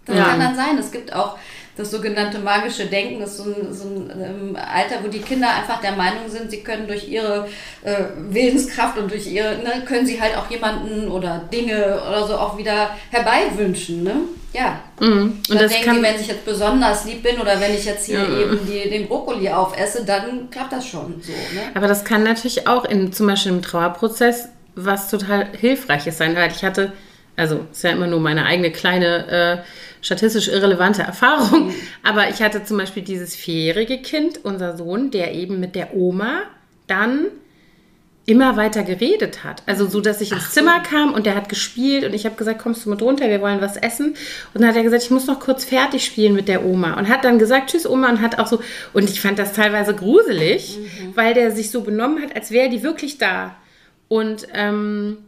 das 0.04 0.16
Ja. 0.16 0.24
kann 0.24 0.40
dann 0.40 0.54
sein. 0.56 0.76
Es 0.78 0.90
gibt 0.90 1.12
auch 1.12 1.38
das 1.76 1.90
sogenannte 1.90 2.38
magische 2.38 2.86
Denken, 2.86 3.22
ist 3.22 3.38
so 3.38 3.44
ein, 3.44 3.72
so 3.72 3.84
ein 3.84 4.10
ähm, 4.20 4.56
Alter, 4.56 5.02
wo 5.02 5.08
die 5.08 5.20
Kinder 5.20 5.48
einfach 5.48 5.80
der 5.80 5.92
Meinung 5.92 6.28
sind, 6.28 6.50
sie 6.50 6.60
können 6.60 6.86
durch 6.86 7.08
ihre 7.08 7.48
äh, 7.82 7.94
Willenskraft 8.28 8.98
und 8.98 9.10
durch 9.10 9.26
ihre, 9.26 9.56
ne, 9.56 9.82
können 9.86 10.04
sie 10.06 10.20
halt 10.20 10.36
auch 10.36 10.50
jemanden 10.50 11.08
oder 11.08 11.48
Dinge 11.52 12.00
oder 12.08 12.26
so 12.26 12.34
auch 12.36 12.58
wieder 12.58 12.90
herbeiwünschen, 13.10 14.02
ne? 14.04 14.16
Ja. 14.52 14.80
Mhm. 15.00 15.08
Und 15.08 15.22
Und 15.22 15.48
dann 15.48 15.58
das 15.60 15.72
denken 15.72 15.86
kann, 15.86 15.96
die, 15.96 16.02
wenn 16.02 16.20
ich 16.20 16.26
jetzt 16.28 16.44
besonders 16.44 17.06
lieb 17.06 17.22
bin 17.22 17.40
oder 17.40 17.58
wenn 17.58 17.74
ich 17.74 17.86
jetzt 17.86 18.04
hier 18.04 18.18
Ja. 18.18 18.40
eben 18.40 18.58
die, 18.66 18.90
den 18.90 19.08
Brokkoli 19.08 19.48
aufesse, 19.48 20.04
dann 20.04 20.50
klappt 20.50 20.74
das 20.74 20.86
schon 20.86 21.22
so, 21.22 21.32
ne? 21.32 21.62
Aber 21.74 21.88
das 21.88 22.04
kann 22.04 22.22
natürlich 22.22 22.66
auch 22.68 22.84
in, 22.84 23.12
zum 23.14 23.28
Beispiel 23.28 23.52
im 23.52 23.62
Trauerprozess 23.62 24.48
was 24.74 25.08
total 25.10 25.48
Hilfreiches 25.58 26.18
sein, 26.18 26.34
weil 26.36 26.50
ich 26.50 26.62
hatte, 26.64 26.92
also 27.36 27.66
ist 27.70 27.82
ja 27.82 27.90
immer 27.90 28.06
nur 28.06 28.20
meine 28.20 28.44
eigene 28.44 28.70
kleine 28.70 29.28
äh, 29.28 29.58
statistisch 30.00 30.48
irrelevante 30.48 31.02
Erfahrung, 31.02 31.72
aber 32.02 32.28
ich 32.28 32.42
hatte 32.42 32.64
zum 32.64 32.78
Beispiel 32.78 33.02
dieses 33.02 33.34
vierjährige 33.34 33.98
Kind, 33.98 34.44
unser 34.44 34.76
Sohn, 34.76 35.10
der 35.10 35.34
eben 35.34 35.60
mit 35.60 35.74
der 35.74 35.94
Oma 35.94 36.42
dann 36.86 37.26
immer 38.24 38.56
weiter 38.56 38.84
geredet 38.84 39.42
hat. 39.42 39.62
Also 39.66 39.86
so, 39.86 40.00
dass 40.00 40.20
ich 40.20 40.30
ins 40.30 40.52
Zimmer 40.52 40.80
kam 40.80 41.12
und 41.12 41.26
der 41.26 41.34
hat 41.34 41.48
gespielt 41.48 42.04
und 42.04 42.14
ich 42.14 42.24
habe 42.24 42.36
gesagt, 42.36 42.60
kommst 42.60 42.86
du 42.86 42.90
mit 42.90 43.02
runter, 43.02 43.28
wir 43.28 43.40
wollen 43.40 43.60
was 43.60 43.76
essen. 43.76 44.14
Und 44.54 44.60
dann 44.60 44.68
hat 44.68 44.76
er 44.76 44.84
gesagt, 44.84 45.02
ich 45.02 45.10
muss 45.10 45.26
noch 45.26 45.40
kurz 45.40 45.64
fertig 45.64 46.04
spielen 46.04 46.34
mit 46.34 46.46
der 46.46 46.64
Oma. 46.64 46.94
Und 46.94 47.08
hat 47.08 47.24
dann 47.24 47.40
gesagt, 47.40 47.70
tschüss 47.70 47.86
Oma 47.86 48.10
und 48.10 48.20
hat 48.20 48.38
auch 48.38 48.46
so, 48.46 48.60
und 48.92 49.10
ich 49.10 49.20
fand 49.20 49.40
das 49.40 49.54
teilweise 49.54 49.94
gruselig, 49.94 50.78
weil 51.16 51.34
der 51.34 51.50
sich 51.50 51.70
so 51.72 51.80
benommen 51.80 52.22
hat, 52.22 52.36
als 52.36 52.52
wäre 52.52 52.70
die 52.70 52.84
wirklich 52.84 53.18
da. 53.18 53.56
Und 54.06 54.46
ähm, 54.54 55.18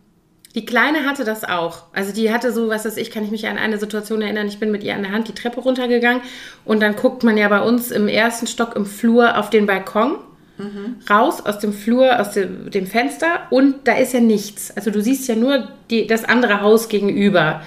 Die 0.55 0.65
Kleine 0.65 1.05
hatte 1.05 1.25
das 1.25 1.43
auch. 1.43 1.85
Also 1.93 2.13
die 2.13 2.33
hatte 2.33 2.53
so, 2.53 2.69
was 2.69 2.85
weiß 2.85 2.97
ich, 2.97 3.11
kann 3.11 3.25
ich 3.25 3.31
mich 3.31 3.49
an 3.49 3.59
eine 3.59 3.79
Situation 3.79 4.23
erinnern, 4.23 4.47
ich 4.47 4.61
bin 4.61 4.71
mit 4.71 4.85
ihr 4.85 4.95
an 4.95 5.03
der 5.03 5.11
Hand 5.11 5.27
die 5.27 5.35
Treppe 5.35 5.61
runtergegangen 5.61 6.23
und 6.65 6.81
dann 6.81 6.95
guckt 6.95 7.25
man 7.25 7.37
ja 7.37 7.49
bei 7.49 7.61
uns 7.61 7.91
im 7.91 8.07
ersten 8.07 8.47
Stock 8.47 8.77
im 8.77 8.87
Flur 8.87 9.37
auf 9.39 9.51
den 9.51 9.67
Balkon. 9.67 10.17
Mhm. 10.57 10.97
Raus 11.11 11.45
aus 11.45 11.59
dem 11.59 11.73
Flur, 11.73 12.21
aus 12.21 12.31
dem, 12.31 12.71
dem, 12.71 12.87
Fenster 12.87 13.49
und 13.51 13.89
da 13.89 13.97
ist 13.97 14.13
ja 14.13 14.21
nichts. 14.21 14.71
Also 14.77 14.93
du 14.93 15.03
siehst 15.03 15.27
ja 15.27 15.35
nur 15.35 15.69
die, 15.91 16.07
das 16.07 16.25
andere 16.25 16.61
Haus 16.61 16.89
gegenüber. 16.89 17.63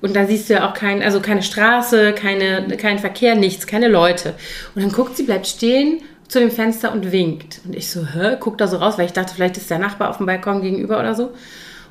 Und 0.00 0.16
da 0.16 0.26
siehst 0.26 0.50
du 0.50 0.54
ja 0.54 0.68
auch 0.68 0.74
kein, 0.74 1.00
also 1.00 1.20
keine 1.20 1.44
Straße, 1.44 2.12
keine, 2.12 2.76
kein 2.76 2.98
Verkehr, 2.98 3.36
nichts, 3.36 3.68
keine 3.68 3.86
Leute. 3.86 4.34
Und 4.74 4.82
dann 4.82 4.90
guckt 4.90 5.16
sie, 5.16 5.22
bleibt 5.22 5.46
stehen 5.46 6.00
zu 6.26 6.40
dem 6.40 6.50
Fenster 6.50 6.92
und 6.92 7.12
winkt. 7.12 7.60
Und 7.64 7.76
ich 7.76 7.88
so, 7.88 8.04
hä, 8.04 8.36
guck 8.40 8.58
da 8.58 8.66
so 8.66 8.78
raus, 8.78 8.98
weil 8.98 9.06
ich 9.06 9.12
dachte, 9.12 9.32
vielleicht 9.32 9.56
ist 9.56 9.70
der 9.70 9.78
Nachbar 9.78 10.10
auf 10.10 10.16
dem 10.16 10.26
Balkon 10.26 10.62
gegenüber 10.62 10.98
oder 10.98 11.14
so. 11.14 11.30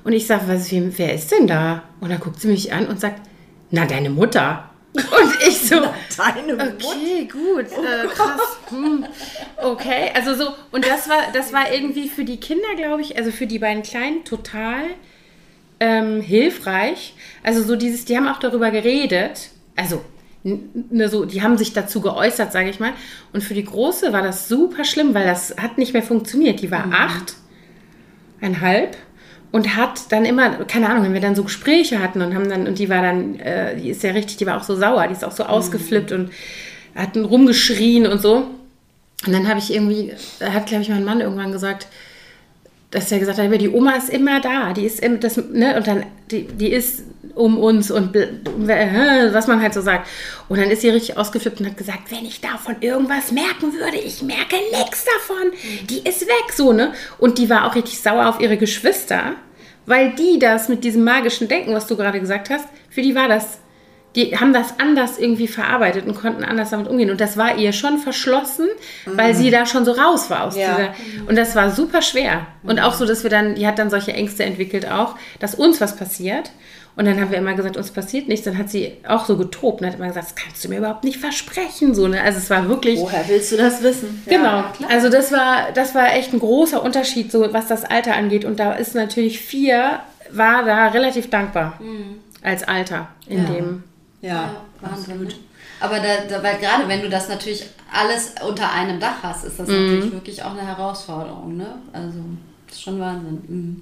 Und 0.04 0.14
ich 0.14 0.26
sage, 0.26 0.44
was, 0.48 0.72
wer 0.72 1.14
ist 1.14 1.32
denn 1.32 1.48
da? 1.48 1.84
Und 2.00 2.10
dann 2.10 2.20
guckt 2.20 2.40
sie 2.40 2.48
mich 2.48 2.74
an 2.74 2.88
und 2.88 3.00
sagt, 3.00 3.22
na, 3.70 3.86
deine 3.86 4.10
Mutter. 4.10 4.70
Und 4.94 5.48
ich 5.48 5.60
so, 5.62 5.76
deine 6.18 6.54
Mutter. 6.54 6.74
okay, 6.84 7.30
gut, 7.32 7.66
äh, 7.66 8.08
krass. 8.08 8.42
Hm. 8.70 9.06
Okay, 9.62 10.12
also 10.14 10.34
so, 10.36 10.54
und 10.72 10.86
das 10.86 11.08
war, 11.08 11.32
das 11.34 11.54
war 11.54 11.72
irgendwie 11.72 12.10
für 12.10 12.26
die 12.26 12.38
Kinder, 12.38 12.76
glaube 12.76 13.02
ich, 13.02 13.18
also 13.18 13.32
für 13.32 13.48
die 13.48 13.60
beiden 13.60 13.84
Kleinen 13.84 14.26
total 14.26 14.84
ähm, 15.80 16.22
hilfreich. 16.22 17.14
Also 17.44 17.64
so 17.64 17.76
dieses, 17.76 18.06
die 18.06 18.18
haben 18.18 18.28
auch 18.28 18.40
darüber 18.40 18.72
geredet, 18.72 19.50
also 19.76 20.02
ne, 20.44 21.10
so, 21.10 21.26
die 21.26 21.42
haben 21.42 21.58
sich 21.58 21.74
dazu 21.74 22.02
geäußert, 22.02 22.52
sage 22.52 22.70
ich 22.70 22.80
mal. 22.80 22.94
Und 23.34 23.44
für 23.44 23.54
die 23.54 23.66
Große 23.66 24.12
war 24.12 24.22
das 24.22 24.48
super 24.48 24.84
schlimm, 24.84 25.14
weil 25.14 25.26
das 25.26 25.56
hat 25.58 25.78
nicht 25.78 25.94
mehr 25.94 26.04
funktioniert. 26.04 26.62
Die 26.62 26.72
war 26.72 26.88
mhm. 26.88 26.94
acht, 26.94 27.36
einhalb 28.42 28.98
und 29.52 29.76
hat 29.76 30.12
dann 30.12 30.26
immer, 30.26 30.50
keine 30.66 30.90
Ahnung, 30.90 31.04
wenn 31.04 31.14
wir 31.14 31.22
dann 31.22 31.36
so 31.36 31.44
Gespräche 31.44 32.00
hatten 32.00 32.22
und 32.22 32.34
haben 32.34 32.50
dann, 32.50 32.68
und 32.68 32.80
die 32.80 32.90
war 32.90 33.02
dann, 33.02 33.40
äh, 33.40 33.76
die 33.76 33.90
ist 33.90 34.04
ja 34.04 34.12
richtig, 34.12 34.38
die 34.38 34.46
war 34.46 34.58
auch 34.58 34.64
so 34.64 34.76
sauer, 34.76 35.08
die 35.08 35.14
ist 35.14 35.26
auch 35.26 35.32
so 35.32 35.44
mhm. 35.44 35.50
ausgeflippt 35.50 36.12
und 36.12 36.32
hat 36.96 37.16
rumgeschrien 37.18 38.08
und 38.08 38.22
so. 38.22 38.48
Und 39.26 39.34
dann 39.34 39.48
habe 39.48 39.60
ich 39.60 39.74
irgendwie, 39.74 40.14
hat, 40.42 40.66
glaube 40.68 40.84
ich, 40.84 40.90
mein 40.90 41.06
Mann 41.06 41.22
irgendwann 41.22 41.52
gesagt, 41.52 41.88
dass 42.92 43.12
er 43.12 43.20
gesagt 43.20 43.40
hat, 43.40 43.62
die 43.62 43.70
Oma 43.70 43.94
ist 43.96 44.10
immer 44.10 44.42
da, 44.42 44.74
die 44.74 44.86
ist 44.86 45.00
immer, 45.00 45.18
das, 45.18 45.38
ne, 45.38 45.78
und 45.78 45.88
dann, 45.88 46.06
die, 46.30 46.44
die 46.44 46.72
ist 46.72 47.04
um 47.36 47.58
uns 47.58 47.90
und 47.90 48.14
was 48.14 49.48
man 49.48 49.62
halt 49.62 49.74
so 49.74 49.82
sagt. 49.82 50.08
Und 50.50 50.60
dann 50.60 50.70
ist 50.70 50.82
sie 50.82 50.90
richtig 50.90 51.18
ausgeflippt 51.18 51.62
und 51.62 51.68
hat 51.68 51.78
gesagt, 51.78 52.12
wenn 52.12 52.26
ich 52.26 52.42
davon 52.42 52.76
irgendwas 52.82 53.32
merken 53.32 53.74
würde, 53.74 53.98
ich 53.98 54.22
merke 54.22 54.58
nichts 54.72 55.06
davon, 55.06 55.52
die 55.90 56.00
ist 56.00 56.28
weg, 56.28 56.52
so, 56.54 56.74
ne? 56.74 56.94
Und 57.18 57.38
die 57.38 57.50
war 57.50 57.66
auch 57.66 57.76
richtig 57.76 58.00
sauer 58.00 58.28
auf 58.28 58.42
ihre 58.42 58.58
Geschwister, 58.58 59.36
weil 59.86 60.14
die 60.16 60.40
das 60.40 60.68
mit 60.68 60.84
diesem 60.84 61.06
magischen 61.06 61.48
Denken, 61.48 61.74
was 61.74 61.88
du 61.88 61.96
gerade 61.96 62.20
gesagt 62.20 62.50
hast, 62.50 62.68
für 62.90 63.02
die 63.02 63.16
war 63.16 63.30
das 63.30 63.60
die 64.16 64.38
haben 64.38 64.54
das 64.54 64.74
anders 64.78 65.18
irgendwie 65.18 65.48
verarbeitet 65.48 66.06
und 66.06 66.16
konnten 66.16 66.44
anders 66.44 66.72
damit 66.72 66.88
umgehen. 66.88 67.10
Und 67.12 67.22
das 67.22 67.38
war 67.38 67.58
ihr 67.58 67.72
schon 67.72 67.98
verschlossen, 67.98 68.68
mhm. 69.06 69.18
weil 69.18 69.36
sie 69.36 69.52
da 69.52 69.66
schon 69.66 69.86
so 69.86 69.92
raus 69.92 70.30
war 70.30 70.44
aus 70.46 70.58
ja. 70.58 70.76
dieser. 70.76 71.30
Und 71.30 71.38
das 71.38 71.56
war 71.56 71.72
super 71.72 72.02
schwer. 72.02 72.48
Und 72.64 72.80
auch 72.80 72.94
so, 72.94 73.06
dass 73.06 73.24
wir 73.24 73.30
dann, 73.30 73.56
die 73.56 73.66
hat 73.66 73.80
dann 73.80 73.90
solche 73.90 74.12
Ängste 74.14 74.44
entwickelt 74.44 74.90
auch, 74.90 75.16
dass 75.40 75.56
uns 75.56 75.80
was 75.80 75.96
passiert. 75.96 76.52
Und 76.98 77.06
dann 77.06 77.22
haben 77.22 77.32
wir 77.32 77.38
immer 77.38 77.54
gesagt, 77.54 77.78
uns 77.78 77.92
passiert 77.92 78.28
nichts. 78.28 78.44
Dann 78.44 78.58
hat 78.58 78.70
sie 78.70 78.98
auch 79.08 79.24
so 79.24 79.38
getobt 79.38 79.80
und 79.80 79.88
hat 79.88 79.96
immer 79.96 80.10
gesagt, 80.10 80.28
das 80.28 80.36
kannst 80.36 80.64
du 80.66 80.68
mir 80.68 80.80
überhaupt 80.80 81.06
nicht 81.06 81.18
versprechen. 81.18 81.96
So, 81.96 82.10
ne? 82.10 82.22
Also 82.22 82.40
es 82.40 82.50
war 82.50 82.68
wirklich. 82.68 83.00
Woher 83.00 83.30
willst 83.30 83.54
du 83.54 83.58
das 83.58 83.82
wissen? 83.82 84.24
Genau. 84.28 84.58
Ja, 84.58 84.74
also 84.90 85.08
das 85.08 85.32
war, 85.32 85.72
das 85.74 85.96
war 85.96 86.14
echt 86.14 86.34
ein 86.34 86.40
großer 86.40 86.84
Unterschied, 86.84 87.32
so 87.32 87.54
was 87.54 87.68
das 87.68 87.86
Alter 87.86 88.16
angeht. 88.16 88.44
Und 88.44 88.60
da 88.60 88.74
ist 88.74 88.94
natürlich 88.94 89.40
vier, 89.40 90.02
war 90.32 90.66
da 90.66 90.88
relativ 90.88 91.30
dankbar 91.30 91.80
mhm. 91.80 92.20
als 92.44 92.68
Alter 92.68 93.08
in 93.26 93.44
ja. 93.44 93.50
dem 93.54 93.84
ja, 94.22 94.30
ja 94.30 94.56
Wahnsinn. 94.82 95.24
Ne? 95.24 95.30
Aber 95.80 96.00
da, 96.00 96.26
da, 96.30 96.44
weil 96.44 96.60
gerade 96.60 96.88
wenn 96.88 97.02
du 97.02 97.10
das 97.10 97.28
natürlich 97.28 97.66
alles 97.92 98.36
unter 98.48 98.72
einem 98.72 99.00
Dach 99.00 99.24
hast, 99.24 99.44
ist 99.44 99.60
das 99.60 99.68
mhm. 99.68 99.74
natürlich 99.76 100.12
wirklich 100.12 100.44
auch 100.44 100.52
eine 100.52 100.66
Herausforderung. 100.66 101.58
Ne? 101.58 101.76
Also, 101.92 102.20
das 102.68 102.78
ist 102.78 102.84
schon 102.84 103.00
Wahnsinn. 103.00 103.42
Mhm. 103.48 103.82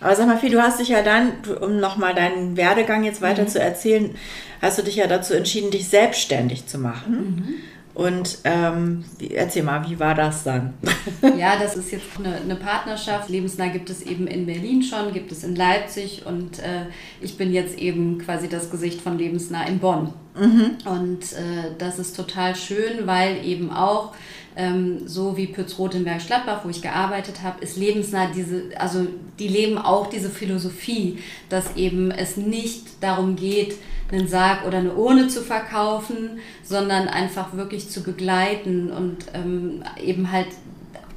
Aber 0.00 0.14
sag 0.16 0.26
mal, 0.26 0.36
Fee, 0.36 0.50
du 0.50 0.60
hast 0.60 0.80
dich 0.80 0.88
ja 0.88 1.02
dann, 1.02 1.32
um 1.60 1.78
nochmal 1.78 2.14
deinen 2.14 2.56
Werdegang 2.56 3.04
jetzt 3.04 3.22
weiter 3.22 3.42
mhm. 3.42 3.48
zu 3.48 3.60
erzählen, 3.60 4.14
hast 4.60 4.78
du 4.78 4.82
dich 4.82 4.96
ja 4.96 5.06
dazu 5.06 5.34
entschieden, 5.34 5.70
dich 5.70 5.88
selbstständig 5.88 6.66
zu 6.66 6.78
machen. 6.78 7.54
Und 7.94 8.38
ähm, 8.42 9.04
erzähl 9.32 9.62
mal, 9.62 9.88
wie 9.88 10.00
war 10.00 10.16
das 10.16 10.42
dann? 10.42 10.74
ja, 11.38 11.56
das 11.56 11.76
ist 11.76 11.92
jetzt 11.92 12.06
eine, 12.18 12.34
eine, 12.34 12.56
Partnerschaft. 12.56 13.28
Lebensnah 13.30 13.68
gibt 13.68 13.88
es 13.88 14.02
eben 14.02 14.26
in 14.26 14.46
Berlin 14.46 14.82
schon, 14.82 15.12
gibt 15.12 15.30
es 15.30 15.44
in 15.44 15.54
Leipzig 15.54 16.26
und 16.26 16.58
äh, 16.58 16.86
ich 17.20 17.36
bin 17.36 17.52
jetzt 17.52 17.78
eben 17.78 18.18
quasi 18.18 18.48
das 18.48 18.70
Gesicht 18.70 19.00
von 19.00 19.16
Lebensnah 19.16 19.64
in 19.68 19.78
Bonn. 19.78 20.12
Mhm. 20.36 20.78
Und 20.84 21.32
äh, 21.34 21.70
das 21.78 22.00
ist 22.00 22.16
total 22.16 22.56
schön, 22.56 23.06
weil 23.06 23.44
eben 23.46 23.70
auch 23.70 24.12
ähm, 24.56 25.06
so 25.06 25.36
wie 25.36 25.46
Pütz-Rotenberg-Gladbach, 25.46 26.64
wo 26.64 26.70
ich 26.70 26.82
gearbeitet 26.82 27.42
habe, 27.42 27.62
ist 27.62 27.76
lebensnah 27.76 28.30
diese, 28.34 28.70
also 28.76 29.06
die 29.38 29.48
leben 29.48 29.78
auch 29.78 30.08
diese 30.08 30.30
Philosophie, 30.30 31.18
dass 31.48 31.76
eben 31.76 32.10
es 32.10 32.36
nicht 32.36 33.02
darum 33.02 33.36
geht, 33.36 33.76
einen 34.14 34.28
Sarg 34.28 34.66
oder 34.66 34.78
eine 34.78 34.94
Urne 34.94 35.28
zu 35.28 35.42
verkaufen, 35.42 36.38
sondern 36.62 37.08
einfach 37.08 37.54
wirklich 37.54 37.90
zu 37.90 38.02
begleiten 38.02 38.90
und 38.90 39.26
ähm, 39.34 39.82
eben 40.02 40.30
halt 40.32 40.48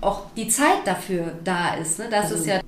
auch 0.02 0.24
die 0.36 0.48
Zeit 0.48 0.86
dafür 0.86 1.34
da 1.44 1.76
ist. 1.76 2.00
Ne? 2.00 2.06
Das 2.10 2.26
also, 2.26 2.36
ist 2.36 2.48
ja, 2.48 2.60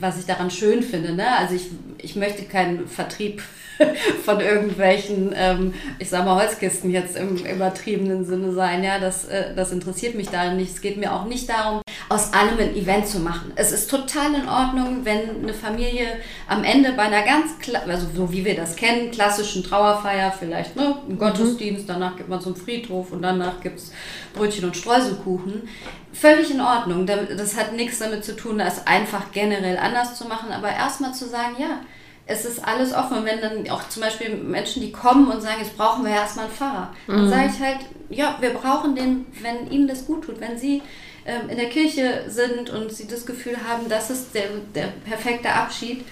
was 0.00 0.18
ich 0.18 0.26
daran 0.26 0.50
schön 0.50 0.82
finde. 0.82 1.14
Ne? 1.14 1.26
Also 1.36 1.54
ich, 1.54 1.68
ich 1.98 2.16
möchte 2.16 2.44
keinen 2.44 2.86
Vertrieb 2.86 3.42
von 4.24 4.40
irgendwelchen, 4.40 5.32
ähm, 5.36 5.74
ich 5.98 6.08
sag 6.08 6.24
mal, 6.24 6.40
Holzkisten 6.40 6.90
jetzt 6.90 7.16
im 7.16 7.36
übertriebenen 7.36 8.24
Sinne 8.24 8.52
sein. 8.52 8.84
Ja, 8.84 8.98
das, 8.98 9.26
äh, 9.26 9.54
das 9.54 9.72
interessiert 9.72 10.14
mich 10.14 10.28
da 10.28 10.52
nicht. 10.52 10.72
Es 10.72 10.80
geht 10.80 10.96
mir 10.96 11.12
auch 11.12 11.26
nicht 11.26 11.48
darum, 11.48 11.82
aus 12.08 12.32
allem 12.32 12.58
ein 12.58 12.76
Event 12.76 13.06
zu 13.06 13.18
machen. 13.18 13.52
Es 13.56 13.72
ist 13.72 13.90
total 13.90 14.34
in 14.34 14.48
Ordnung, 14.48 15.04
wenn 15.04 15.42
eine 15.42 15.54
Familie 15.54 16.06
am 16.46 16.62
Ende 16.62 16.92
bei 16.92 17.02
einer 17.02 17.22
ganz, 17.22 17.52
also 17.86 18.06
so 18.14 18.32
wie 18.32 18.44
wir 18.44 18.54
das 18.54 18.76
kennen, 18.76 19.10
klassischen 19.10 19.64
Trauerfeier 19.64 20.30
vielleicht, 20.30 20.76
ne, 20.76 20.96
ein 21.08 21.18
Gottesdienst, 21.18 21.88
danach 21.88 22.16
gibt 22.16 22.28
man 22.28 22.40
zum 22.40 22.54
Friedhof 22.54 23.10
und 23.10 23.22
danach 23.22 23.60
gibt 23.60 23.78
es 23.78 23.92
Brötchen 24.34 24.66
und 24.66 24.76
Streuselkuchen. 24.76 25.68
Völlig 26.12 26.50
in 26.50 26.60
Ordnung. 26.60 27.06
Das 27.06 27.56
hat 27.56 27.72
nichts 27.72 27.98
damit 27.98 28.24
zu 28.24 28.36
tun, 28.36 28.58
das 28.58 28.86
einfach 28.86 29.32
generell 29.32 29.76
anders 29.76 30.16
zu 30.16 30.26
machen, 30.26 30.52
aber 30.52 30.70
erstmal 30.70 31.12
zu 31.12 31.26
sagen, 31.26 31.56
ja, 31.58 31.80
es 32.26 32.44
ist 32.44 32.64
alles 32.66 32.92
offen. 32.92 33.18
Und 33.18 33.24
wenn 33.24 33.40
dann 33.40 33.68
auch 33.70 33.88
zum 33.88 34.02
Beispiel 34.02 34.30
Menschen, 34.36 34.82
die 34.82 34.92
kommen 34.92 35.28
und 35.30 35.40
sagen, 35.40 35.58
jetzt 35.60 35.76
brauchen 35.76 36.04
wir 36.04 36.12
erstmal 36.12 36.46
einen 36.46 36.54
Pfarrer, 36.54 36.92
mhm. 37.06 37.12
dann 37.12 37.28
sage 37.28 37.50
ich 37.54 37.60
halt, 37.60 37.78
ja, 38.10 38.36
wir 38.40 38.50
brauchen 38.50 38.94
den, 38.94 39.26
wenn 39.42 39.70
ihnen 39.70 39.88
das 39.88 40.06
gut 40.06 40.24
tut, 40.24 40.40
wenn 40.40 40.58
sie 40.58 40.82
ähm, 41.26 41.48
in 41.48 41.56
der 41.56 41.68
Kirche 41.68 42.24
sind 42.28 42.70
und 42.70 42.92
sie 42.92 43.06
das 43.06 43.26
Gefühl 43.26 43.56
haben, 43.68 43.88
das 43.88 44.10
ist 44.10 44.34
der, 44.34 44.44
der 44.74 44.88
perfekte 45.04 45.50
Abschied, 45.50 46.04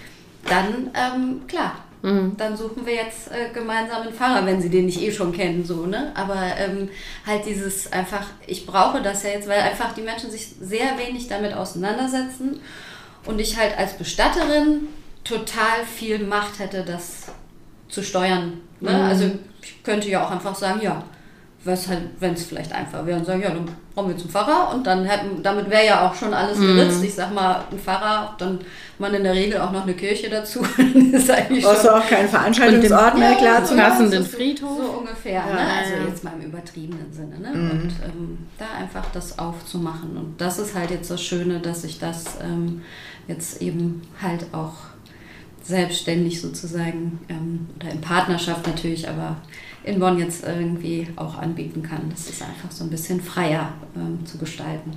dann 0.49 0.91
ähm, 0.95 1.47
klar. 1.47 1.85
Mhm. 2.03 2.37
Dann 2.37 2.55
suchen 2.55 2.85
wir 2.85 2.95
jetzt 2.95 3.31
äh, 3.31 3.51
gemeinsam 3.55 4.03
einen 4.03 4.13
Pfarrer, 4.13 4.45
wenn 4.45 4.61
sie 4.61 4.69
den 4.69 4.85
nicht 4.85 5.01
eh 5.01 5.11
schon 5.11 5.33
kennen, 5.33 5.65
so, 5.65 5.87
ne? 5.87 6.13
Aber 6.15 6.37
ähm, 6.59 6.91
halt 7.27 7.47
dieses 7.47 7.91
einfach, 7.91 8.27
ich 8.47 8.67
brauche 8.67 9.01
das 9.01 9.23
ja 9.23 9.31
jetzt, 9.31 9.49
weil 9.49 9.61
einfach 9.61 9.95
die 9.95 10.03
Menschen 10.03 10.31
sich 10.31 10.49
sehr 10.61 10.99
wenig 10.99 11.29
damit 11.29 11.55
auseinandersetzen 11.55 12.61
und 13.25 13.41
ich 13.41 13.59
halt 13.59 13.79
als 13.79 13.97
Bestatterin 13.97 14.89
total 15.25 15.87
viel 15.97 16.19
Macht 16.19 16.59
hätte, 16.59 16.85
das 16.85 17.29
zu 17.89 18.03
steuern. 18.03 18.61
Ne? 18.81 18.91
Mhm. 18.91 19.01
Also 19.01 19.31
ich 19.63 19.83
könnte 19.83 20.11
ja 20.11 20.27
auch 20.27 20.31
einfach 20.31 20.55
sagen, 20.55 20.83
ja, 20.83 21.03
was 21.65 21.89
halt, 21.89 22.03
wenn 22.21 22.35
es 22.35 22.45
vielleicht 22.45 22.73
einfach 22.73 23.07
wäre 23.07 23.19
und 23.19 23.25
sagen, 23.25 23.41
ja, 23.41 23.49
dann 23.49 23.69
brauchen 23.95 24.09
wir 24.09 24.17
zum 24.17 24.31
Pfarrer 24.31 24.75
und 24.75 24.87
dann 24.87 25.05
hätten, 25.05 25.43
damit 25.43 25.71
wäre 25.71 25.87
ja 25.87 26.09
auch 26.09 26.15
schon 26.15 26.35
alles 26.35 26.59
mhm. 26.59 26.77
geritzt. 26.77 27.05
Ich 27.05 27.15
sag 27.15 27.33
mal, 27.33 27.65
ein 27.71 27.79
Pfarrer, 27.79 28.35
dann 28.39 28.59
man 28.99 29.15
in 29.15 29.25
der 29.25 29.35
Regel 29.35 29.61
auch 29.61 29.73
noch 29.73 29.83
eine 29.83 29.95
Kirche 29.95 30.29
dazu. 30.29 30.61
ist 31.13 31.31
eigentlich 31.31 31.65
Brauchst 31.65 31.85
du 31.85 31.95
auch 31.95 32.07
keinen 32.07 32.29
Veranstaltungsort 32.29 33.19
mehr, 33.19 33.37
klar, 33.37 33.65
zum 33.65 33.77
passenden 33.77 34.25
Friedhof. 34.25 34.77
So 34.77 34.99
ungefähr, 34.99 35.45
ja. 35.47 35.47
ne? 35.47 35.61
also 35.61 36.09
jetzt 36.09 36.25
mal 36.25 36.33
im 36.39 36.47
übertriebenen 36.47 37.13
Sinne. 37.13 37.39
Ne? 37.39 37.51
Mhm. 37.51 37.71
Und 37.71 37.93
ähm, 38.05 38.39
da 38.59 38.67
einfach 38.79 39.05
das 39.13 39.39
aufzumachen. 39.39 40.17
Und 40.17 40.41
das 40.41 40.59
ist 40.59 40.75
halt 40.75 40.91
jetzt 40.91 41.11
das 41.11 41.23
Schöne, 41.23 41.61
dass 41.61 41.85
ich 41.85 41.99
das 41.99 42.39
ähm, 42.43 42.83
jetzt 43.29 43.63
eben 43.63 44.03
halt 44.21 44.47
auch 44.53 44.75
selbstständig 45.63 46.41
sozusagen 46.41 47.21
ähm, 47.29 47.69
oder 47.77 47.91
in 47.91 48.01
Partnerschaft 48.01 48.67
natürlich, 48.67 49.09
aber 49.09 49.37
in 49.85 50.01
Bonn 50.01 50.19
jetzt 50.19 50.45
irgendwie 50.45 51.09
auch 51.17 51.39
anbieten 51.39 51.83
kann. 51.83 52.11
Das 52.11 52.29
ist 52.29 52.43
einfach 52.43 52.71
so 52.71 52.85
ein 52.85 52.91
bisschen 52.91 53.21
freier 53.21 53.73
ähm, 53.97 54.25
zu 54.25 54.39
gestalten. 54.39 54.93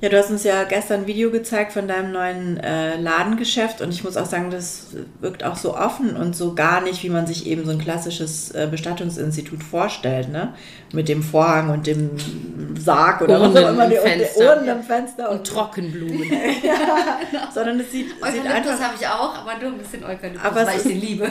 Ja, 0.00 0.08
du 0.08 0.16
hast 0.16 0.30
uns 0.30 0.44
ja 0.44 0.64
gestern 0.64 1.00
ein 1.00 1.06
Video 1.06 1.30
gezeigt 1.30 1.72
von 1.72 1.86
deinem 1.86 2.12
neuen 2.12 2.56
äh, 2.56 2.98
Ladengeschäft 2.98 3.82
und 3.82 3.90
ich 3.90 4.02
muss 4.02 4.16
auch 4.16 4.24
sagen, 4.24 4.50
das 4.50 4.86
wirkt 5.20 5.44
auch 5.44 5.56
so 5.56 5.76
offen 5.76 6.16
und 6.16 6.34
so 6.34 6.54
gar 6.54 6.80
nicht, 6.80 7.02
wie 7.02 7.10
man 7.10 7.26
sich 7.26 7.46
eben 7.46 7.66
so 7.66 7.72
ein 7.72 7.78
klassisches 7.78 8.50
äh, 8.52 8.66
Bestattungsinstitut 8.70 9.62
vorstellt, 9.62 10.30
ne? 10.30 10.54
Mit 10.94 11.10
dem 11.10 11.22
Vorhang 11.22 11.68
und 11.68 11.86
dem 11.86 12.12
Sarg 12.78 13.20
oder 13.20 13.40
Urnen 13.40 13.54
was 13.54 13.62
auch 13.62 13.68
immer, 13.72 13.84
im 13.84 14.00
Fenster. 14.00 14.56
Urnen 14.56 14.68
im 14.78 14.82
Fenster 14.82 15.30
Und 15.30 15.46
Trockenblumen. 15.46 16.22
ja, 16.62 17.50
sondern 17.52 17.78
es 17.80 17.92
sieht, 17.92 18.08
sieht 18.08 18.22
Eukalyptus 18.22 18.72
einfach 18.72 18.80
habe 18.80 18.94
ich 18.98 19.06
auch, 19.06 19.36
aber 19.36 19.58
nur 19.60 19.72
ein 19.72 19.78
bisschen 19.78 20.02
Eukalyptus, 20.02 20.44
Aber 20.44 20.66
weil 20.66 20.78
ich 20.78 20.82
den 20.82 21.00
liebe. 21.00 21.30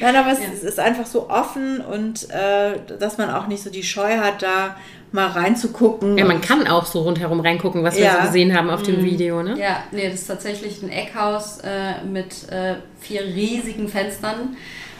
Nein, 0.00 0.16
aber 0.16 0.30
es, 0.32 0.38
Ja. 0.40 0.68
ist 0.68 0.78
einfach 0.78 1.06
so 1.06 1.28
offen 1.28 1.80
und 1.80 2.30
äh, 2.30 2.74
dass 2.98 3.18
man 3.18 3.30
auch 3.30 3.46
nicht 3.48 3.62
so 3.62 3.70
die 3.70 3.82
Scheu 3.82 4.18
hat, 4.18 4.42
da 4.42 4.76
mal 5.10 5.26
reinzugucken. 5.26 6.18
Ja, 6.18 6.24
man 6.24 6.40
kann 6.40 6.66
auch 6.68 6.84
so 6.86 7.00
rundherum 7.02 7.40
reingucken, 7.40 7.82
was 7.82 7.96
wir 7.96 8.04
Ja. 8.04 8.16
so 8.20 8.26
gesehen 8.26 8.54
haben 8.56 8.68
auf 8.70 8.82
dem 8.82 9.02
Video, 9.02 9.42
ne? 9.42 9.58
Ja, 9.58 9.82
nee, 9.90 10.08
das 10.10 10.20
ist 10.20 10.26
tatsächlich 10.26 10.82
ein 10.82 10.90
Eckhaus 10.90 11.58
äh, 11.64 12.04
mit 12.04 12.50
äh, 12.50 12.74
vier 13.00 13.22
riesigen 13.22 13.88
Fenstern. 13.88 14.56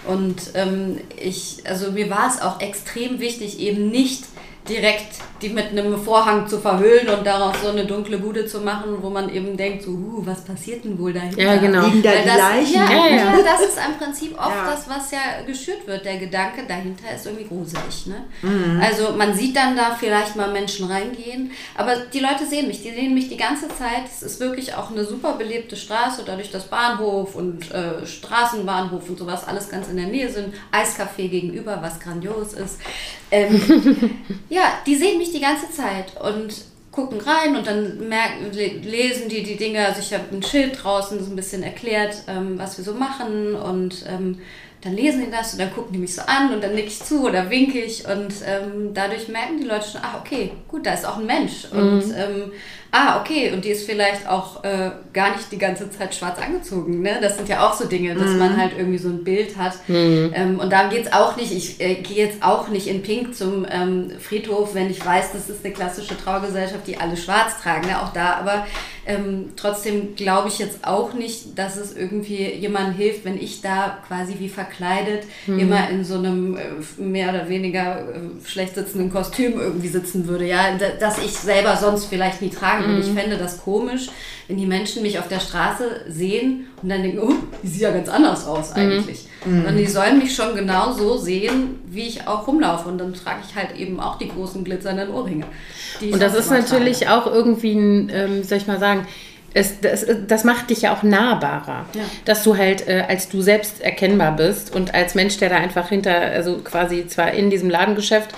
Und 0.07 0.37
ähm, 0.55 0.99
ich, 1.21 1.59
also 1.67 1.91
mir 1.93 2.09
war 2.09 2.29
es 2.29 2.41
auch 2.41 2.61
extrem 2.61 3.21
wichtig, 3.21 3.59
eben 3.61 3.91
nicht 3.91 4.25
direkt 4.69 5.23
die 5.41 5.51
mit 5.51 5.71
einem 5.71 5.97
Vorhang 5.97 6.49
zu 6.49 6.59
verhüllen 6.59 7.09
und 7.09 7.25
daraus 7.25 7.63
so 7.63 7.69
eine 7.69 7.85
dunkle 7.85 8.19
Bude 8.19 8.47
zu 8.47 8.61
machen, 8.61 8.97
wo 9.01 9.09
man 9.09 9.33
eben 9.33 9.57
denkt, 9.57 9.85
so, 9.85 9.91
uh, 9.91 10.27
was 10.27 10.45
passiert 10.45 10.85
denn 10.85 10.99
wohl 10.99 11.13
dahinter? 11.13 11.41
Ja, 11.41 11.57
genau. 11.57 11.87
Liegen 11.87 12.03
da 12.03 12.11
Weil 12.11 12.23
die 12.23 12.29
das, 12.29 12.37
Leichen? 12.37 12.75
Ja, 12.75 12.91
Ja, 12.91 13.07
ja. 13.07 13.17
ja. 13.17 13.39
das 13.45 13.69
ist 13.69 13.79
im 13.79 13.99
Prinzip 13.99 14.37
oft 14.37 14.51
Ja. 14.51 14.71
das, 14.71 14.89
was 14.89 15.11
ja 15.13 15.43
geschürt 15.47 15.87
wird. 15.87 16.05
Der 16.05 16.17
Gedanke 16.17 16.63
dahinter 16.67 17.15
ist 17.15 17.27
irgendwie 17.27 17.47
gruselig. 17.47 18.07
Ne? 18.07 18.25
Mhm. 18.43 18.81
Also 18.83 19.13
man 19.17 19.35
sieht 19.35 19.55
dann 19.57 19.77
da 19.77 19.97
vielleicht 19.99 20.35
mal 20.35 20.51
Menschen 20.51 20.91
reingehen, 20.91 21.53
aber 21.77 21.95
die 22.13 22.21
Leute 22.21 22.45
sehen 22.45 22.67
mich. 22.67 22.83
Die 22.83 22.91
sehen 22.91 23.15
mich 23.15 23.29
die 23.29 23.37
ganze 23.37 23.69
Zeit. 23.69 24.07
Es 24.07 24.23
ist 24.23 24.41
wirklich 24.41 24.75
auch 24.75 24.91
eine 24.91 25.05
super 25.05 25.35
belebte 25.35 25.77
Straße, 25.77 26.23
dadurch 26.27 26.51
dass 26.51 26.65
Bahnhof 26.65 27.37
und 27.37 27.71
äh, 27.71 28.05
Straßenbahnhof 28.05 29.09
und 29.09 29.19
sowas 29.19 29.47
alles 29.47 29.69
ganz 29.69 29.89
in 29.89 29.97
der 29.99 30.07
Nähe 30.07 30.29
sind. 30.29 30.53
Eiscafé 30.73 31.29
gegenüber, 31.29 31.79
was 31.81 32.01
grandios 32.01 32.55
ist. 32.55 32.79
Ähm, 33.31 33.61
ja, 34.49 34.58
die 34.87 34.97
sehen 34.97 35.19
mich 35.19 35.33
die 35.33 35.41
ganze 35.41 35.71
Zeit 35.71 36.13
und 36.21 36.53
gucken 36.93 37.21
rein 37.21 37.55
und 37.57 37.67
dann 37.67 38.09
merken, 38.09 38.51
le- 38.53 38.81
lesen 38.83 39.29
die 39.29 39.43
die 39.43 39.57
Dinge. 39.57 39.87
Also 39.87 40.01
ich 40.01 40.13
habe 40.13 40.25
ein 40.33 40.43
Schild 40.43 40.83
draußen, 40.83 41.23
so 41.25 41.31
ein 41.31 41.37
bisschen 41.37 41.63
erklärt, 41.63 42.17
ähm, 42.27 42.59
was 42.59 42.77
wir 42.79 42.85
so 42.85 42.95
machen 42.95 43.55
und 43.55 44.05
ähm, 44.09 44.41
dann 44.81 44.95
lesen 44.95 45.25
die 45.25 45.31
das 45.31 45.53
und 45.53 45.61
dann 45.61 45.73
gucken 45.73 45.93
die 45.93 45.99
mich 45.99 46.15
so 46.15 46.23
an 46.23 46.53
und 46.55 46.63
dann 46.63 46.75
nick 46.75 46.87
ich 46.87 47.01
zu 47.03 47.25
oder 47.25 47.51
winke 47.51 47.81
ich 47.81 48.07
und 48.07 48.33
ähm, 48.47 48.95
dadurch 48.95 49.29
merken 49.29 49.59
die 49.61 49.67
Leute 49.67 49.89
schon, 49.91 50.01
ah 50.03 50.21
okay, 50.25 50.53
gut, 50.69 50.87
da 50.87 50.95
ist 50.95 51.05
auch 51.05 51.19
ein 51.19 51.27
Mensch 51.27 51.67
und 51.73 52.05
ähm, 52.17 52.53
ah 52.91 53.21
okay 53.21 53.53
und 53.53 53.65
die 53.65 53.71
ist 53.71 53.87
vielleicht 53.87 54.27
auch 54.29 54.65
äh, 54.65 54.91
gar 55.13 55.37
nicht 55.37 55.53
die 55.53 55.59
ganze 55.59 55.91
Zeit 55.91 56.15
schwarz 56.15 56.39
angezogen. 56.41 57.03
Ne? 57.03 57.19
Das 57.21 57.37
sind 57.37 57.49
ja 57.49 57.69
auch 57.69 57.75
so 57.75 57.87
Dinge, 57.87 58.15
dass 58.15 58.33
man 58.35 58.57
halt 58.57 58.73
irgendwie 58.77 58.99
so 58.99 59.09
ein 59.09 59.25
Bild 59.25 59.57
hat 59.57 59.75
ähm, 59.89 60.59
und 60.59 60.73
darum 60.73 60.91
geht 60.91 61.07
es 61.07 61.13
auch 61.13 61.37
nicht. 61.37 61.53
Ich 61.53 61.81
äh, 61.81 61.97
gehe 61.97 62.25
jetzt 62.25 62.43
auch 62.43 62.69
nicht 62.69 62.87
in 62.87 63.03
Pink 63.03 63.35
zum 63.35 63.67
ähm, 63.71 64.13
Friedhof, 64.21 64.75
wenn 64.75 64.91
ich 64.91 65.05
weiß, 65.05 65.33
das 65.33 65.49
ist 65.49 65.65
eine 65.65 65.75
klassische 65.75 66.17
Trauergesellschaft, 66.17 66.87
die 66.87 66.99
alle 66.99 67.17
schwarz 67.17 67.61
tragen. 67.63 67.87
Ne? 67.89 68.03
Auch 68.03 68.13
da, 68.13 68.35
aber 68.35 68.67
ähm, 69.07 69.51
trotzdem 69.57 70.15
glaube 70.17 70.49
ich 70.49 70.59
jetzt 70.59 70.87
auch 70.87 71.15
nicht, 71.15 71.59
dass 71.59 71.77
es 71.77 71.97
irgendwie 71.97 72.53
jemandem 72.55 72.95
hilft, 72.95 73.25
wenn 73.25 73.41
ich 73.41 73.63
da 73.63 73.99
quasi 74.07 74.37
wie 74.39 74.49
verkleidet 74.51 75.25
immer 75.47 75.89
in 75.89 76.05
so 76.05 76.17
einem 76.17 76.57
äh, 76.57 77.01
mehr 77.01 77.31
oder 77.31 77.49
weniger 77.49 78.01
äh, 78.01 78.47
schlecht 78.47 78.75
sitzenden 78.75 79.11
Kostüm 79.11 79.59
irgendwie 79.59 79.89
sitzen 79.89 80.29
würde. 80.29 80.47
Ja, 80.47 80.77
dass 81.01 81.19
ich 81.19 81.33
selber 81.33 81.77
sonst 81.77 82.07
vielleicht 82.07 82.43
nie 82.43 82.51
tragen 82.79 82.95
würde. 82.97 83.07
Ich 83.09 83.13
fände 83.15 83.37
das 83.37 83.63
komisch, 83.63 84.09
wenn 84.47 84.57
die 84.57 84.67
Menschen 84.67 85.03
mich 85.03 85.19
auf 85.19 85.29
der 85.29 85.41
Straße 85.41 86.03
sehen 86.09 86.67
und 86.83 86.89
dann 86.89 87.03
denken, 87.03 87.19
oh, 87.21 87.33
die 87.63 87.69
sieht 87.69 87.83
ja 87.83 87.91
ganz 87.91 88.09
anders 88.09 88.47
aus 88.47 88.73
eigentlich. 88.73 89.27
Sondern 89.45 89.77
die 89.77 89.87
sollen 89.87 90.19
mich 90.19 90.35
schon 90.35 90.55
genau 90.55 90.93
so 90.93 91.17
sehen, 91.17 91.81
wie 91.87 92.07
ich 92.07 92.27
auch 92.27 92.47
rumlaufe. 92.47 92.89
Und 92.89 92.99
dann 92.99 93.15
trage 93.15 93.41
ich 93.49 93.55
halt 93.55 93.77
eben 93.79 94.01
auch 94.01 94.19
die 94.19 94.29
großen 94.29 94.65
glitzernden 94.65 95.11
Ohrringe. 95.11 95.45
Und 96.01 96.21
das 96.21 96.35
ist 96.35 96.51
natürlich 96.51 97.01
trage. 97.01 97.15
auch 97.15 97.27
irgendwie 97.33 97.73
ein, 97.75 98.11
ähm, 98.13 98.39
wie 98.41 98.45
soll 98.45 98.59
ich 98.59 98.67
mal 98.67 98.79
sagen, 98.81 99.07
es, 99.55 99.81
das, 99.81 100.05
das 100.27 100.45
macht 100.45 100.69
dich 100.71 100.83
ja 100.83 100.95
auch 100.95 101.03
nahbarer, 101.03 101.87
Ja. 101.95 102.03
dass 102.27 102.45
du 102.45 102.57
halt 102.57 102.87
äh, 102.87 103.05
als 103.09 103.29
du 103.31 103.41
selbst 103.41 103.81
erkennbar 103.81 104.37
bist 104.37 104.75
und 104.75 104.95
als 104.95 105.15
Mensch, 105.15 105.39
der 105.39 105.49
da 105.49 105.57
einfach 105.57 105.89
hinter, 105.89 106.15
also 106.15 106.59
quasi 106.59 107.07
zwar 107.07 107.33
in 107.33 107.49
diesem 107.49 107.71
Ladengeschäft 107.71 108.31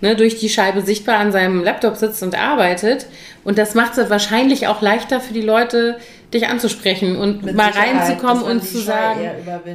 ne, 0.00 0.16
durch 0.16 0.38
die 0.38 0.48
Scheibe 0.48 0.82
sichtbar 0.82 1.18
an 1.18 1.32
seinem 1.32 1.62
Laptop 1.62 1.96
sitzt 1.96 2.22
und 2.22 2.38
arbeitet. 2.38 3.06
Und 3.44 3.58
das 3.58 3.74
macht 3.74 3.96
es 3.98 4.10
wahrscheinlich 4.10 4.66
auch 4.66 4.82
leichter 4.82 5.20
für 5.20 5.32
die 5.32 5.42
Leute, 5.42 5.98
dich 6.34 6.48
anzusprechen 6.48 7.16
und 7.16 7.44
Mit 7.44 7.54
mal 7.54 7.72
Sicherheit, 7.72 8.08
reinzukommen 8.08 8.42
und 8.42 8.64
zu 8.64 8.78
sagen, 8.78 9.20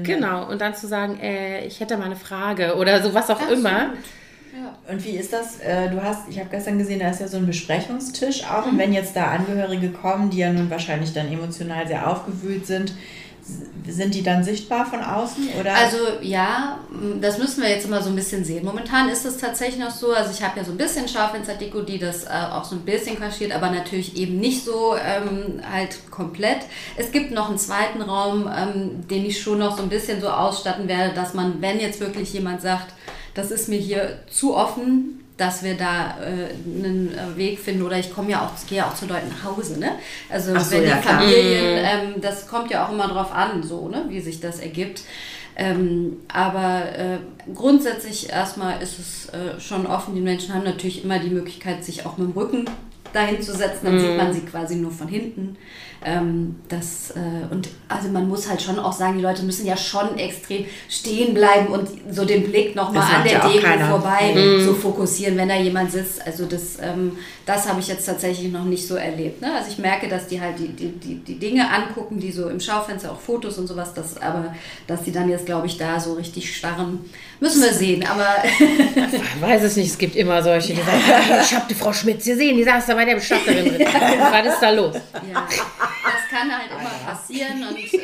genau, 0.04 0.50
und 0.50 0.60
dann 0.60 0.76
zu 0.76 0.88
sagen, 0.88 1.18
äh, 1.22 1.66
ich 1.66 1.80
hätte 1.80 1.98
mal 1.98 2.06
eine 2.06 2.18
Frage 2.18 2.76
oder 2.76 3.02
so 3.02 3.14
was 3.14 3.30
auch 3.30 3.40
Absolut. 3.40 3.60
immer. 3.60 3.94
Ja. 4.54 4.78
Und 4.92 5.04
wie 5.06 5.12
ist 5.12 5.32
das? 5.32 5.62
Äh, 5.62 5.90
Du 5.90 6.04
hast, 6.04 6.28
ich 6.30 6.38
habe 6.38 6.50
gestern 6.50 6.78
gesehen, 6.78 7.00
da 7.00 7.10
ist 7.10 7.22
ja 7.22 7.28
so 7.28 7.38
ein 7.38 7.48
Besprechungstisch 7.48 8.44
auch. 8.44 8.66
Mhm. 8.66 8.74
Und 8.74 8.78
wenn 8.80 8.94
jetzt 8.94 9.16
da 9.16 9.28
Angehörige 9.28 9.90
kommen, 9.90 10.30
die 10.30 10.40
ja 10.40 10.52
nun 10.52 10.70
wahrscheinlich 10.70 11.14
dann 11.14 11.32
emotional 11.32 11.88
sehr 11.88 12.10
aufgewühlt 12.10 12.68
sind, 12.68 12.94
sind 13.88 14.14
die 14.14 14.24
dann 14.24 14.44
sichtbar 14.44 14.86
von 14.86 15.02
außen? 15.02 15.50
Oder? 15.60 15.74
Also 15.74 15.98
ja, 16.22 16.80
das 17.20 17.38
müssen 17.38 17.62
wir 17.62 17.70
jetzt 17.70 17.86
immer 17.86 18.02
so 18.02 18.10
ein 18.10 18.16
bisschen 18.16 18.46
sehen. 18.46 18.64
Momentan 18.64 19.10
ist 19.10 19.26
es 19.26 19.38
tatsächlich 19.38 19.80
noch 19.80 19.92
so, 19.92 20.14
also 20.14 20.32
ich 20.32 20.44
habe 20.44 20.60
ja 20.60 20.66
so 20.66 20.72
ein 20.72 20.78
bisschen 20.78 21.08
Schaufensterdeko, 21.08 21.82
die 21.82 21.98
das 21.98 22.26
äh, 22.26 22.30
auch 22.52 22.64
so 22.64 22.76
ein 22.76 22.82
bisschen 22.82 23.20
kaschiert, 23.20 23.52
aber 23.52 23.72
natürlich 23.72 24.16
eben 24.16 24.40
nicht 24.40 24.64
so 24.64 24.96
ähm, 24.96 25.62
halt 25.70 26.12
komplett. 26.12 26.60
Es 26.98 27.12
gibt 27.12 27.32
noch 27.32 27.50
einen 27.50 27.58
zweiten 27.58 28.02
Raum, 28.02 28.50
ähm, 28.56 29.08
den 29.08 29.26
ich 29.26 29.42
schon 29.42 29.60
noch 29.60 29.76
so 29.76 29.84
ein 29.84 29.90
bisschen 29.90 30.22
so 30.22 30.30
ausstatten 30.30 30.88
werde, 30.88 31.14
dass 31.14 31.34
man, 31.34 31.62
wenn 31.62 31.80
jetzt 31.80 32.00
wirklich 32.00 32.32
jemand 32.34 32.62
sagt, 32.62 32.94
das 33.34 33.50
ist 33.50 33.70
mir 33.70 33.80
hier 33.80 34.20
zu 34.30 34.56
offen, 34.56 35.21
dass 35.42 35.64
wir 35.64 35.76
da 35.76 36.18
äh, 36.20 36.54
einen 36.54 37.10
äh, 37.18 37.36
Weg 37.36 37.60
finden 37.60 37.82
oder 37.82 37.98
ich 37.98 38.14
komme 38.14 38.30
ja 38.30 38.46
auch, 38.46 38.68
gehe 38.68 38.78
ja 38.78 38.88
auch 38.88 38.94
zu 38.94 39.08
Leuten 39.08 39.28
nach 39.30 39.44
Hause, 39.44 39.80
ne? 39.80 39.94
Also 40.30 40.58
so, 40.60 40.72
wenn 40.72 40.84
ja, 40.88 40.98
die. 40.98 41.08
Familien, 41.08 41.84
ähm, 41.84 42.22
das 42.22 42.48
kommt 42.48 42.70
ja 42.70 42.86
auch 42.86 42.92
immer 42.92 43.08
drauf 43.08 43.34
an, 43.34 43.64
so, 43.64 43.90
ne, 43.90 44.06
wie 44.08 44.22
sich 44.22 44.40
das 44.40 44.60
ergibt. 44.60 45.02
Ähm, 45.56 46.18
aber 46.32 46.96
äh, 46.96 47.18
grundsätzlich 47.56 48.30
erstmal 48.30 48.84
ist 48.84 49.00
es 49.00 49.30
äh, 49.30 49.60
schon 49.60 49.88
offen. 49.88 50.14
Die 50.14 50.22
Menschen 50.22 50.54
haben 50.54 50.64
natürlich 50.64 51.04
immer 51.04 51.18
die 51.18 51.32
Möglichkeit, 51.32 51.84
sich 51.84 52.06
auch 52.06 52.18
mit 52.18 52.28
dem 52.28 52.34
Rücken 52.34 52.66
dahin 53.12 53.42
zu 53.42 53.54
setzen. 53.54 53.86
Dann 53.86 54.00
sieht 54.00 54.18
man 54.18 54.32
sie 54.32 54.42
quasi 54.42 54.76
nur 54.76 54.92
von 54.92 55.08
hinten. 55.08 55.58
Ähm, 56.04 56.56
das, 56.68 57.12
äh, 57.12 57.54
und 57.54 57.70
also 57.88 58.10
man 58.10 58.28
muss 58.28 58.50
halt 58.50 58.60
schon 58.60 58.80
auch 58.80 58.92
sagen, 58.94 59.18
die 59.18 59.24
Leute 59.24 59.44
müssen 59.44 59.68
ja 59.68 59.78
schon 59.78 60.18
extrem 60.18 60.66
stehen 60.90 61.36
bleiben 61.36 61.68
und 61.68 61.88
so 62.10 62.26
den 62.26 62.44
Blick 62.50 62.76
nochmal 62.76 63.04
an 63.18 63.24
der 63.24 63.34
ja 63.34 63.48
Deko 63.48 63.62
keiner. 63.68 63.88
vorbei 63.88 64.34
so 64.66 64.74
fokussieren, 64.74 65.38
wenn 65.38 65.50
da 65.50 65.56
jemand 65.58 65.92
sitzt. 65.92 66.26
Also 66.26 66.46
das, 66.46 66.80
ähm, 66.82 67.18
das 67.46 67.70
habe 67.70 67.80
ich 67.82 67.88
jetzt 67.88 68.06
tatsächlich 68.08 68.52
noch 68.52 68.64
nicht 68.66 68.88
so 68.88 68.96
erlebt. 68.96 69.42
Ne? 69.42 69.54
Also 69.54 69.70
ich 69.72 69.78
merke, 69.78 70.08
dass 70.08 70.26
die 70.28 70.42
halt 70.42 70.58
die, 70.58 70.70
die, 70.70 70.88
die, 70.90 71.16
die 71.20 71.38
Dinge 71.38 71.70
angucken, 71.72 72.20
die 72.20 72.32
so 72.32 72.50
im 72.50 72.60
Schaufenster, 72.60 73.12
auch 73.12 73.20
Fotos 73.20 73.60
und 73.60 73.68
sowas, 73.68 73.94
das, 73.94 74.20
aber 74.20 74.56
dass 74.88 75.04
die 75.04 75.12
dann 75.12 75.30
jetzt, 75.30 75.46
glaube 75.46 75.68
ich, 75.68 75.78
da 75.78 76.00
so 76.00 76.14
richtig 76.14 76.56
starren, 76.58 77.00
müssen 77.40 77.62
wir 77.62 77.74
sehen. 77.74 78.04
Aber 78.10 78.26
Ich 78.48 79.42
weiß 79.42 79.62
es 79.64 79.76
nicht, 79.76 79.92
es 79.92 79.98
gibt 80.00 80.16
immer 80.16 80.42
solche, 80.42 80.74
die 80.74 80.82
sagen, 80.82 81.02
"Ah, 81.32 81.42
ich 81.44 81.54
habe 81.54 81.66
die 81.70 81.76
Frau 81.76 81.94
Schmitz 81.94 82.26
gesehen, 82.26 82.58
die 82.58 82.64
saß 82.64 82.88
da 82.88 82.96
bei 82.96 83.06
der 83.06 83.16
Bestatterin 83.16 83.66
drin. 83.66 83.88
Was 84.32 84.48
ist 84.54 84.60
da 84.62 84.72
los? 84.72 84.96
ja, 85.32 85.48
das 86.04 86.28
kann 86.40 86.52
halt 86.52 86.70
immer 86.72 87.12
passieren 87.12 87.64
und 87.68 87.78
ähm, 87.94 88.00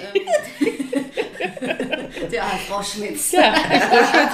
ja, 2.32 2.44
Frau 2.68 2.82
Schmitz. 2.84 3.32
Ja, 3.32 3.54
Frau 3.54 3.98
Schmitz. 3.98 4.32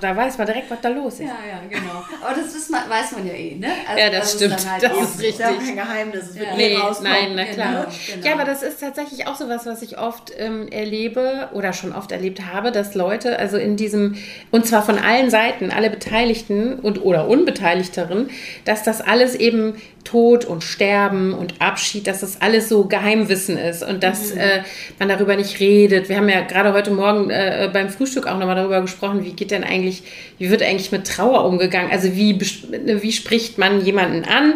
Da, 0.00 0.16
weiß 0.16 0.38
man 0.38 0.46
direkt, 0.46 0.70
was 0.70 0.80
da 0.80 0.88
los 0.88 1.14
ist. 1.14 1.20
Ja, 1.22 1.36
ja, 1.48 1.60
genau. 1.68 2.04
Aber 2.24 2.40
das 2.40 2.54
ist, 2.54 2.70
weiß 2.70 3.10
man 3.12 3.26
ja 3.26 3.32
eh, 3.32 3.56
ne? 3.56 3.66
Also, 3.88 4.00
Ja, 4.00 4.10
das 4.10 4.20
dass 4.20 4.28
es 4.28 4.34
stimmt. 4.36 4.54
dann 4.64 4.70
halt 4.72 4.82
Das 4.84 4.92
ist 5.10 5.18
richtig. 5.20 5.38
Das 5.38 5.50
ist 5.52 5.58
kein 5.66 5.74
Geheimnis. 5.74 6.22
Es 6.28 6.34
wird 6.36 6.46
Ja. 6.46 6.54
Nee, 6.56 6.76
rauskommen. 6.76 7.12
nein, 7.12 7.32
na 7.34 7.44
klar. 7.44 7.72
Genau, 7.72 7.84
genau. 8.14 8.26
Ja, 8.26 8.32
aber 8.34 8.44
das 8.44 8.62
ist 8.62 8.78
tatsächlich 8.80 9.26
auch 9.26 9.34
so 9.34 9.48
was, 9.48 9.66
was 9.66 9.82
ich 9.82 9.98
oft 9.98 10.30
ähm, 10.36 10.68
erlebe 10.68 11.48
oder 11.54 11.72
schon 11.72 11.92
oft 11.92 12.12
erlebt 12.12 12.42
habe, 12.52 12.70
dass 12.70 12.94
Leute, 12.94 13.36
also 13.40 13.56
in 13.56 13.76
diesem, 13.76 14.16
und 14.52 14.64
zwar 14.64 14.82
von 14.84 14.96
allen 14.96 15.28
Seiten, 15.30 15.72
alle 15.72 15.90
Beteiligten 15.90 16.78
und 16.78 17.02
oder 17.04 17.26
Unbeteiligteren, 17.26 18.30
dass 18.64 18.84
das 18.84 19.00
alles 19.00 19.34
eben 19.34 19.74
Tod 20.04 20.44
und 20.44 20.64
Sterben 20.64 21.34
und 21.34 21.60
Abschied, 21.60 22.06
dass 22.06 22.20
das 22.20 22.40
alles 22.40 22.68
so 22.68 22.84
Geheimwissen 22.84 23.58
ist 23.58 23.82
und 23.82 24.02
dass 24.02 24.30
äh, 24.30 24.62
man 24.98 25.08
darüber 25.08 25.36
nicht 25.36 25.60
redet. 25.60 26.08
Wir 26.08 26.16
haben 26.16 26.28
ja 26.28 26.40
gerade 26.40 26.72
heute 26.72 26.90
Morgen 26.90 27.30
äh, 27.30 27.68
beim 27.72 27.90
Frühstück 27.90 28.26
auch 28.26 28.38
nochmal 28.38 28.56
darüber 28.56 28.80
gesprochen, 28.80 29.24
wie 29.24 29.32
geht 29.32 29.50
denn 29.50 29.64
eigentlich, 29.64 30.02
wie 30.38 30.50
wird 30.50 30.62
eigentlich 30.62 30.92
mit 30.92 31.06
Trauer 31.06 31.44
umgegangen? 31.44 31.90
Also 31.90 32.14
wie, 32.14 32.40
wie 32.40 33.12
spricht 33.12 33.58
man 33.58 33.84
jemanden 33.84 34.24
an, 34.24 34.54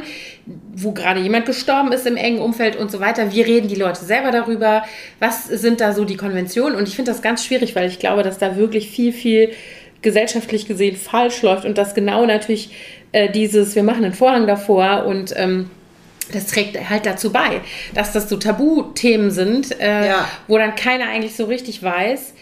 wo 0.75 0.93
gerade 0.93 1.21
jemand 1.21 1.47
gestorben 1.47 1.93
ist 1.93 2.07
im 2.07 2.17
engen 2.17 2.41
Umfeld 2.41 2.77
und 2.77 2.91
so 2.91 3.01
weiter? 3.01 3.33
Wie 3.33 3.43
reden 3.43 3.69
die 3.69 3.75
Leute 3.75 4.05
selber 4.05 4.31
darüber? 4.31 4.85
Was 5.21 5.47
sind 5.47 5.81
da 5.81 5.93
so 5.93 6.05
die 6.05 6.17
Konventionen? 6.17 6.77
Und 6.77 6.89
ich 6.89 6.97
finde 6.97 7.11
das 7.11 7.23
ganz 7.23 7.45
schwierig, 7.45 7.77
weil 7.77 7.89
ich 7.89 7.99
glaube, 7.99 8.23
dass 8.23 8.39
da 8.39 8.57
wirklich 8.57 8.91
viel, 8.91 9.13
viel 9.13 9.51
gesellschaftlich 10.03 10.67
gesehen 10.67 10.97
falsch 10.97 11.43
läuft 11.43 11.65
und 11.65 11.79
das 11.79 11.95
genau 11.95 12.27
natürlich 12.27 12.71
äh, 13.13 13.31
dieses, 13.31 13.75
wir 13.75 13.83
machen 13.83 14.05
einen 14.05 14.15
Vorhang 14.15 14.47
davor 14.47 15.05
und 15.07 15.33
ähm, 15.37 15.71
das 16.33 16.47
trägt 16.47 16.89
halt 16.89 17.07
dazu 17.07 17.33
bei, 17.33 17.61
dass 17.95 18.13
das 18.13 18.29
so 18.29 18.37
Tabuthemen 18.37 19.31
sind, 19.31 19.79
äh, 19.81 20.09
ja. 20.09 20.29
wo 20.49 20.59
dann 20.59 20.75
keiner 20.75 21.07
eigentlich 21.09 21.37
so 21.37 21.45
richtig 21.45 21.83
weiß, 21.83 22.35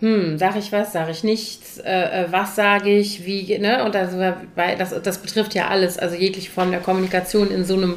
hm, 0.00 0.38
sag 0.38 0.56
ich 0.56 0.70
was, 0.70 0.92
sag 0.92 1.08
ich 1.10 1.24
nichts, 1.24 1.78
äh, 1.78 2.24
äh 2.24 2.26
was 2.30 2.54
sage 2.54 2.90
ich, 2.90 3.26
wie, 3.26 3.58
ne? 3.58 3.84
Und 3.84 3.94
das, 3.94 4.10
das, 4.78 5.02
das 5.02 5.18
betrifft 5.18 5.54
ja 5.54 5.68
alles, 5.68 5.98
also 5.98 6.14
jegliche 6.14 6.50
Form 6.50 6.70
der 6.70 6.80
Kommunikation 6.80 7.50
in 7.50 7.64
so 7.64 7.74
einem, 7.74 7.96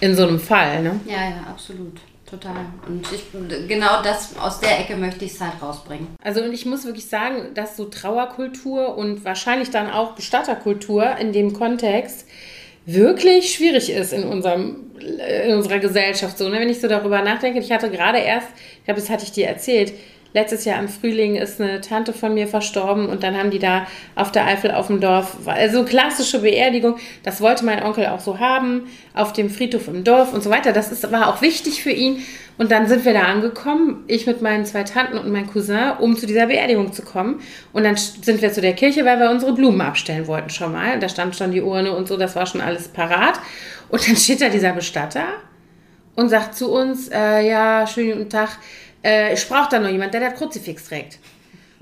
in 0.00 0.14
so 0.14 0.26
einem 0.26 0.40
Fall, 0.40 0.82
ne? 0.82 1.00
Ja, 1.06 1.30
ja, 1.30 1.46
absolut. 1.48 2.00
Total. 2.30 2.66
Und 2.86 3.06
ich, 3.12 3.22
genau 3.68 4.02
das, 4.02 4.36
aus 4.36 4.60
der 4.60 4.80
Ecke 4.80 4.96
möchte 4.96 5.24
ich 5.24 5.32
es 5.32 5.40
halt 5.40 5.62
rausbringen. 5.62 6.08
Also 6.22 6.42
und 6.42 6.52
ich 6.52 6.66
muss 6.66 6.84
wirklich 6.84 7.06
sagen, 7.06 7.54
dass 7.54 7.76
so 7.76 7.86
Trauerkultur 7.86 8.96
und 8.96 9.24
wahrscheinlich 9.24 9.70
dann 9.70 9.90
auch 9.90 10.12
Bestatterkultur 10.12 11.16
in 11.16 11.32
dem 11.32 11.54
Kontext 11.54 12.26
wirklich 12.84 13.54
schwierig 13.54 13.90
ist 13.90 14.12
in, 14.12 14.24
unserem, 14.24 14.92
in 15.44 15.54
unserer 15.54 15.78
Gesellschaft. 15.78 16.36
So, 16.36 16.48
ne? 16.48 16.58
Wenn 16.60 16.68
ich 16.68 16.80
so 16.80 16.88
darüber 16.88 17.22
nachdenke, 17.22 17.60
ich 17.60 17.72
hatte 17.72 17.90
gerade 17.90 18.18
erst, 18.18 18.48
ich 18.78 18.84
glaube, 18.84 19.00
das 19.00 19.10
hatte 19.10 19.24
ich 19.24 19.32
dir 19.32 19.46
erzählt, 19.46 19.92
letztes 20.38 20.64
Jahr 20.64 20.80
im 20.80 20.88
Frühling 20.88 21.34
ist 21.34 21.60
eine 21.60 21.80
Tante 21.80 22.12
von 22.12 22.32
mir 22.32 22.46
verstorben 22.46 23.08
und 23.08 23.24
dann 23.24 23.36
haben 23.36 23.50
die 23.50 23.58
da 23.58 23.86
auf 24.14 24.30
der 24.30 24.46
Eifel 24.46 24.70
auf 24.70 24.86
dem 24.86 25.00
Dorf, 25.00 25.36
also 25.46 25.84
klassische 25.84 26.40
Beerdigung, 26.40 26.96
das 27.24 27.40
wollte 27.40 27.64
mein 27.64 27.82
Onkel 27.82 28.06
auch 28.06 28.20
so 28.20 28.38
haben, 28.38 28.88
auf 29.14 29.32
dem 29.32 29.50
Friedhof 29.50 29.88
im 29.88 30.04
Dorf 30.04 30.32
und 30.32 30.42
so 30.42 30.50
weiter. 30.50 30.72
Das 30.72 30.92
ist, 30.92 31.10
war 31.10 31.28
auch 31.28 31.42
wichtig 31.42 31.82
für 31.82 31.90
ihn. 31.90 32.22
Und 32.56 32.72
dann 32.72 32.88
sind 32.88 33.04
wir 33.04 33.12
da 33.12 33.22
angekommen, 33.22 34.04
ich 34.08 34.26
mit 34.26 34.42
meinen 34.42 34.64
zwei 34.64 34.82
Tanten 34.82 35.16
und 35.16 35.30
meinem 35.30 35.48
Cousin, 35.48 35.92
um 36.00 36.16
zu 36.16 36.26
dieser 36.26 36.46
Beerdigung 36.46 36.92
zu 36.92 37.02
kommen. 37.02 37.40
Und 37.72 37.84
dann 37.84 37.96
sind 37.96 38.42
wir 38.42 38.52
zu 38.52 38.60
der 38.60 38.74
Kirche, 38.74 39.04
weil 39.04 39.20
wir 39.20 39.30
unsere 39.30 39.52
Blumen 39.52 39.80
abstellen 39.80 40.26
wollten 40.26 40.50
schon 40.50 40.72
mal. 40.72 40.94
Und 40.94 41.02
da 41.02 41.08
stand 41.08 41.36
schon 41.36 41.52
die 41.52 41.62
Urne 41.62 41.92
und 41.92 42.08
so, 42.08 42.16
das 42.16 42.34
war 42.34 42.46
schon 42.46 42.60
alles 42.60 42.88
parat. 42.88 43.40
Und 43.88 44.06
dann 44.06 44.16
steht 44.16 44.40
da 44.40 44.48
dieser 44.48 44.72
Bestatter 44.72 45.26
und 46.16 46.30
sagt 46.30 46.56
zu 46.56 46.72
uns, 46.72 47.08
äh, 47.08 47.48
ja, 47.48 47.86
schönen 47.86 48.18
guten 48.18 48.30
Tag, 48.30 48.58
äh, 49.04 49.34
ich 49.34 49.48
brauche 49.48 49.68
da 49.70 49.78
noch 49.78 49.88
jemand, 49.88 50.14
der 50.14 50.20
das 50.20 50.34
Kruzifix 50.34 50.84
trägt. 50.88 51.18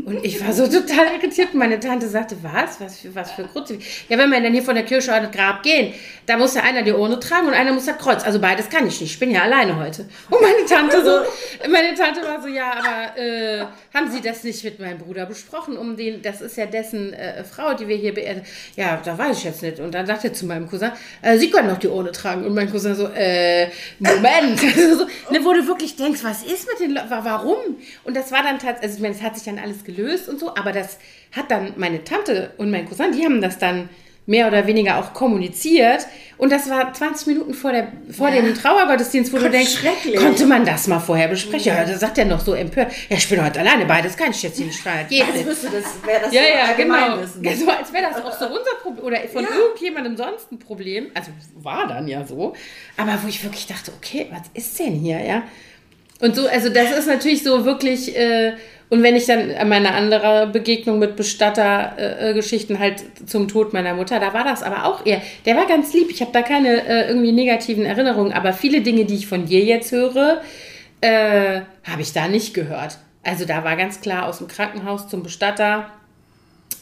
Und 0.05 0.25
ich 0.25 0.45
war 0.45 0.53
so 0.53 0.67
total 0.67 1.15
irritiert. 1.17 1.55
Meine 1.55 1.81
Tante 1.81 2.07
sagte, 2.07 2.37
was? 2.43 2.81
Was 2.81 3.01
für, 3.01 3.15
was 3.15 3.33
für 3.33 3.45
Kruzifix? 3.45 3.85
Ja, 4.09 4.19
wenn 4.19 4.31
wir 4.31 4.41
dann 4.41 4.53
hier 4.53 4.63
von 4.63 4.75
der 4.75 4.85
Kirche 4.85 5.13
an 5.13 5.25
das 5.25 5.33
Grab 5.33 5.63
gehen, 5.63 5.95
da 6.27 6.37
muss 6.37 6.55
ja 6.55 6.63
einer 6.63 6.83
die 6.83 6.93
Urne 6.93 7.19
tragen 7.19 7.47
und 7.47 7.55
einer 7.55 7.73
muss 7.73 7.87
das 7.87 7.97
Kreuz. 7.97 8.23
Also 8.23 8.39
beides 8.39 8.69
kann 8.69 8.87
ich 8.87 9.01
nicht. 9.01 9.13
Ich 9.13 9.19
bin 9.19 9.31
ja 9.31 9.43
alleine 9.43 9.77
heute. 9.79 10.07
Und 10.31 10.41
meine 10.43 10.65
Tante 10.69 11.03
so, 11.03 11.69
meine 11.71 11.95
Tante 11.95 12.23
war 12.23 12.43
so, 12.43 12.49
ja, 12.49 12.73
aber 12.73 13.19
äh, 13.19 13.65
haben 13.95 14.11
Sie 14.11 14.21
das 14.21 14.45
nicht 14.45 14.63
mit 14.65 14.79
meinem 14.79 14.99
Bruder 14.99 15.25
besprochen? 15.25 15.79
Um 15.79 15.97
den, 15.97 16.21
das 16.21 16.43
ist 16.43 16.57
ja 16.57 16.67
dessen 16.67 17.15
äh, 17.15 17.43
Frau, 17.45 17.75
die 17.75 17.89
wir 17.89 17.97
hier 17.97 18.13
beerdigen. 18.13 18.47
Ja, 18.77 19.01
da 19.03 19.17
weiß 19.17 19.39
ich 19.39 19.45
jetzt 19.45 19.63
nicht. 19.63 19.81
Und 19.81 19.95
dann 19.95 20.07
sagte 20.07 20.29
er 20.29 20.35
zu 20.35 20.47
meinem 20.47 20.69
Cousin, 20.69 20.93
äh, 21.23 21.39
Sie 21.39 21.51
können 21.51 21.69
doch 21.69 21.79
die 21.79 21.89
Urne 21.89 22.13
tragen. 22.13 22.45
Und 22.45 22.55
mein 22.55 22.71
Cousin 22.71 22.95
so, 22.95 23.09
äh, 23.09 23.71
Moment. 23.99 24.63
also 24.77 24.99
so, 24.99 25.05
ne, 25.33 25.43
wo 25.43 25.55
du 25.55 25.67
wirklich 25.67 25.97
denkst, 25.97 26.23
was 26.23 26.43
ist 26.43 26.69
mit 26.69 26.81
den 26.81 26.95
Leuten? 26.95 27.09
Warum? 27.09 27.57
Und 28.05 28.15
das 28.15 28.31
war 28.31 28.43
dann 28.43 28.59
tatsächlich, 28.59 28.83
also 28.83 28.97
ich 28.97 29.03
meine, 29.03 29.15
es 29.15 29.23
hat 29.23 29.35
sich 29.35 29.45
dann 29.45 29.59
alles 29.59 29.86
gelöst 29.87 30.29
und 30.29 30.39
so, 30.39 30.55
aber 30.55 30.73
das 30.73 30.99
hat 31.33 31.51
dann 31.51 31.73
meine 31.77 32.05
Tante 32.05 32.53
und 32.59 32.71
mein 32.71 32.87
Cousin, 32.87 33.13
die 33.13 33.25
haben 33.25 33.41
das 33.41 33.59
dann 33.59 33.89
mehr 34.27 34.49
oder 34.49 34.67
weniger 34.67 34.99
auch 34.99 35.15
kommuniziert. 35.15 36.07
Und 36.37 36.51
das 36.53 36.69
war 36.69 36.93
20 36.93 37.29
Minuten 37.29 37.55
vor, 37.55 37.73
der, 37.73 37.93
vor 38.11 38.29
ja. 38.29 38.43
dem 38.43 38.55
Trauergottesdienst, 38.55 39.33
wo 39.33 39.37
Gott, 39.37 39.47
du 39.47 39.51
denkst, 39.51 39.79
konnte 40.19 40.47
man 40.47 40.67
das 40.67 40.87
mal 40.87 40.99
vorher 40.99 41.29
besprechen? 41.29 41.73
Ja, 41.73 41.85
da 41.85 41.97
sagt 41.97 42.19
er 42.19 42.27
noch 42.27 42.41
so 42.41 42.53
empört, 42.53 42.93
ja, 43.09 43.17
ich 43.17 43.29
bin 43.29 43.43
heute 43.43 43.61
alleine, 43.61 43.87
beides 43.87 44.17
kann 44.17 44.33
ich 44.33 44.43
jetzt 44.43 44.57
hier 44.57 44.67
nicht. 44.67 44.83
Geht 45.09 45.25
als 45.25 45.45
müsste 45.45 45.69
das, 45.71 45.85
wäre 46.05 46.21
das 46.23 46.35
ja, 46.35 46.43
so 46.43 46.49
ja, 46.49 46.73
genau. 46.77 47.23
Wissen. 47.23 47.67
So 47.67 47.71
als 47.71 47.93
wäre 47.93 48.03
das 48.13 48.23
auch 48.23 48.39
so 48.39 48.47
unser 48.47 48.75
Problem 48.83 49.05
oder 49.05 49.19
von 49.29 49.45
ja. 49.45 49.51
irgendjemandem 49.51 50.17
sonst 50.17 50.53
ein 50.53 50.59
Problem. 50.59 51.07
Also 51.15 51.31
war 51.55 51.87
dann 51.87 52.07
ja 52.07 52.27
so. 52.27 52.55
Aber 52.97 53.19
wo 53.23 53.29
ich 53.29 53.43
wirklich 53.43 53.67
dachte, 53.67 53.93
okay, 53.97 54.27
was 54.31 54.43
ist 54.53 54.79
denn 54.79 54.95
hier, 54.95 55.21
ja? 55.23 55.45
Und 56.21 56.35
so, 56.35 56.47
also 56.49 56.69
das 56.69 56.93
ist 56.97 57.07
natürlich 57.07 57.43
so 57.43 57.65
wirklich... 57.65 58.17
Äh, 58.17 58.55
und 58.89 59.03
wenn 59.03 59.17
ich 59.17 59.27
dann 59.27 59.51
an 59.51 59.69
meine 59.69 59.95
andere 59.95 60.47
Begegnung 60.47 61.01
mit 61.01 61.17
Bestattergeschichten 61.17 62.77
äh, 62.77 62.79
halt 62.79 63.05
zum 63.27 63.49
Tod 63.49 63.73
meiner 63.73 63.95
Mutter, 63.95 64.21
da 64.21 64.33
war 64.33 64.45
das 64.45 64.63
aber 64.63 64.85
auch 64.85 65.05
eher, 65.05 65.21
der 65.45 65.57
war 65.57 65.67
ganz 65.67 65.93
lieb. 65.93 66.09
Ich 66.11 66.21
habe 66.21 66.31
da 66.33 66.43
keine 66.43 66.87
äh, 66.87 67.09
irgendwie 67.09 67.33
negativen 67.33 67.85
Erinnerungen, 67.85 68.33
aber 68.33 68.53
viele 68.53 68.83
Dinge, 68.83 69.05
die 69.05 69.17
ich 69.17 69.27
von 69.27 69.47
dir 69.47 69.65
jetzt 69.65 69.91
höre, 69.91 70.41
äh, 71.01 71.63
habe 71.83 72.03
ich 72.03 72.13
da 72.13 72.29
nicht 72.29 72.55
gehört. 72.55 72.99
Also 73.25 73.45
da 73.45 73.65
war 73.65 73.75
ganz 73.75 74.01
klar 74.01 74.27
aus 74.27 74.39
dem 74.39 74.47
Krankenhaus 74.47 75.09
zum 75.09 75.25
Bestatter, 75.25 75.91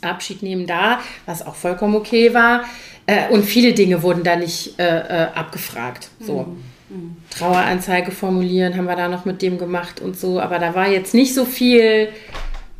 Abschied 0.02 0.42
nehmen 0.42 0.66
da, 0.66 1.00
was 1.24 1.46
auch 1.46 1.54
vollkommen 1.54 1.94
okay 1.94 2.34
war. 2.34 2.64
Äh, 3.06 3.30
und 3.30 3.44
viele 3.44 3.72
Dinge 3.72 4.02
wurden 4.02 4.24
da 4.24 4.36
nicht 4.36 4.78
äh, 4.78 4.84
äh, 4.84 5.28
abgefragt. 5.34 6.08
So. 6.20 6.42
Mhm. 6.42 6.62
Traueranzeige 7.30 8.10
formulieren, 8.10 8.76
haben 8.76 8.86
wir 8.86 8.96
da 8.96 9.08
noch 9.08 9.24
mit 9.24 9.42
dem 9.42 9.58
gemacht 9.58 10.00
und 10.00 10.18
so. 10.18 10.40
Aber 10.40 10.58
da 10.58 10.74
war 10.74 10.88
jetzt 10.88 11.14
nicht 11.14 11.34
so 11.34 11.44
viel, 11.44 12.08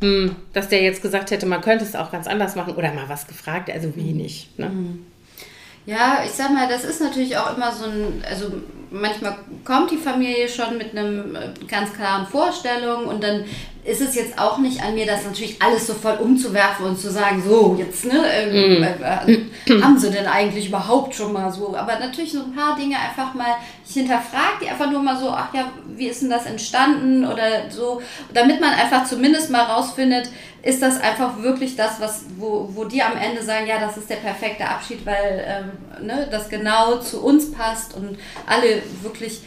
hm, 0.01 0.35
dass 0.53 0.69
der 0.69 0.81
jetzt 0.81 1.01
gesagt 1.01 1.31
hätte, 1.31 1.45
man 1.45 1.61
könnte 1.61 1.85
es 1.85 1.95
auch 1.95 2.11
ganz 2.11 2.27
anders 2.27 2.55
machen 2.55 2.75
oder 2.75 2.93
mal 2.93 3.09
was 3.09 3.27
gefragt, 3.27 3.69
also 3.69 3.95
wenig. 3.95 4.49
Ne? 4.57 4.69
Mhm. 4.69 5.05
Ja, 5.85 6.19
ich 6.25 6.31
sag 6.31 6.51
mal, 6.51 6.67
das 6.67 6.83
ist 6.83 7.01
natürlich 7.01 7.37
auch 7.37 7.55
immer 7.55 7.71
so 7.71 7.85
ein, 7.85 8.23
also 8.27 8.47
manchmal 8.89 9.37
kommt 9.63 9.91
die 9.91 9.97
Familie 9.97 10.47
schon 10.47 10.77
mit 10.77 10.97
einem 10.97 11.35
äh, 11.35 11.49
ganz 11.67 11.93
klaren 11.93 12.25
Vorstellung 12.25 13.05
und 13.05 13.23
dann 13.23 13.43
ist 13.83 14.01
es 14.01 14.15
jetzt 14.15 14.39
auch 14.39 14.57
nicht 14.57 14.81
an 14.81 14.95
mir, 14.95 15.05
das 15.05 15.25
natürlich 15.25 15.61
alles 15.61 15.85
so 15.85 15.93
voll 15.93 16.15
umzuwerfen 16.15 16.87
und 16.87 16.99
zu 16.99 17.11
sagen, 17.11 17.43
so, 17.45 17.75
jetzt, 17.77 18.05
ne, 18.05 18.25
äh, 18.27 18.81
äh, 18.81 19.79
haben 19.79 19.99
sie 19.99 20.09
denn 20.09 20.25
eigentlich 20.25 20.69
überhaupt 20.69 21.13
schon 21.13 21.31
mal 21.31 21.51
so? 21.51 21.75
Aber 21.77 21.99
natürlich 21.99 22.31
so 22.31 22.39
ein 22.39 22.55
paar 22.55 22.75
Dinge 22.75 22.95
einfach 22.97 23.35
mal, 23.35 23.57
ich 23.87 23.93
hinterfrage 23.93 24.63
die 24.63 24.69
einfach 24.69 24.89
nur 24.89 25.03
mal 25.03 25.17
so, 25.19 25.29
ach 25.29 25.53
ja, 25.53 25.71
wie 25.95 26.07
ist 26.07 26.23
denn 26.23 26.31
das 26.31 26.47
entstanden 26.47 27.27
oder 27.27 27.69
so, 27.69 28.01
damit 28.33 28.59
man 28.59 28.71
einfach 28.71 29.05
zumindest 29.05 29.51
mal 29.51 29.61
rausfindet, 29.61 30.29
ist 30.65 30.81
das 30.81 30.99
einfach 30.99 31.41
wirklich 31.43 31.75
das, 31.75 32.01
was, 32.01 32.25
wo, 32.37 32.67
wo 32.73 32.85
die 32.85 33.01
am 33.03 33.15
Ende 33.15 33.43
sagen, 33.43 33.67
ja, 33.67 33.79
das 33.79 33.97
ist 33.97 34.09
der 34.09 34.15
perfekte 34.15 34.67
Abschied, 34.67 35.05
weil 35.05 35.45
ähm, 35.47 36.05
ne, 36.07 36.27
das 36.31 36.49
genau 36.49 36.97
zu 36.97 37.23
uns 37.23 37.51
passt 37.51 37.93
und 37.93 38.17
alle 38.47 38.81
wirklich 39.03 39.43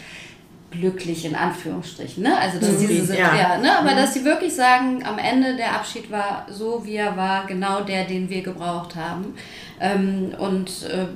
glücklich 0.71 1.25
in 1.25 1.35
Anführungsstrichen, 1.35 2.23
ne? 2.23 2.39
Also 2.39 2.61
dass 2.61 2.79
diese 2.79 3.07
sind, 3.07 3.19
ja. 3.19 3.35
ja, 3.35 3.59
ne? 3.59 3.79
Aber 3.79 3.91
mhm. 3.91 3.97
dass 3.97 4.15
sie 4.15 4.25
wirklich 4.25 4.55
sagen, 4.55 5.05
am 5.05 5.19
Ende 5.19 5.57
der 5.57 5.75
Abschied 5.75 6.09
war 6.09 6.47
so, 6.49 6.85
wie 6.85 6.95
er 6.95 7.17
war, 7.17 7.47
genau 7.47 7.81
der, 7.81 8.05
den 8.05 8.31
wir 8.31 8.43
gebraucht 8.43 8.95
haben. 8.95 9.35
Ähm, 9.81 10.35
und 10.39 10.85
äh, 10.85 11.07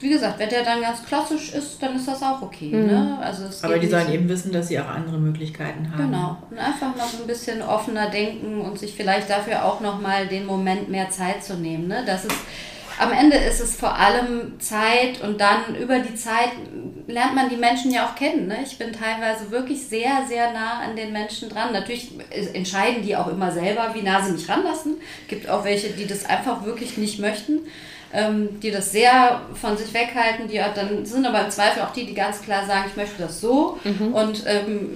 wie 0.00 0.08
gesagt, 0.08 0.38
wenn 0.38 0.48
der 0.48 0.64
dann 0.64 0.80
ganz 0.80 1.04
klassisch 1.04 1.52
ist, 1.52 1.82
dann 1.82 1.94
ist 1.94 2.08
das 2.08 2.22
auch 2.22 2.40
okay. 2.40 2.74
Mhm. 2.74 2.86
Ne? 2.86 3.18
Also 3.20 3.44
Aber 3.62 3.78
die 3.78 3.86
sollen 3.86 4.10
eben 4.12 4.28
wissen, 4.28 4.50
dass 4.50 4.68
sie 4.68 4.80
auch 4.80 4.88
andere 4.88 5.18
Möglichkeiten 5.18 5.92
haben. 5.92 6.10
Genau. 6.10 6.38
Und 6.50 6.58
einfach 6.58 6.96
noch 6.96 7.20
ein 7.20 7.26
bisschen 7.26 7.60
offener 7.60 8.08
denken 8.08 8.62
und 8.62 8.78
sich 8.78 8.94
vielleicht 8.94 9.28
dafür 9.28 9.64
auch 9.64 9.80
nochmal 9.80 10.26
den 10.26 10.46
Moment 10.46 10.88
mehr 10.88 11.10
Zeit 11.10 11.44
zu 11.44 11.54
nehmen. 11.54 11.86
Ne? 11.86 12.02
Das 12.06 12.24
ist 12.24 12.36
am 12.98 13.12
Ende 13.12 13.36
ist 13.38 13.60
es 13.60 13.76
vor 13.76 13.94
allem 13.94 14.60
Zeit 14.60 15.22
und 15.22 15.40
dann 15.40 15.74
über 15.74 16.00
die 16.00 16.14
Zeit 16.14 16.50
lernt 17.06 17.34
man 17.34 17.48
die 17.48 17.56
Menschen 17.56 17.90
ja 17.90 18.06
auch 18.06 18.14
kennen. 18.14 18.46
Ne? 18.46 18.58
Ich 18.62 18.76
bin 18.76 18.92
teilweise 18.92 19.50
wirklich 19.50 19.86
sehr, 19.86 20.26
sehr 20.28 20.52
nah 20.52 20.80
an 20.80 20.96
den 20.96 21.10
Menschen 21.10 21.48
dran. 21.48 21.72
Natürlich 21.72 22.10
entscheiden 22.52 23.02
die 23.02 23.16
auch 23.16 23.28
immer 23.28 23.52
selber, 23.52 23.94
wie 23.94 24.02
nah 24.02 24.22
sie 24.22 24.32
mich 24.32 24.46
ranlassen. 24.50 24.96
Es 25.22 25.28
gibt 25.28 25.48
auch 25.48 25.64
welche, 25.64 25.88
die 25.88 26.06
das 26.06 26.26
einfach 26.26 26.64
wirklich 26.66 26.98
nicht 26.98 27.18
möchten 27.18 27.60
ähm, 28.12 28.60
die 28.60 28.70
das 28.70 28.92
sehr 28.92 29.42
von 29.54 29.76
sich 29.76 29.92
weghalten, 29.94 30.48
die 30.48 30.60
dann 30.74 31.04
sind 31.06 31.26
aber 31.26 31.44
im 31.44 31.50
Zweifel 31.50 31.82
auch 31.82 31.92
die, 31.92 32.06
die 32.06 32.14
ganz 32.14 32.42
klar 32.42 32.66
sagen, 32.66 32.86
ich 32.88 32.96
möchte 32.96 33.22
das 33.22 33.40
so 33.40 33.78
mhm. 33.84 34.14
und 34.14 34.42
ähm, 34.46 34.90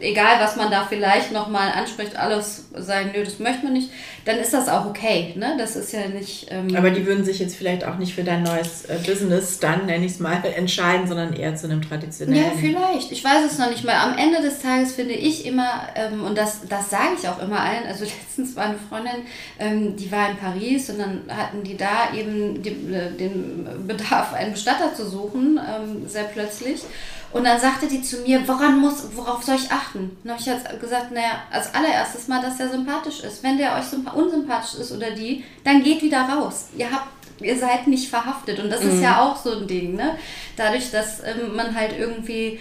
egal, 0.00 0.40
was 0.40 0.56
man 0.56 0.70
da 0.70 0.86
vielleicht 0.88 1.32
nochmal 1.32 1.72
anspricht, 1.72 2.16
alles 2.16 2.66
sagen, 2.74 3.10
nö, 3.14 3.24
das 3.24 3.38
möchte 3.38 3.64
man 3.64 3.72
nicht, 3.72 3.90
dann 4.24 4.38
ist 4.38 4.52
das 4.52 4.68
auch 4.68 4.84
okay, 4.84 5.34
ne? 5.36 5.54
Das 5.58 5.74
ist 5.76 5.92
ja 5.92 6.06
nicht... 6.08 6.48
Ähm, 6.50 6.76
aber 6.76 6.90
die 6.90 7.06
würden 7.06 7.24
sich 7.24 7.38
jetzt 7.38 7.56
vielleicht 7.56 7.84
auch 7.84 7.96
nicht 7.96 8.14
für 8.14 8.24
dein 8.24 8.42
neues 8.42 8.84
äh, 8.84 8.98
Business 9.06 9.58
dann, 9.58 9.86
nenne 9.86 10.04
ich 10.04 10.12
es 10.12 10.20
mal, 10.20 10.42
entscheiden, 10.56 11.06
sondern 11.06 11.32
eher 11.32 11.56
zu 11.56 11.66
einem 11.66 11.80
traditionellen... 11.80 12.44
Ja, 12.44 12.52
vielleicht. 12.54 13.10
Ich 13.10 13.24
weiß 13.24 13.50
es 13.50 13.58
noch 13.58 13.70
nicht 13.70 13.84
mal. 13.84 13.94
Am 13.94 14.18
Ende 14.18 14.42
des 14.42 14.60
Tages 14.60 14.92
finde 14.92 15.14
ich 15.14 15.46
immer, 15.46 15.88
ähm, 15.94 16.24
und 16.24 16.36
das, 16.36 16.60
das 16.68 16.90
sage 16.90 17.16
ich 17.18 17.26
auch 17.26 17.40
immer 17.40 17.60
allen, 17.60 17.86
also 17.86 18.04
letztens 18.28 18.54
war 18.54 18.66
eine 18.66 18.78
Freundin, 18.88 19.26
ähm, 19.58 19.96
die 19.96 20.12
war 20.12 20.30
in 20.30 20.36
Paris 20.36 20.90
und 20.90 20.98
dann 20.98 21.22
hatten 21.28 21.62
die 21.64 21.78
da 21.78 22.12
eben 22.14 22.57
die, 22.62 22.70
äh, 22.92 23.10
den 23.16 23.86
Bedarf, 23.86 24.32
einen 24.32 24.52
Bestatter 24.52 24.94
zu 24.94 25.08
suchen, 25.08 25.58
ähm, 25.58 26.08
sehr 26.08 26.24
plötzlich. 26.24 26.82
Und 27.30 27.44
dann 27.44 27.60
sagte 27.60 27.86
die 27.86 28.00
zu 28.00 28.22
mir, 28.22 28.46
woran 28.48 28.78
muss, 28.80 29.04
worauf 29.14 29.42
soll 29.42 29.56
ich 29.56 29.70
achten? 29.70 30.16
dann 30.24 30.32
habe 30.32 30.40
ich 30.40 30.46
jetzt 30.46 30.80
gesagt, 30.80 31.12
naja, 31.12 31.42
als 31.50 31.74
allererstes 31.74 32.26
mal, 32.26 32.40
dass 32.40 32.56
der 32.56 32.70
sympathisch 32.70 33.20
ist. 33.20 33.42
Wenn 33.42 33.58
der 33.58 33.74
euch 33.74 33.84
unsympathisch 34.14 34.80
ist 34.80 34.92
oder 34.92 35.10
die, 35.10 35.44
dann 35.62 35.82
geht 35.82 36.02
wieder 36.02 36.22
raus. 36.22 36.68
Ihr 36.76 36.90
habt 36.90 37.08
ihr 37.40 37.56
seid 37.56 37.86
nicht 37.86 38.08
verhaftet. 38.08 38.58
Und 38.58 38.70
das 38.70 38.82
mhm. 38.82 38.90
ist 38.90 39.02
ja 39.02 39.22
auch 39.22 39.36
so 39.36 39.58
ein 39.58 39.66
Ding, 39.66 39.94
ne? 39.94 40.16
Dadurch, 40.56 40.90
dass 40.90 41.20
ähm, 41.20 41.54
man 41.54 41.74
halt 41.74 41.94
irgendwie 41.98 42.58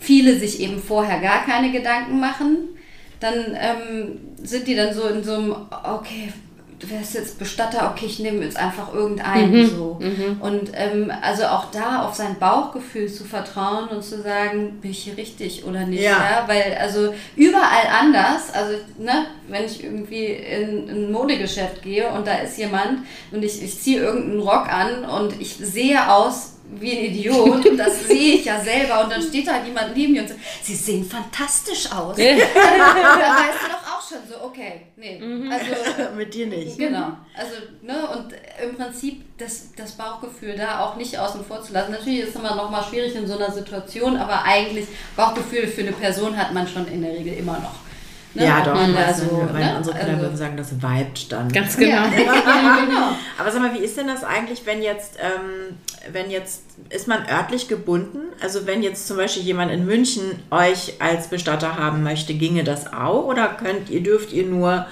viele 0.00 0.38
sich 0.38 0.60
eben 0.60 0.82
vorher 0.82 1.20
gar 1.20 1.44
keine 1.44 1.70
Gedanken 1.70 2.20
machen, 2.20 2.68
dann 3.20 3.56
ähm, 3.58 4.18
sind 4.42 4.66
die 4.66 4.74
dann 4.74 4.92
so 4.92 5.06
in 5.08 5.24
so 5.24 5.34
einem, 5.34 5.56
okay, 5.70 6.32
du 6.78 6.90
wärst 6.90 7.14
jetzt 7.14 7.38
Bestatter, 7.38 7.90
okay, 7.90 8.06
ich 8.06 8.18
nehme 8.18 8.44
jetzt 8.44 8.56
einfach 8.56 8.92
irgendeinen 8.92 9.62
mhm. 9.62 9.66
so. 9.66 9.98
Mhm. 10.00 10.40
Und 10.40 10.70
ähm, 10.74 11.12
also 11.22 11.44
auch 11.44 11.70
da 11.70 12.02
auf 12.02 12.14
sein 12.14 12.38
Bauchgefühl 12.38 13.10
zu 13.10 13.24
vertrauen 13.24 13.88
und 13.88 14.02
zu 14.02 14.20
sagen, 14.20 14.78
bin 14.80 14.90
ich 14.90 15.04
hier 15.04 15.16
richtig 15.16 15.64
oder 15.64 15.86
nicht. 15.86 16.02
Ja. 16.02 16.10
ja? 16.10 16.44
Weil 16.46 16.76
also 16.80 17.14
überall 17.34 17.86
anders, 17.98 18.52
also 18.52 18.74
ne, 18.98 19.26
wenn 19.48 19.64
ich 19.64 19.82
irgendwie 19.82 20.26
in, 20.26 20.88
in 20.88 21.04
ein 21.06 21.12
Modegeschäft 21.12 21.82
gehe 21.82 22.10
und 22.10 22.26
da 22.26 22.36
ist 22.36 22.58
jemand 22.58 23.00
und 23.30 23.42
ich, 23.42 23.62
ich 23.62 23.80
ziehe 23.80 24.00
irgendeinen 24.00 24.40
Rock 24.40 24.68
an 24.68 25.04
und 25.04 25.40
ich 25.40 25.54
sehe 25.54 26.10
aus 26.10 26.55
wie 26.70 26.92
ein 26.92 27.04
Idiot. 27.06 27.78
Das 27.78 28.06
sehe 28.06 28.34
ich 28.36 28.44
ja 28.44 28.60
selber. 28.60 29.04
Und 29.04 29.12
dann 29.12 29.22
steht 29.22 29.46
da 29.46 29.62
jemand 29.64 29.96
neben 29.96 30.12
mir 30.12 30.22
und 30.22 30.28
sagt, 30.28 30.40
sie 30.62 30.74
sehen 30.74 31.04
fantastisch 31.04 31.90
aus. 31.92 32.16
da 32.16 32.22
weißt 32.22 33.62
du 33.62 33.68
doch 33.68 33.96
auch 33.96 34.08
schon 34.08 34.18
so, 34.28 34.44
okay, 34.44 34.82
nee. 34.96 35.18
Mhm. 35.18 35.50
Also, 35.50 36.12
Mit 36.16 36.34
dir 36.34 36.46
nicht. 36.46 36.78
Genau. 36.78 37.12
Also, 37.36 37.54
ne, 37.82 38.08
und 38.08 38.34
im 38.62 38.76
Prinzip 38.76 39.24
das, 39.38 39.72
das 39.76 39.92
Bauchgefühl 39.92 40.56
da 40.56 40.80
auch 40.80 40.96
nicht 40.96 41.18
außen 41.18 41.44
vor 41.44 41.62
zu 41.62 41.72
lassen. 41.72 41.92
Natürlich 41.92 42.20
ist 42.20 42.30
es 42.30 42.36
immer 42.36 42.54
noch 42.54 42.70
mal 42.70 42.82
schwierig 42.82 43.14
in 43.14 43.26
so 43.26 43.36
einer 43.36 43.50
Situation, 43.50 44.16
aber 44.16 44.44
eigentlich 44.44 44.86
Bauchgefühl 45.16 45.66
für 45.66 45.82
eine 45.82 45.92
Person 45.92 46.36
hat 46.36 46.52
man 46.52 46.66
schon 46.66 46.86
in 46.88 47.02
der 47.02 47.12
Regel 47.12 47.34
immer 47.34 47.58
noch. 47.58 47.85
Ne? 48.36 48.44
Ja, 48.44 48.62
doch. 48.62 48.74
Also, 48.74 49.24
so, 49.24 49.36
ne? 49.52 49.74
unsere 49.76 49.96
Kinder 49.96 50.12
also, 50.12 50.22
würden 50.22 50.36
sagen, 50.36 50.56
das 50.56 50.72
vibet 50.72 51.32
dann. 51.32 51.50
Ganz 51.50 51.76
genau. 51.76 51.96
Ja. 51.96 52.84
genau. 52.84 53.16
Aber 53.38 53.50
sag 53.50 53.62
mal, 53.62 53.74
wie 53.74 53.84
ist 53.84 53.96
denn 53.96 54.06
das 54.06 54.24
eigentlich, 54.24 54.66
wenn 54.66 54.82
jetzt, 54.82 55.18
ähm, 55.18 55.76
wenn 56.12 56.30
jetzt, 56.30 56.62
ist 56.90 57.08
man 57.08 57.26
örtlich 57.28 57.68
gebunden? 57.68 58.18
Also 58.42 58.66
wenn 58.66 58.82
jetzt 58.82 59.06
zum 59.06 59.16
Beispiel 59.16 59.42
jemand 59.42 59.72
in 59.72 59.86
München 59.86 60.42
euch 60.50 60.94
als 61.00 61.28
Bestatter 61.28 61.76
haben 61.76 62.02
möchte, 62.02 62.34
ginge 62.34 62.64
das 62.64 62.92
auch? 62.92 63.24
Oder 63.24 63.48
könnt 63.48 63.90
ihr, 63.90 64.02
dürft 64.02 64.32
ihr 64.32 64.44
nur 64.44 64.86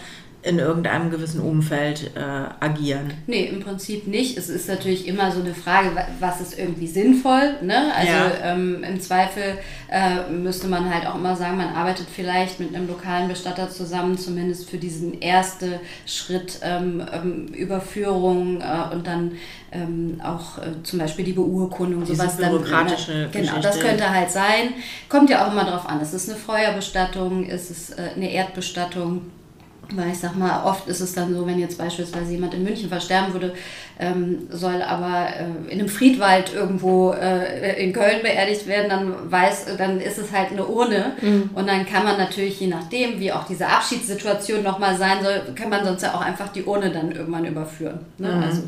in 0.44 0.58
irgendeinem 0.58 1.10
gewissen 1.10 1.40
Umfeld 1.40 2.10
äh, 2.14 2.20
agieren? 2.60 3.14
Nee, 3.26 3.46
im 3.46 3.60
Prinzip 3.60 4.06
nicht. 4.06 4.36
Es 4.36 4.50
ist 4.50 4.68
natürlich 4.68 5.08
immer 5.08 5.32
so 5.32 5.40
eine 5.40 5.54
Frage, 5.54 5.90
was 6.20 6.40
ist 6.40 6.58
irgendwie 6.58 6.86
sinnvoll. 6.86 7.54
Ne? 7.62 7.94
Also 7.94 8.12
ja. 8.12 8.52
ähm, 8.52 8.84
im 8.84 9.00
Zweifel 9.00 9.58
äh, 9.90 10.30
müsste 10.30 10.68
man 10.68 10.92
halt 10.92 11.06
auch 11.06 11.14
immer 11.14 11.34
sagen, 11.34 11.56
man 11.56 11.68
arbeitet 11.68 12.06
vielleicht 12.14 12.60
mit 12.60 12.74
einem 12.74 12.86
lokalen 12.88 13.28
Bestatter 13.28 13.70
zusammen, 13.70 14.18
zumindest 14.18 14.68
für 14.68 14.76
diesen 14.76 15.22
ersten 15.22 15.74
Schritt 16.04 16.58
ähm, 16.62 17.02
ähm, 17.10 17.46
Überführung 17.46 18.60
äh, 18.60 18.94
und 18.94 19.06
dann 19.06 19.32
ähm, 19.72 20.20
auch 20.22 20.58
äh, 20.58 20.82
zum 20.82 20.98
Beispiel 20.98 21.24
die 21.24 21.32
Beurkundung, 21.32 22.04
Diese 22.04 22.16
sowas 22.16 22.36
bürokratische 22.36 23.12
dann. 23.12 23.32
Genau, 23.32 23.56
Geschichte. 23.56 23.62
das 23.62 23.80
könnte 23.80 24.10
halt 24.10 24.30
sein. 24.30 24.74
Kommt 25.08 25.30
ja 25.30 25.46
auch 25.46 25.52
immer 25.52 25.64
drauf 25.64 25.88
an. 25.88 26.02
Ist 26.02 26.12
es 26.12 26.28
eine 26.28 26.38
Feuerbestattung? 26.38 27.46
Ist 27.46 27.70
es 27.70 27.90
äh, 27.90 28.10
eine 28.14 28.30
Erdbestattung? 28.30 29.22
Weil 29.92 30.10
ich 30.10 30.18
sag 30.18 30.36
mal, 30.36 30.64
oft 30.64 30.88
ist 30.88 31.00
es 31.00 31.12
dann 31.12 31.34
so, 31.34 31.46
wenn 31.46 31.58
jetzt 31.58 31.78
beispielsweise 31.78 32.32
jemand 32.32 32.54
in 32.54 32.64
München 32.64 32.88
versterben 32.88 33.32
würde, 33.32 33.54
ähm, 33.98 34.46
soll 34.50 34.82
aber 34.82 35.28
äh, 35.28 35.72
in 35.72 35.80
einem 35.80 35.88
Friedwald 35.88 36.52
irgendwo 36.54 37.12
äh, 37.12 37.82
in 37.82 37.92
Köln 37.92 38.22
beerdigt 38.22 38.66
werden, 38.66 38.88
dann 38.88 39.30
weiß, 39.30 39.66
dann 39.76 40.00
ist 40.00 40.18
es 40.18 40.32
halt 40.32 40.52
eine 40.52 40.66
Urne. 40.66 41.12
Mhm. 41.20 41.50
Und 41.54 41.68
dann 41.68 41.86
kann 41.86 42.04
man 42.04 42.16
natürlich, 42.16 42.60
je 42.60 42.68
nachdem, 42.68 43.20
wie 43.20 43.32
auch 43.32 43.46
diese 43.46 43.66
Abschiedssituation 43.66 44.62
nochmal 44.62 44.96
sein 44.96 45.18
soll, 45.22 45.42
kann 45.54 45.70
man 45.70 45.84
sonst 45.84 46.02
ja 46.02 46.14
auch 46.14 46.20
einfach 46.20 46.48
die 46.48 46.64
Urne 46.64 46.90
dann 46.90 47.12
irgendwann 47.12 47.44
überführen. 47.44 48.00
Ne? 48.18 48.32
Mhm. 48.32 48.42
Also, 48.42 48.62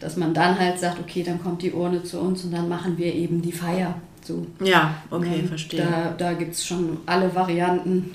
dass 0.00 0.16
man 0.16 0.34
dann 0.34 0.58
halt 0.58 0.78
sagt, 0.78 1.00
okay, 1.00 1.22
dann 1.22 1.42
kommt 1.42 1.62
die 1.62 1.72
Urne 1.72 2.02
zu 2.02 2.20
uns 2.20 2.44
und 2.44 2.52
dann 2.52 2.68
machen 2.68 2.96
wir 2.98 3.12
eben 3.14 3.42
die 3.42 3.52
Feier. 3.52 3.94
So. 4.22 4.46
Ja, 4.62 4.94
okay, 5.10 5.40
und 5.40 5.48
verstehe. 5.48 5.80
Da, 5.80 6.14
da 6.16 6.32
gibt 6.34 6.52
es 6.52 6.64
schon 6.64 6.98
alle 7.06 7.34
Varianten 7.34 8.14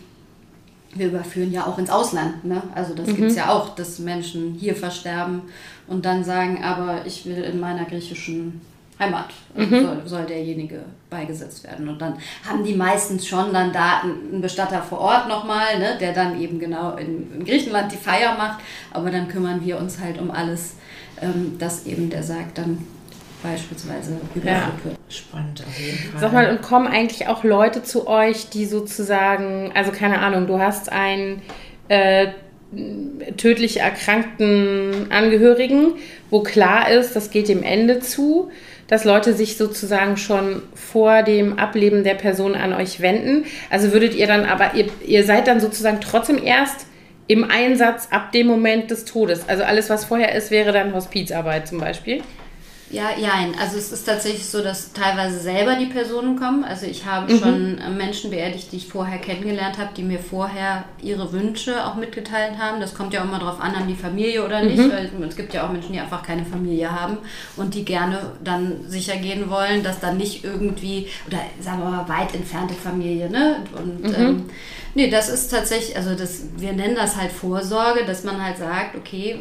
wir 0.96 1.08
überführen 1.08 1.52
ja 1.52 1.66
auch 1.66 1.78
ins 1.78 1.90
Ausland. 1.90 2.46
Ne? 2.46 2.62
Also 2.76 2.94
das 2.94 3.08
mhm. 3.08 3.16
gibt 3.16 3.32
es 3.32 3.38
ja 3.38 3.50
auch, 3.50 3.76
dass 3.76 4.00
Menschen 4.00 4.56
hier 4.60 4.76
versterben 4.76 5.44
und 5.88 6.06
dann 6.06 6.24
sagen, 6.24 6.64
aber 6.64 7.06
ich 7.06 7.26
will 7.26 7.44
in 7.44 7.60
meiner 7.60 7.86
griechischen 7.86 8.62
Heimat 9.00 9.30
mhm. 9.56 9.70
soll, 9.70 10.02
soll, 10.06 10.26
derjenige 10.26 10.84
beigesetzt 11.10 11.64
werden. 11.64 11.88
Und 11.90 12.02
dann 12.02 12.16
haben 12.48 12.64
die 12.64 12.76
meistens 12.76 13.28
schon 13.28 13.52
dann 13.52 13.74
da 13.74 14.02
einen 14.02 14.42
Bestatter 14.42 14.82
vor 14.82 15.00
Ort 15.00 15.28
nochmal, 15.28 15.80
ne, 15.80 15.98
der 16.00 16.14
dann 16.14 16.40
eben 16.40 16.60
genau 16.60 16.96
in, 16.96 17.32
in, 17.34 17.46
Griechenland 17.46 17.92
die 17.92 17.98
Feier 17.98 18.38
macht. 18.38 18.60
Aber 18.92 19.10
dann 19.10 19.28
kümmern 19.28 19.66
wir 19.66 19.78
uns 19.78 20.00
halt 20.00 20.20
um 20.22 20.32
alles, 20.32 20.76
ähm, 21.22 21.58
dass 21.58 21.86
eben 21.86 22.10
der 22.10 22.24
sagt, 22.24 22.60
dann 22.60 22.78
beispielsweise 23.44 24.18
überführt 24.34 24.46
ja. 24.46 24.72
wird. 24.84 24.98
Spannend 25.10 25.64
auf 25.68 25.80
jeden 25.80 25.98
Fall. 25.98 26.22
Sag 26.22 26.34
mal, 26.34 26.50
und 26.50 26.62
kommen 26.62 26.88
eigentlich 26.88 27.28
auch 27.28 27.44
Leute 27.44 27.84
zu 27.84 28.08
euch, 28.08 28.50
die 28.50 28.66
sozusagen, 28.66 29.72
also 29.76 29.92
keine 29.92 30.20
Ahnung, 30.20 30.48
du 30.48 30.60
hast 30.60 30.92
einen 30.92 31.42
äh, 31.90 32.30
tödlich 33.38 33.80
erkrankten 33.80 35.12
Angehörigen, 35.12 35.94
wo 36.30 36.42
klar 36.42 36.90
ist, 36.90 37.16
das 37.16 37.30
geht 37.30 37.48
dem 37.48 37.62
Ende 37.62 38.00
zu, 38.00 38.50
dass 38.88 39.06
Leute 39.06 39.34
sich 39.34 39.58
sozusagen 39.58 40.18
schon 40.18 40.64
vor 40.74 41.24
dem 41.24 41.60
Ableben 41.60 42.04
der 42.04 42.16
Person 42.16 42.56
an 42.56 42.74
euch 42.74 43.00
wenden. 43.00 43.46
Also 43.70 43.94
würdet 43.94 44.16
ihr 44.16 44.28
dann 44.28 44.46
aber, 44.46 44.74
ihr, 44.76 44.88
ihr 45.06 45.24
seid 45.24 45.48
dann 45.48 45.60
sozusagen 45.60 46.00
trotzdem 46.02 46.44
erst 46.44 46.88
im 47.28 47.50
Einsatz 47.50 48.10
ab 48.12 48.32
dem 48.32 48.48
Moment 48.48 48.92
des 48.92 49.06
Todes. 49.06 49.48
Also 49.48 49.64
alles, 49.64 49.90
was 49.90 50.06
vorher 50.06 50.36
ist, 50.36 50.52
wäre 50.52 50.72
dann 50.72 50.94
Hospizarbeit 50.94 51.68
zum 51.68 51.80
Beispiel. 51.80 52.22
Ja, 52.94 53.10
ja, 53.18 53.32
also 53.60 53.76
es 53.76 53.92
ist 53.92 54.06
tatsächlich 54.06 54.46
so, 54.46 54.62
dass 54.62 54.94
teilweise 54.94 55.40
selber 55.40 55.76
die 55.78 55.88
Personen 55.88 56.40
kommen. 56.40 56.64
Also 56.64 56.86
ich 56.86 57.08
habe 57.08 57.34
mhm. 57.34 57.40
schon 57.40 57.78
äh, 57.80 57.90
Menschen 57.90 58.30
beerdigt, 58.30 58.72
die 58.72 58.78
ich 58.78 58.88
vorher 58.88 59.18
kennengelernt 59.18 59.80
habe, 59.80 59.90
die 59.98 60.04
mir 60.04 60.20
vorher 60.20 60.86
ihre 61.02 61.32
Wünsche 61.32 61.88
auch 61.88 61.96
mitgeteilt 61.96 62.60
haben. 62.60 62.80
Das 62.80 62.94
kommt 62.94 63.12
ja 63.12 63.22
auch 63.22 63.26
immer 63.26 63.40
darauf 63.40 63.60
an, 63.60 63.76
haben 63.76 63.88
die 63.88 63.96
Familie 63.96 64.46
oder 64.46 64.64
nicht. 64.64 64.78
Mhm. 64.78 64.92
Weil 64.92 65.12
es 65.28 65.36
gibt 65.36 65.56
ja 65.56 65.66
auch 65.66 65.72
Menschen, 65.72 65.94
die 65.94 66.00
einfach 66.00 66.22
keine 66.22 66.46
Familie 66.46 66.92
haben 66.92 67.18
und 67.56 67.74
die 67.74 67.84
gerne 67.84 68.20
dann 68.44 68.88
sicher 68.88 69.16
gehen 69.18 69.50
wollen, 69.50 69.82
dass 69.82 70.00
dann 70.00 70.18
nicht 70.18 70.44
irgendwie, 70.44 71.08
oder 71.26 71.40
sagen 71.60 71.80
wir 71.80 71.90
mal, 71.90 72.08
weit 72.08 72.36
entfernte 72.36 72.76
Familie, 72.76 73.28
ne? 73.28 73.64
Und 73.76 74.04
mhm. 74.04 74.16
ähm, 74.16 74.46
nee, 74.94 75.10
das 75.10 75.30
ist 75.30 75.50
tatsächlich, 75.50 75.98
also 75.98 76.14
das, 76.14 76.44
wir 76.58 76.74
nennen 76.74 76.96
das 76.96 77.18
halt 77.18 77.32
Vorsorge, 77.32 78.06
dass 78.06 78.24
man 78.24 78.44
halt 78.44 78.60
sagt, 78.60 78.96
okay, 78.96 79.40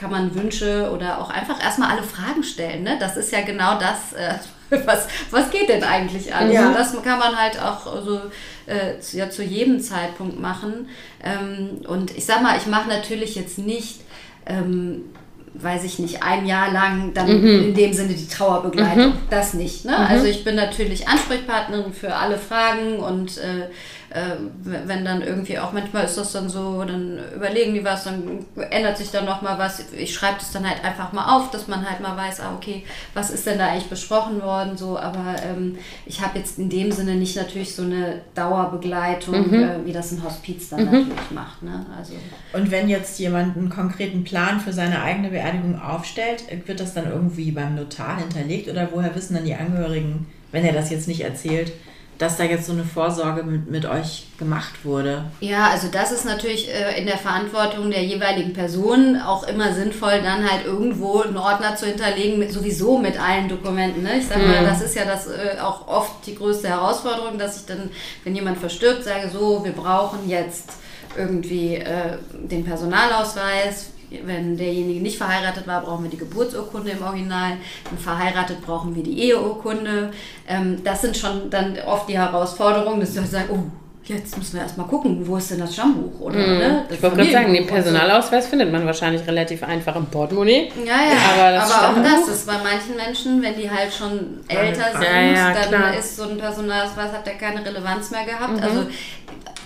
kann 0.00 0.10
man 0.10 0.34
Wünsche 0.34 0.90
oder 0.94 1.20
auch 1.20 1.28
einfach 1.28 1.62
erstmal 1.62 1.90
alle 1.90 2.02
Fragen 2.02 2.42
stellen. 2.42 2.82
Ne? 2.82 2.96
Das 2.98 3.16
ist 3.16 3.30
ja 3.32 3.42
genau 3.42 3.78
das, 3.78 4.14
äh, 4.14 4.34
was, 4.86 5.06
was 5.30 5.50
geht 5.50 5.68
denn 5.68 5.84
eigentlich 5.84 6.34
alles? 6.34 6.54
Ja. 6.54 6.72
Das 6.72 6.92
kann 7.02 7.18
man 7.18 7.36
halt 7.36 7.60
auch 7.60 8.02
so 8.02 8.20
äh, 8.66 8.94
ja, 9.12 9.28
zu 9.28 9.42
jedem 9.42 9.80
Zeitpunkt 9.80 10.40
machen. 10.40 10.88
Ähm, 11.22 11.82
und 11.86 12.16
ich 12.16 12.24
sag 12.24 12.42
mal, 12.42 12.56
ich 12.56 12.66
mache 12.66 12.88
natürlich 12.88 13.34
jetzt 13.34 13.58
nicht. 13.58 14.00
Ähm, 14.46 15.04
weiß 15.52 15.82
ich 15.82 15.98
nicht, 15.98 16.22
ein 16.22 16.46
Jahr 16.46 16.70
lang 16.70 17.12
dann 17.12 17.40
mhm. 17.40 17.64
in 17.64 17.74
dem 17.74 17.92
Sinne 17.92 18.14
die 18.14 18.28
Trauerbegleitung. 18.28 19.08
Mhm. 19.08 19.18
Das 19.30 19.52
nicht. 19.52 19.84
Ne? 19.84 19.90
Mhm. 19.90 20.06
Also 20.06 20.26
ich 20.26 20.44
bin 20.44 20.54
natürlich 20.54 21.08
Ansprechpartnerin 21.08 21.92
für 21.92 22.14
alle 22.14 22.38
Fragen 22.38 23.00
und 23.00 23.36
äh, 23.38 23.68
äh, 24.10 24.36
wenn 24.64 25.04
dann 25.04 25.22
irgendwie 25.22 25.58
auch 25.58 25.72
manchmal 25.72 26.04
ist 26.04 26.18
das 26.18 26.32
dann 26.32 26.48
so, 26.48 26.82
dann 26.84 27.18
überlegen 27.34 27.74
die 27.74 27.84
was, 27.84 28.04
dann 28.04 28.44
ändert 28.70 28.98
sich 28.98 29.12
dann 29.12 29.24
nochmal 29.24 29.56
was. 29.56 29.84
Ich 29.92 30.12
schreibe 30.12 30.38
das 30.38 30.50
dann 30.50 30.68
halt 30.68 30.84
einfach 30.84 31.12
mal 31.12 31.36
auf, 31.36 31.50
dass 31.52 31.68
man 31.68 31.88
halt 31.88 32.00
mal 32.00 32.16
weiß, 32.16 32.40
ah, 32.40 32.54
okay, 32.56 32.84
was 33.14 33.30
ist 33.30 33.46
denn 33.46 33.58
da 33.58 33.68
eigentlich 33.68 33.88
besprochen 33.88 34.42
worden, 34.42 34.76
so, 34.76 34.98
aber 34.98 35.36
ähm, 35.44 35.78
ich 36.06 36.20
habe 36.20 36.38
jetzt 36.38 36.58
in 36.58 36.68
dem 36.68 36.90
Sinne 36.90 37.14
nicht 37.14 37.36
natürlich 37.36 37.74
so 37.74 37.82
eine 37.82 38.22
Dauerbegleitung, 38.34 39.48
mhm. 39.48 39.54
äh, 39.54 39.86
wie 39.86 39.92
das 39.92 40.10
ein 40.10 40.24
Hospiz 40.24 40.70
dann 40.70 40.80
mhm. 40.80 40.86
natürlich 40.86 41.30
macht. 41.30 41.62
Ne? 41.62 41.86
Also, 41.96 42.14
Und 42.52 42.72
wenn 42.72 42.88
jetzt 42.88 43.18
jemand 43.20 43.56
einen 43.56 43.70
konkreten 43.70 44.24
Plan 44.24 44.58
für 44.58 44.72
seine 44.72 45.02
eigene 45.02 45.30
Beerdigung 45.30 45.80
aufstellt, 45.80 46.44
wird 46.66 46.80
das 46.80 46.94
dann 46.94 47.08
irgendwie 47.08 47.52
beim 47.52 47.76
Notar 47.76 48.18
hinterlegt 48.18 48.68
oder 48.68 48.88
woher 48.92 49.14
wissen 49.14 49.34
dann 49.34 49.44
die 49.44 49.54
Angehörigen, 49.54 50.26
wenn 50.50 50.64
er 50.64 50.72
das 50.72 50.90
jetzt 50.90 51.06
nicht 51.06 51.20
erzählt, 51.20 51.72
dass 52.20 52.36
da 52.36 52.44
jetzt 52.44 52.66
so 52.66 52.72
eine 52.72 52.84
Vorsorge 52.84 53.42
mit, 53.42 53.70
mit 53.70 53.86
euch 53.86 54.26
gemacht 54.38 54.84
wurde. 54.84 55.24
Ja, 55.40 55.68
also 55.68 55.88
das 55.90 56.12
ist 56.12 56.26
natürlich 56.26 56.68
äh, 56.68 57.00
in 57.00 57.06
der 57.06 57.16
Verantwortung 57.16 57.90
der 57.90 58.04
jeweiligen 58.04 58.52
Person 58.52 59.18
auch 59.18 59.48
immer 59.48 59.72
sinnvoll, 59.72 60.20
dann 60.22 60.48
halt 60.48 60.66
irgendwo 60.66 61.22
einen 61.22 61.38
Ordner 61.38 61.76
zu 61.76 61.86
hinterlegen, 61.86 62.38
mit, 62.38 62.52
sowieso 62.52 62.98
mit 62.98 63.18
allen 63.18 63.48
Dokumenten. 63.48 64.02
Ne? 64.02 64.18
Ich 64.18 64.26
sag 64.26 64.36
mal, 64.36 64.60
mhm. 64.60 64.66
das 64.66 64.82
ist 64.82 64.94
ja 64.94 65.06
das 65.06 65.28
äh, 65.28 65.58
auch 65.62 65.88
oft 65.88 66.26
die 66.26 66.34
größte 66.34 66.68
Herausforderung, 66.68 67.38
dass 67.38 67.60
ich 67.60 67.66
dann, 67.66 67.88
wenn 68.24 68.34
jemand 68.34 68.58
verstirbt, 68.58 69.02
sage, 69.02 69.30
so, 69.32 69.64
wir 69.64 69.72
brauchen 69.72 70.28
jetzt 70.28 70.72
irgendwie 71.16 71.76
äh, 71.76 72.18
den 72.32 72.66
Personalausweis, 72.66 73.92
wenn 74.24 74.56
derjenige 74.56 75.00
nicht 75.00 75.18
verheiratet 75.18 75.66
war, 75.66 75.80
brauchen 75.82 76.04
wir 76.04 76.10
die 76.10 76.16
Geburtsurkunde 76.18 76.90
im 76.90 77.02
Original. 77.02 77.52
Wenn 77.88 77.98
verheiratet, 77.98 78.60
brauchen 78.62 78.94
wir 78.94 79.02
die 79.02 79.18
Eheurkunde. 79.28 80.10
Ähm, 80.48 80.82
das 80.84 81.02
sind 81.02 81.16
schon 81.16 81.48
dann 81.50 81.76
oft 81.86 82.08
die 82.08 82.18
Herausforderungen, 82.18 83.00
dass 83.00 83.14
sie 83.14 83.24
sagen, 83.24 83.48
oh, 83.52 83.58
jetzt 84.04 84.36
müssen 84.36 84.54
wir 84.54 84.62
erstmal 84.62 84.88
gucken, 84.88 85.24
wo 85.28 85.36
ist 85.36 85.52
denn 85.52 85.60
das 85.60 85.72
Stammbuch? 85.74 86.18
Oder, 86.20 86.38
Mhm. 86.38 86.58
ne, 86.58 86.84
das 86.88 86.96
Ich 86.96 87.02
wollte 87.04 87.16
gerade 87.18 87.30
sagen, 87.30 87.52
den. 87.52 87.66
Personalausweis 87.66 88.46
findet 88.48 88.72
man 88.72 88.84
wahrscheinlich 88.84 89.24
relativ 89.26 89.62
einfach 89.62 89.94
im 89.94 90.06
Portemonnaie. 90.06 90.72
Ja, 90.84 90.84
ja, 90.84 91.16
Aber 91.32 91.42
aber, 91.42 91.52
das 91.52 91.70
auch 91.72 91.78
Stammbuch? 91.78 92.02
das 92.10 92.28
ist 92.34 92.46
bei 92.48 92.54
manchen 92.54 92.96
Menschen, 92.96 93.40
wenn 93.42 93.54
die 93.54 93.70
halt 93.70 93.92
schon 93.92 94.40
älter 94.48 94.90
sind, 94.92 95.02
Ja, 95.04 95.20
ja, 95.30 95.52
dann 95.54 95.68
klar. 95.68 95.96
ist 95.96 96.16
so 96.16 96.24
ein 96.24 96.36
Personalausweis, 96.38 97.12
hat 97.12 97.24
der 97.26 97.34
keine 97.34 97.64
Relevanz 97.64 98.10
mehr 98.10 98.24
gehabt. 98.24 98.56
Mhm. 98.56 98.62
Also, 98.64 98.86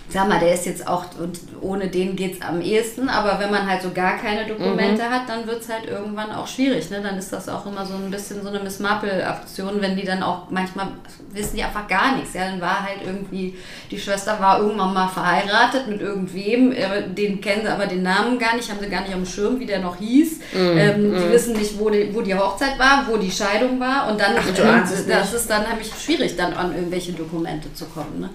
sag 0.09 0.29
mal, 0.29 0.39
der 0.39 0.55
ist 0.55 0.67
jetzt 0.67 0.87
auch, 0.87 1.07
und 1.19 1.39
ohne 1.61 1.89
den 1.89 2.15
geht 2.15 2.35
es 2.35 2.47
am 2.47 2.61
ehesten, 2.61 3.09
aber 3.09 3.41
wenn 3.41 3.51
man 3.51 3.69
halt 3.69 3.83
so 3.83 3.91
gar 3.91 4.17
keine 4.19 4.47
Dokumente 4.47 5.03
Mhm. 5.03 5.11
hat, 5.11 5.23
dann 5.29 5.47
wird 5.47 5.63
es 5.63 5.69
halt 5.69 5.87
irgendwann 5.87 6.31
auch 6.31 6.47
schwierig. 6.47 6.89
Ne? 6.91 7.01
Dann 7.03 7.17
ist 7.19 7.33
das 7.33 7.49
auch 7.49 7.67
immer 7.67 7.85
so 7.85 7.95
ein 7.95 8.11
bisschen 8.11 8.43
so 8.43 8.49
eine 8.49 8.61
Miss 8.61 8.79
Marple-Aktion, 8.81 9.81
wenn 9.81 9.97
die 9.97 10.05
dann 10.05 10.23
auch 10.23 10.51
manchmal 10.51 10.89
wissen 11.33 11.57
die 11.57 11.65
einfach 11.65 11.89
gar 11.89 12.17
nichts. 12.17 12.35
Ja, 12.35 12.45
dann 12.49 12.61
war 12.61 12.83
halt 12.85 12.99
irgendwie, 13.05 13.57
die 13.91 13.99
Schwester 13.99 14.39
war 14.39 14.61
irgendwann 14.61 14.95
mal 14.95 15.09
verheiratet 15.09 15.89
mit 15.89 16.01
irgendwem, 16.01 16.71
äh, 16.73 17.09
den 17.09 17.41
kennen 17.41 17.63
sie 17.63 17.69
aber 17.73 17.87
den 17.87 18.03
Namen 18.03 18.39
gar 18.39 18.55
nicht, 18.57 18.71
haben 18.71 18.79
sie 18.81 18.89
gar 18.89 19.01
nicht 19.03 19.15
am 19.15 19.27
Schirm, 19.27 19.59
wie 19.59 19.67
der 19.67 19.81
noch 19.81 19.97
hieß. 19.97 20.41
ähm, 20.55 21.13
Die 21.15 21.33
wissen 21.33 21.57
nicht, 21.57 21.79
wo 21.79 21.91
die, 21.91 22.15
wo 22.15 22.21
die 22.21 22.35
Hochzeit 22.35 22.79
war, 22.79 23.07
wo 23.09 23.17
die 23.17 23.31
Scheidung 23.33 23.81
war 23.81 24.09
und 24.11 24.21
dann 24.21 24.35
Ach, 24.39 24.47
es 24.47 25.07
das 25.07 25.25
nicht. 25.25 25.35
ist 25.35 25.51
dann 25.51 25.65
nämlich 25.69 25.91
schwierig, 25.99 26.37
dann 26.37 26.53
an 26.55 26.75
irgendwelche 26.75 27.13
Dokumente 27.13 27.73
zu 27.75 27.87
kommen. 27.87 28.21
Ne? 28.21 28.31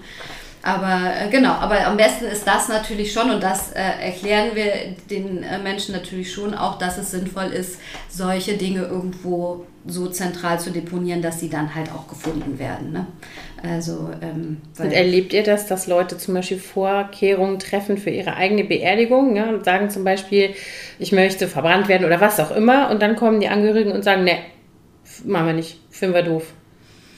Aber 0.62 1.12
äh, 1.18 1.30
genau, 1.30 1.52
aber 1.52 1.86
am 1.86 1.96
besten 1.96 2.26
ist 2.26 2.46
das 2.46 2.68
natürlich 2.68 3.12
schon 3.12 3.30
und 3.30 3.42
das 3.42 3.72
äh, 3.72 3.80
erklären 3.80 4.50
wir 4.54 4.94
den 5.08 5.42
äh, 5.42 5.58
Menschen 5.58 5.94
natürlich 5.94 6.32
schon 6.32 6.54
auch, 6.54 6.76
dass 6.76 6.98
es 6.98 7.12
sinnvoll 7.12 7.46
ist, 7.46 7.80
solche 8.10 8.58
Dinge 8.58 8.82
irgendwo 8.82 9.64
so 9.86 10.08
zentral 10.08 10.60
zu 10.60 10.70
deponieren, 10.70 11.22
dass 11.22 11.40
sie 11.40 11.48
dann 11.48 11.74
halt 11.74 11.90
auch 11.90 12.06
gefunden 12.06 12.58
werden. 12.58 12.92
Ne? 12.92 13.06
Also, 13.62 14.10
ähm, 14.20 14.58
Und 14.78 14.92
erlebt 14.92 15.32
ihr 15.32 15.42
das, 15.42 15.66
dass 15.66 15.86
Leute 15.86 16.18
zum 16.18 16.34
Beispiel 16.34 16.58
Vorkehrungen 16.58 17.58
treffen 17.58 17.96
für 17.96 18.10
ihre 18.10 18.34
eigene 18.36 18.64
Beerdigung 18.64 19.36
ja, 19.36 19.48
und 19.48 19.64
sagen 19.64 19.88
zum 19.88 20.04
Beispiel, 20.04 20.54
ich 20.98 21.12
möchte 21.12 21.48
verbrannt 21.48 21.88
werden 21.88 22.04
oder 22.04 22.20
was 22.20 22.38
auch 22.38 22.50
immer 22.50 22.90
und 22.90 23.00
dann 23.00 23.16
kommen 23.16 23.40
die 23.40 23.48
Angehörigen 23.48 23.92
und 23.92 24.02
sagen, 24.02 24.24
ne, 24.24 24.36
machen 25.24 25.46
wir 25.46 25.54
nicht, 25.54 25.80
finden 25.88 26.14
wir 26.14 26.22
doof. 26.22 26.52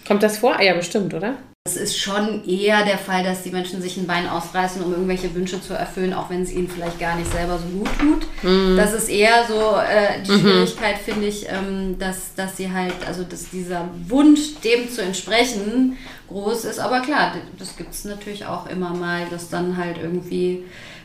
Kommt 0.07 0.23
das 0.23 0.39
vor? 0.39 0.57
Ah 0.57 0.63
Ja, 0.63 0.75
bestimmt, 0.75 1.15
oder? 1.15 1.35
Es 1.65 1.77
ist 1.77 1.97
schon 1.97 2.45
eher 2.45 2.85
der 2.85 2.99
Fall, 2.99 3.23
dass 3.23 3.45
die 3.45 3.51
Menschen 3.51 3.81
sich 3.81 3.97
ein 3.97 4.07
Bein 4.09 4.29
ausreißen, 4.29 4.83
um 4.83 4.93
irgendwelche 4.93 5.33
Wünsche 5.35 5.61
zu 5.61 5.75
erfüllen, 5.75 6.13
auch 6.13 6.29
wenn 6.29 6.43
es 6.43 6.51
ihnen 6.51 6.69
vielleicht 6.69 6.99
gar 6.99 7.17
nicht 7.17 7.31
selber 7.33 7.57
so 7.59 7.67
gut 7.79 7.89
tut. 8.01 8.77
Das 8.77 8.93
ist 8.93 9.09
eher 9.09 9.45
so 9.47 9.77
äh, 9.77 10.21
die 10.27 10.41
Schwierigkeit, 10.41 10.99
finde 10.99 11.29
ich, 11.29 11.47
ähm, 11.49 11.97
dass, 12.01 12.35
dass 12.35 12.57
sie 12.57 12.73
halt, 12.73 12.95
also 13.07 13.23
dass 13.23 13.51
dieser 13.51 13.89
Wunsch, 14.09 14.57
dem 14.65 14.91
zu 14.91 15.03
entsprechen, 15.03 15.97
groß 16.29 16.65
ist. 16.65 16.81
Aber 16.81 17.01
klar, 17.01 17.35
das 17.59 17.77
gibt 17.77 17.95
es 17.95 18.05
natürlich 18.05 18.45
auch 18.45 18.69
immer 18.69 18.91
mal, 18.91 19.27
dass 19.31 19.49
dann 19.49 19.77
halt 19.77 19.99
irgendwie, 20.03 20.65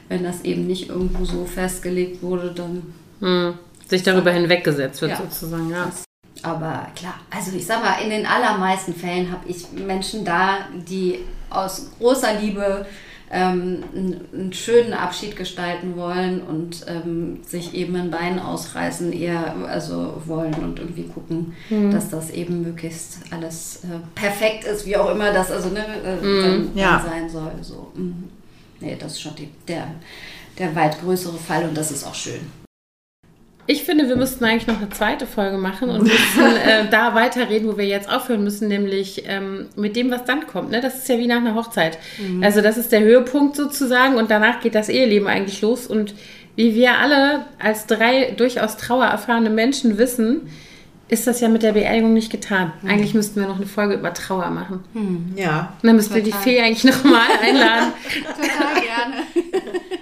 wenn 0.09 0.23
das 0.23 0.41
eben 0.43 0.65
nicht 0.65 0.89
irgendwo 0.89 1.23
so 1.23 1.45
festgelegt 1.45 2.23
wurde, 2.23 2.51
dann 2.55 2.81
Hm. 3.19 3.53
Sich 3.87 4.03
darüber 4.03 4.31
hinweggesetzt 4.31 5.01
wird 5.01 5.11
Ja. 5.11 5.17
sozusagen, 5.17 5.69
ja. 5.71 5.91
Aber 6.43 6.87
klar, 6.95 7.15
also 7.29 7.55
ich 7.55 7.65
sag 7.65 7.81
mal, 7.81 8.01
in 8.03 8.09
den 8.09 8.25
allermeisten 8.25 8.93
Fällen 8.93 9.31
habe 9.31 9.47
ich 9.47 9.71
Menschen 9.71 10.23
da, 10.25 10.59
die 10.87 11.19
aus 11.49 11.89
großer 11.99 12.39
Liebe 12.39 12.85
ähm, 13.29 13.83
einen, 13.93 14.53
schönen 14.53 14.93
Abschied 14.93 15.35
gestalten 15.35 15.97
wollen 15.97 16.41
und 16.41 16.85
ähm, 16.87 17.39
sich 17.45 17.73
eben 17.73 17.95
ein 17.95 18.09
Bein 18.09 18.39
ausreißen, 18.39 19.11
eher 19.11 19.53
also 19.67 20.21
wollen 20.25 20.53
und 20.55 20.79
irgendwie 20.79 21.03
gucken, 21.03 21.53
dass 21.91 22.09
das 22.09 22.29
eben 22.29 22.61
möglichst 22.63 23.19
alles 23.31 23.81
äh, 23.83 23.99
perfekt 24.15 24.63
ist, 24.63 24.85
wie 24.85 24.95
auch 24.95 25.11
immer 25.11 25.33
das 25.33 25.51
also 25.51 25.69
ne, 25.69 25.85
äh, 26.03 26.41
dann, 26.41 26.71
Ja. 26.73 26.99
dann 26.99 27.11
sein 27.11 27.29
soll. 27.29 27.51
So. 27.61 27.91
mhm. 27.95 28.29
Nee, 28.79 28.95
das 28.97 29.13
ist 29.13 29.21
schon 29.21 29.35
die, 29.35 29.49
der, 29.67 29.87
der 30.57 30.75
weit 30.75 31.01
größere 31.01 31.37
Fall 31.37 31.63
und 31.65 31.75
das 31.75 31.91
ist 31.91 32.05
auch 32.05 32.15
schön. 32.15 32.39
Ich 33.69 33.83
finde, 33.83 34.07
wir 34.07 34.15
müssten 34.15 34.45
eigentlich 34.45 34.67
noch 34.67 34.77
eine 34.77 34.89
zweite 34.89 35.27
Folge 35.27 35.57
machen 35.57 35.89
und 35.89 36.03
müssen 36.03 36.55
äh, 36.65 36.87
da 36.91 37.13
weiterreden, 37.13 37.67
wo 37.67 37.77
wir 37.77 37.85
jetzt 37.85 38.09
aufhören 38.09 38.43
müssen, 38.43 38.69
nämlich 38.69 39.23
ähm, 39.27 39.67
mit 39.75 39.97
dem, 39.97 40.09
was 40.09 40.23
dann 40.23 40.47
kommt. 40.47 40.71
Ne? 40.71 40.79
Das 40.79 40.97
ist 40.97 41.09
ja 41.09 41.17
wie 41.17 41.27
nach 41.27 41.37
einer 41.37 41.53
Hochzeit. 41.53 41.97
Also 42.41 42.61
das 42.61 42.77
ist 42.77 42.93
der 42.93 43.01
Höhepunkt 43.01 43.57
sozusagen 43.57 44.15
und 44.15 44.31
danach 44.31 44.61
geht 44.61 44.73
das 44.73 44.87
Eheleben 44.87 45.27
eigentlich 45.27 45.61
los. 45.61 45.85
Und 45.85 46.15
wie 46.55 46.73
wir 46.75 46.97
alle 46.97 47.45
als 47.59 47.85
drei 47.85 48.31
durchaus 48.37 48.77
trauererfahrene 48.77 49.49
Menschen 49.49 49.97
wissen, 49.97 50.49
ist 51.09 51.25
das 51.25 51.39
ja 51.39 51.47
mit 51.47 51.63
der 51.63 51.71
Beerdigung 51.73 52.13
nicht 52.13 52.31
getan. 52.31 52.73
Eigentlich 52.85 53.13
müssten 53.13 53.39
wir 53.39 53.47
noch 53.47 53.57
eine 53.57 53.65
Folge 53.65 53.93
über 53.93 54.13
Trauer 54.13 54.49
machen. 54.49 54.83
Ja. 55.37 55.73
Und 55.81 55.87
dann 55.87 55.95
müssten 55.95 56.15
wir 56.15 56.23
die. 56.23 56.33
Fee 56.33 56.59
eigentlich 56.59 56.83
nochmal 56.83 57.27
einladen. 57.41 57.93
Total 58.35 58.81
gerne. 58.81 59.36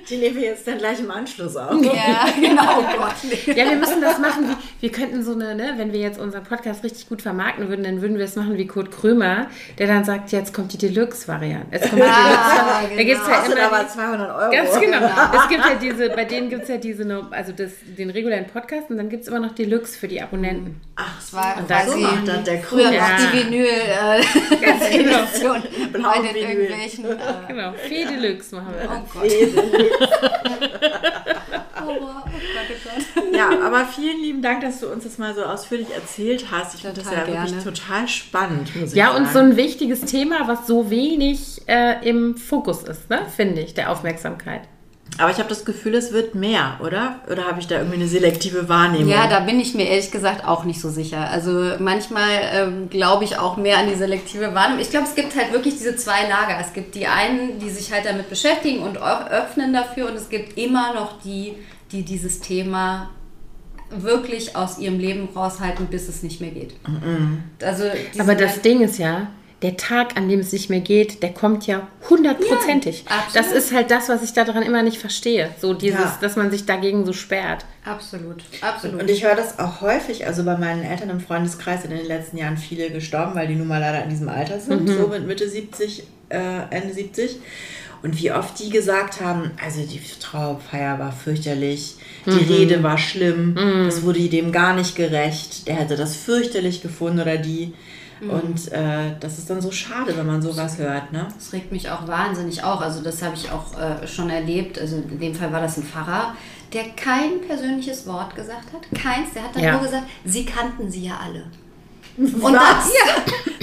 Die 0.09 0.17
nehmen 0.17 0.35
wir 0.35 0.43
jetzt 0.43 0.67
dann 0.67 0.77
gleich 0.77 0.99
im 0.99 1.09
Anschluss 1.09 1.55
auf. 1.55 1.81
ja, 1.83 2.27
genau. 2.39 2.79
Oh 2.79 2.97
Gott. 2.97 3.15
Ja, 3.55 3.69
wir 3.69 3.75
müssen 3.75 4.01
das 4.01 4.19
machen. 4.19 4.49
Wie, 4.49 4.81
wir 4.81 4.91
könnten 4.91 5.23
so 5.23 5.33
eine, 5.33 5.55
ne, 5.55 5.73
wenn 5.77 5.91
wir 5.93 5.99
jetzt 5.99 6.19
unseren 6.19 6.43
Podcast 6.43 6.83
richtig 6.83 7.09
gut 7.09 7.21
vermarkten 7.21 7.69
würden, 7.69 7.83
dann 7.83 8.01
würden 8.01 8.17
wir 8.17 8.25
es 8.25 8.35
machen 8.35 8.57
wie 8.57 8.67
Kurt 8.67 8.91
Krömer, 8.91 9.47
der 9.79 9.87
dann 9.87 10.03
sagt, 10.05 10.31
jetzt 10.31 10.53
kommt 10.53 10.73
die 10.73 10.77
Deluxe-Variante. 10.77 11.67
Es 11.71 11.81
kommt 11.89 12.01
die 12.01 12.07
Ah, 12.07 12.81
Deluxe-Variante. 12.81 12.95
Da 12.97 13.03
gibt 13.03 13.21
es 13.21 13.27
ja 13.27 13.63
immer. 13.63 13.77
aber 13.77 13.87
200 13.87 14.35
Euro. 14.35 14.51
Ganz 14.51 14.79
genau. 14.79 14.97
Es 15.35 15.49
gibt 15.49 15.65
ja 15.65 15.75
diese, 15.81 16.09
bei 16.09 16.25
denen 16.25 16.49
gibt 16.49 16.63
es 16.63 16.69
ja 16.69 16.77
diese, 16.77 17.27
also 17.31 17.51
das, 17.51 17.71
den 17.97 18.09
regulären 18.09 18.45
Podcast 18.47 18.89
und 18.89 18.97
dann 18.97 19.09
gibt 19.09 19.23
es 19.23 19.27
immer 19.29 19.39
noch 19.39 19.53
Deluxe 19.55 19.97
für 19.97 20.07
die 20.07 20.21
Abonnenten. 20.21 20.79
Ach, 20.97 21.15
Das 21.19 21.33
war 21.33 21.57
Und 21.57 21.67
so 21.67 21.73
quasi 21.73 21.99
macht 22.01 22.27
das 22.27 22.43
der 22.43 22.61
früher 22.63 22.85
noch 22.85 22.91
Ja. 22.93 23.17
die 23.17 23.37
Vinyl 23.37 23.65
äh, 23.65 24.21
Ganz 24.61 24.89
genau. 24.91 26.09
Bei 26.09 26.19
den 26.21 26.35
Vinyl. 26.35 26.49
irgendwelchen 26.49 27.05
äh, 27.05 27.17
Genau. 27.49 27.73
Fee 27.73 28.05
Deluxe 28.05 28.55
machen 28.55 28.73
wir. 28.79 28.89
oh 28.89 29.19
Gott. 29.19 29.31
Oh, 31.87 31.91
oh 31.91 31.99
Gott, 31.99 32.23
oh 32.25 32.89
Gott. 33.21 33.35
Ja, 33.35 33.49
aber 33.63 33.85
vielen 33.85 34.19
lieben 34.21 34.41
Dank, 34.41 34.61
dass 34.61 34.79
du 34.79 34.87
uns 34.87 35.03
das 35.03 35.17
mal 35.19 35.35
so 35.35 35.43
ausführlich 35.43 35.93
erzählt 35.93 36.45
hast. 36.49 36.73
Ich 36.75 36.81
finde 36.81 37.01
das 37.01 37.11
ja 37.11 37.19
Total 37.19 37.27
wirklich 37.33 37.63
gerne. 37.63 37.77
total 37.77 38.07
spannend, 38.07 38.75
muss 38.75 38.89
ich 38.91 38.95
Ja, 38.95 39.11
sagen. 39.11 39.25
und 39.25 39.31
so 39.33 39.39
ein 39.39 39.55
wichtiges 39.57 40.01
Thema, 40.01 40.47
was 40.47 40.65
so 40.65 40.89
wenig 40.89 41.61
äh, 41.67 42.07
im 42.07 42.37
Fokus 42.37 42.83
ist, 42.83 43.09
ne? 43.09 43.19
finde 43.35 43.61
ich, 43.61 43.73
der 43.75 43.91
Aufmerksamkeit. 43.91 44.61
Aber 45.17 45.31
ich 45.31 45.37
habe 45.37 45.47
das 45.47 45.63
Gefühl, 45.63 45.95
es 45.95 46.11
wird 46.11 46.35
mehr, 46.35 46.77
oder? 46.81 47.19
Oder 47.31 47.45
habe 47.45 47.59
ich 47.59 47.67
da 47.67 47.77
irgendwie 47.77 47.95
eine 47.95 48.07
selektive 48.07 48.67
Wahrnehmung? 48.67 49.07
Ja, 49.07 49.27
da 49.27 49.39
bin 49.39 49.59
ich 49.59 49.73
mir 49.73 49.87
ehrlich 49.87 50.11
gesagt 50.11 50.45
auch 50.45 50.65
nicht 50.65 50.81
so 50.81 50.89
sicher. 50.89 51.29
Also 51.29 51.75
manchmal 51.79 52.29
ähm, 52.53 52.89
glaube 52.89 53.23
ich 53.23 53.37
auch 53.37 53.55
mehr 53.55 53.77
an 53.77 53.87
die 53.87 53.95
selektive 53.95 54.53
Wahrnehmung. 54.53 54.81
Ich 54.81 54.89
glaube, 54.89 55.07
es 55.07 55.15
gibt 55.15 55.35
halt 55.35 55.53
wirklich 55.53 55.77
diese 55.77 55.95
zwei 55.95 56.27
Lager. 56.27 56.59
Es 56.59 56.73
gibt 56.73 56.95
die 56.95 57.07
einen, 57.07 57.59
die 57.59 57.69
sich 57.69 57.93
halt 57.93 58.05
damit 58.05 58.29
beschäftigen 58.29 58.83
und 58.83 59.01
auch 59.01 59.27
öffnen 59.29 59.71
dafür 59.71 60.09
und 60.09 60.15
es 60.15 60.29
gibt 60.29 60.57
immer 60.57 60.93
noch 60.93 61.21
die, 61.21 61.53
die 61.91 62.03
dieses 62.03 62.41
Thema 62.41 63.09
wirklich 63.89 64.55
aus 64.55 64.79
ihrem 64.79 64.99
Leben 64.99 65.29
raushalten, 65.33 65.87
bis 65.87 66.09
es 66.09 66.23
nicht 66.23 66.41
mehr 66.41 66.51
geht. 66.51 66.75
Also 67.63 67.83
diese 68.11 68.21
Aber 68.21 68.35
das 68.35 68.61
Ding 68.61 68.81
ist 68.81 68.97
ja, 68.97 69.27
der 69.65 69.77
Tag, 69.77 70.15
an 70.15 70.29
dem 70.29 70.39
es 70.41 70.51
nicht 70.53 70.69
mehr 70.69 70.79
geht, 70.79 71.23
der 71.23 71.33
kommt 71.33 71.65
ja 71.65 71.87
hundertprozentig. 72.07 73.03
Ja, 73.09 73.23
das 73.33 73.51
ist 73.51 73.73
halt 73.73 73.89
das, 73.89 74.09
was 74.09 74.21
ich 74.21 74.31
daran 74.33 74.61
immer 74.61 74.83
nicht 74.83 74.97
verstehe. 74.99 75.49
So 75.59 75.73
dieses, 75.73 75.99
Ja. 75.99 76.17
dass 76.21 76.35
man 76.35 76.51
sich 76.51 76.67
dagegen 76.67 77.03
so 77.03 77.13
sperrt. 77.13 77.65
Absolut, 77.83 78.43
absolut. 78.61 79.01
Und 79.01 79.09
ich 79.09 79.23
höre 79.23 79.35
das 79.35 79.57
auch 79.57 79.81
häufig, 79.81 80.27
also 80.27 80.43
bei 80.43 80.55
meinen 80.57 80.83
Eltern 80.83 81.09
im 81.09 81.19
Freundeskreis 81.19 81.81
sind 81.81 81.91
in 81.91 81.97
den 81.97 82.07
letzten 82.07 82.37
Jahren 82.37 82.57
viele 82.57 82.91
gestorben, 82.91 83.33
weil 83.33 83.47
die 83.47 83.55
nun 83.55 83.67
mal 83.67 83.79
leider 83.79 84.03
in 84.03 84.09
diesem 84.11 84.29
Alter 84.29 84.59
sind, 84.59 84.87
so 84.87 85.07
mit 85.07 85.25
Mitte 85.25 85.49
70, 85.49 86.03
äh, 86.29 86.37
Ende 86.69 86.93
70. 86.93 87.37
Und 88.03 88.21
wie 88.21 88.31
oft 88.31 88.59
die 88.59 88.69
gesagt 88.69 89.19
haben, 89.21 89.49
also 89.63 89.81
die 89.81 89.99
Trauerfeier 90.19 90.99
war 90.99 91.11
fürchterlich, 91.11 91.95
die 92.27 92.53
Rede 92.53 92.83
war 92.83 92.99
schlimm, 92.99 93.55
das 93.85 94.03
wurde 94.03 94.19
dem 94.29 94.51
gar 94.51 94.75
nicht 94.75 94.95
gerecht, 94.95 95.67
der 95.67 95.75
hätte 95.77 95.95
das 95.95 96.15
fürchterlich 96.15 96.83
gefunden 96.83 97.19
oder 97.21 97.37
die. 97.37 97.73
Und 98.21 98.71
äh, 98.71 99.11
das 99.19 99.37
ist 99.37 99.49
dann 99.49 99.61
so 99.61 99.71
schade, 99.71 100.15
wenn 100.17 100.25
man 100.25 100.41
sowas 100.41 100.77
hört, 100.77 101.11
ne? 101.11 101.27
Das 101.35 101.51
regt 101.53 101.71
mich 101.71 101.89
auch 101.89 102.07
wahnsinnig 102.07 102.63
auf. 102.63 102.79
Also 102.81 103.01
das 103.03 103.21
habe 103.21 103.35
ich 103.35 103.51
auch 103.51 103.77
äh, 103.79 104.07
schon 104.07 104.29
erlebt. 104.29 104.79
Also 104.79 104.97
in 104.97 105.19
dem 105.19 105.35
Fall 105.35 105.51
war 105.51 105.61
das 105.61 105.77
ein 105.77 105.83
Pfarrer, 105.83 106.33
der 106.73 106.83
kein 106.95 107.41
persönliches 107.47 108.07
Wort 108.07 108.33
gesagt 108.35 108.71
hat. 108.73 108.99
Keins. 109.01 109.33
Der 109.33 109.43
hat 109.43 109.55
dann 109.55 109.63
Ja. 109.63 109.71
nur 109.73 109.81
gesagt, 109.81 110.05
sie 110.23 110.45
kannten 110.45 110.89
sie 110.89 111.05
ja 111.05 111.17
alle. 111.23 111.43
Und 112.41 112.53
das, 112.53 112.91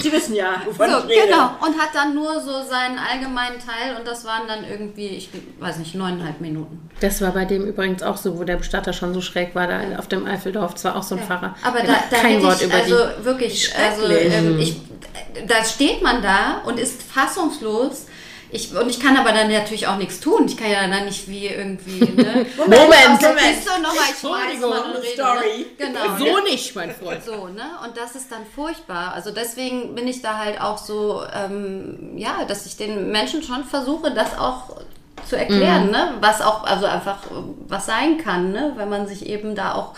Die 0.03 0.11
wissen 0.11 0.35
ja, 0.35 0.61
wovon 0.65 0.89
so, 0.89 0.97
ich 0.99 1.05
rede. 1.05 1.27
genau. 1.27 1.51
Und 1.65 1.79
hat 1.79 1.89
dann 1.93 2.13
nur 2.13 2.39
so 2.41 2.51
seinen 2.63 2.99
allgemeinen 2.99 3.57
Teil 3.57 3.95
und 3.97 4.05
das 4.05 4.25
waren 4.25 4.47
dann 4.47 4.63
irgendwie, 4.69 5.07
ich 5.07 5.29
weiß 5.59 5.77
nicht, 5.77 5.95
neuneinhalb 5.95 6.41
Minuten. 6.41 6.89
Das 6.99 7.21
war 7.21 7.31
bei 7.31 7.45
dem 7.45 7.65
übrigens 7.65 8.03
auch 8.03 8.17
so, 8.17 8.37
wo 8.37 8.43
der 8.43 8.57
Bestatter 8.57 8.91
schon 8.93 9.13
so 9.13 9.21
schräg 9.21 9.55
war, 9.55 9.67
da 9.67 9.79
auf 9.97 10.07
dem 10.07 10.25
Eifeldorf. 10.25 10.73
Das 10.73 10.83
war 10.83 10.95
auch 10.97 11.03
so 11.03 11.15
ein 11.15 11.21
Pfarrer. 11.23 11.55
Aber 11.63 11.79
Der 11.79 11.87
da, 11.87 11.93
hat 11.93 12.11
da 12.11 12.17
kein 12.17 12.43
Wort 12.43 12.61
ich, 12.61 12.67
über 12.67 12.75
also 12.75 12.95
die. 13.19 13.25
wirklich, 13.25 13.73
also 13.75 14.05
ähm, 14.11 14.59
ich, 14.59 14.75
da 15.47 15.63
steht 15.63 16.01
man 16.01 16.21
da 16.21 16.61
und 16.65 16.79
ist 16.79 17.01
fassungslos. 17.01 18.07
Ich, 18.53 18.71
und 18.75 18.87
ich 18.87 18.99
kann 18.99 19.17
aber 19.17 19.31
dann 19.31 19.51
natürlich 19.51 19.87
auch 19.87 19.97
nichts 19.97 20.19
tun. 20.19 20.45
Ich 20.45 20.55
kann 20.55 20.69
ja 20.69 20.87
dann 20.87 21.05
nicht 21.05 21.27
wie 21.27 21.47
irgendwie, 21.47 21.99
ne? 21.99 22.45
Moment, 22.57 23.21
Moment. 23.21 23.39
Kiste 23.39 23.81
nochmal, 23.81 24.09
ich 24.11 24.19
schmeiß 24.19 24.61
mal 24.61 24.81
und 24.81 24.95
rede, 24.97 25.13
Story. 25.13 25.57
Ne? 25.57 25.65
Genau. 25.77 26.17
So 26.19 26.43
nicht, 26.43 26.75
mein 26.75 26.91
Freund. 26.91 27.23
So, 27.23 27.47
ne? 27.47 27.63
Und 27.83 27.97
das 27.97 28.15
ist 28.15 28.31
dann 28.31 28.45
furchtbar. 28.45 29.13
Also 29.13 29.31
deswegen 29.31 29.95
bin 29.95 30.07
ich 30.07 30.21
da 30.21 30.37
halt 30.37 30.61
auch 30.61 30.77
so, 30.77 31.23
ähm, 31.33 32.15
ja, 32.15 32.45
dass 32.47 32.67
ich 32.67 32.77
den 32.77 33.11
Menschen 33.11 33.41
schon 33.41 33.63
versuche, 33.63 34.11
das 34.11 34.37
auch 34.37 34.77
zu 35.27 35.35
erklären, 35.35 35.89
ne? 35.89 36.13
Was 36.19 36.41
auch, 36.41 36.63
also 36.63 36.85
einfach 36.85 37.19
was 37.67 37.87
sein 37.87 38.19
kann, 38.19 38.51
ne? 38.51 38.73
Wenn 38.75 38.89
man 38.89 39.07
sich 39.07 39.25
eben 39.25 39.55
da 39.55 39.73
auch 39.73 39.93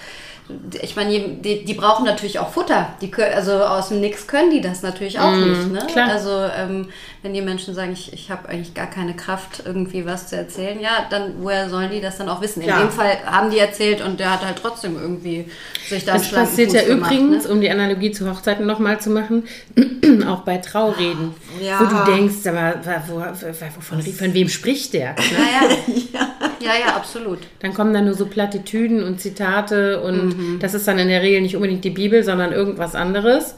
ich 0.82 0.96
meine, 0.96 1.10
die, 1.30 1.66
die 1.66 1.74
brauchen 1.74 2.06
natürlich 2.06 2.38
auch 2.38 2.50
Futter. 2.52 2.90
Die, 3.02 3.08
kö- 3.12 3.24
also 3.34 3.54
aus 3.54 3.90
dem 3.90 4.00
Nix 4.00 4.28
können 4.28 4.52
die 4.52 4.62
das 4.62 4.84
natürlich 4.84 5.20
auch 5.20 5.32
nicht. 5.36 5.72
Ne? 5.72 5.80
klar. 5.92 6.10
Also 6.12 6.30
ähm, 6.56 6.88
wenn 7.24 7.34
die 7.34 7.42
Menschen 7.42 7.74
sagen, 7.74 7.92
ich, 7.94 8.14
ich 8.14 8.30
habe 8.30 8.48
eigentlich 8.50 8.76
gar 8.76 8.86
keine 8.88 9.16
Kraft, 9.16 9.64
irgendwie 9.66 10.06
was 10.06 10.28
zu 10.28 10.36
erzählen, 10.38 10.80
ja, 10.80 11.08
dann 11.10 11.34
woher 11.40 11.68
sollen 11.70 11.90
die 11.90 12.00
das 12.02 12.18
dann 12.18 12.30
auch 12.30 12.42
wissen? 12.42 12.62
In 12.62 12.68
dem 12.68 12.92
Fall 12.92 13.18
haben 13.26 13.50
die 13.50 13.58
erzählt 13.58 14.02
und 14.06 14.20
der 14.20 14.32
hat 14.34 14.46
halt 14.46 14.58
trotzdem 14.62 14.96
irgendwie 15.02 15.46
sich 15.90 16.06
da 16.06 16.14
Das 16.14 16.30
passiert 16.30 16.70
Fuß 16.72 16.80
ja 16.82 16.88
gemacht, 16.88 17.12
übrigens, 17.12 17.46
ne? 17.46 17.50
um 17.52 17.62
die 17.62 17.72
Analogie 17.72 18.12
zu 18.12 18.30
Hochzeiten 18.30 18.68
nochmal 18.68 19.00
zu 19.02 19.10
machen, 19.10 19.44
auch 20.28 20.42
bei 20.42 20.58
Traureden, 20.58 21.34
Ja. 21.60 21.80
wo 21.80 21.86
du 21.86 22.12
denkst, 22.12 22.46
aber 22.46 22.76
wo, 23.08 23.16
wo, 23.16 23.82
von, 23.82 24.02
von 24.02 24.34
wem 24.36 24.48
spricht 24.50 24.94
der? 24.94 25.14
Ne? 25.14 25.22
Ja, 25.32 26.20
ja. 26.20 26.28
ja, 26.62 26.72
ja, 26.88 26.96
absolut. 26.96 27.40
Dann 27.60 27.74
kommen 27.74 27.94
dann 27.94 28.06
nur 28.06 28.14
so 28.14 28.28
Plattitüden 28.28 29.04
und 29.04 29.20
Zitate 29.20 30.02
und 30.02 30.35
das 30.60 30.74
ist 30.74 30.88
dann 30.88 31.00
in 31.00 31.08
der 31.08 31.22
Regel 31.22 31.42
nicht 31.42 31.56
unbedingt 31.56 31.84
die 31.84 31.90
Bibel, 31.90 32.24
sondern 32.24 32.52
irgendwas 32.52 32.96
anderes. 32.96 33.56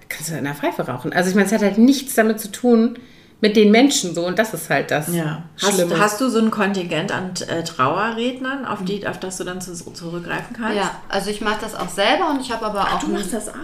Da 0.00 0.06
kannst 0.08 0.30
du 0.30 0.36
in 0.36 0.44
der 0.44 0.54
Pfeife 0.54 0.82
rauchen. 0.86 1.12
Also 1.12 1.30
ich 1.30 1.34
meine, 1.34 1.46
es 1.46 1.52
hat 1.52 1.62
halt 1.62 1.78
nichts 1.78 2.14
damit 2.14 2.40
zu 2.40 2.50
tun 2.50 2.98
mit 3.40 3.56
den 3.56 3.72
Menschen 3.72 4.14
so 4.14 4.24
und 4.24 4.38
das 4.38 4.54
ist 4.54 4.70
halt 4.70 4.92
das 4.92 5.12
Ja. 5.12 5.42
Hast, 5.60 5.74
Schlimme. 5.74 5.98
hast 5.98 6.20
du 6.20 6.28
so 6.28 6.38
ein 6.38 6.50
Kontingent 6.52 7.10
an 7.10 7.32
äh, 7.48 7.64
Trauerrednern, 7.64 8.64
auf, 8.64 8.84
die, 8.84 9.04
auf 9.06 9.18
das 9.18 9.36
du 9.38 9.44
dann 9.44 9.60
zu, 9.60 9.74
zurückgreifen 9.74 10.54
kannst? 10.56 10.76
Ja, 10.76 10.92
also 11.08 11.28
ich 11.30 11.40
mache 11.40 11.58
das 11.60 11.74
auch 11.74 11.88
selber 11.88 12.30
und 12.30 12.40
ich 12.40 12.52
habe 12.52 12.64
aber 12.66 12.82
auch 12.82 13.00
Du 13.00 13.08
machst 13.08 13.32
das 13.32 13.48
auch? 13.48 13.54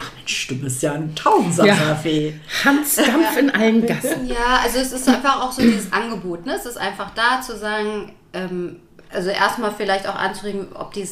Ach 0.00 0.10
Mensch, 0.16 0.46
du 0.48 0.56
bist 0.58 0.82
ja 0.82 0.94
ein 0.94 1.14
Tausendsasserfee. 1.14 2.34
Hans 2.64 2.96
Dampf 2.96 3.36
in 3.38 3.50
allen 3.50 3.86
Gassen. 3.86 4.26
Ja, 4.26 4.60
also 4.64 4.78
es 4.78 4.92
ist 4.92 5.06
einfach 5.08 5.42
auch 5.42 5.52
so 5.52 5.60
dieses 5.62 5.92
Angebot. 5.92 6.46
Ne? 6.46 6.54
Es 6.56 6.64
ist 6.66 6.78
einfach 6.78 7.10
da 7.14 7.40
zu 7.42 7.56
sagen, 7.56 8.12
ähm, 8.32 8.76
also 9.12 9.30
erstmal 9.30 9.72
vielleicht 9.72 10.08
auch 10.08 10.14
anzuregen, 10.14 10.68
ob 10.74 10.92
die 10.92 11.08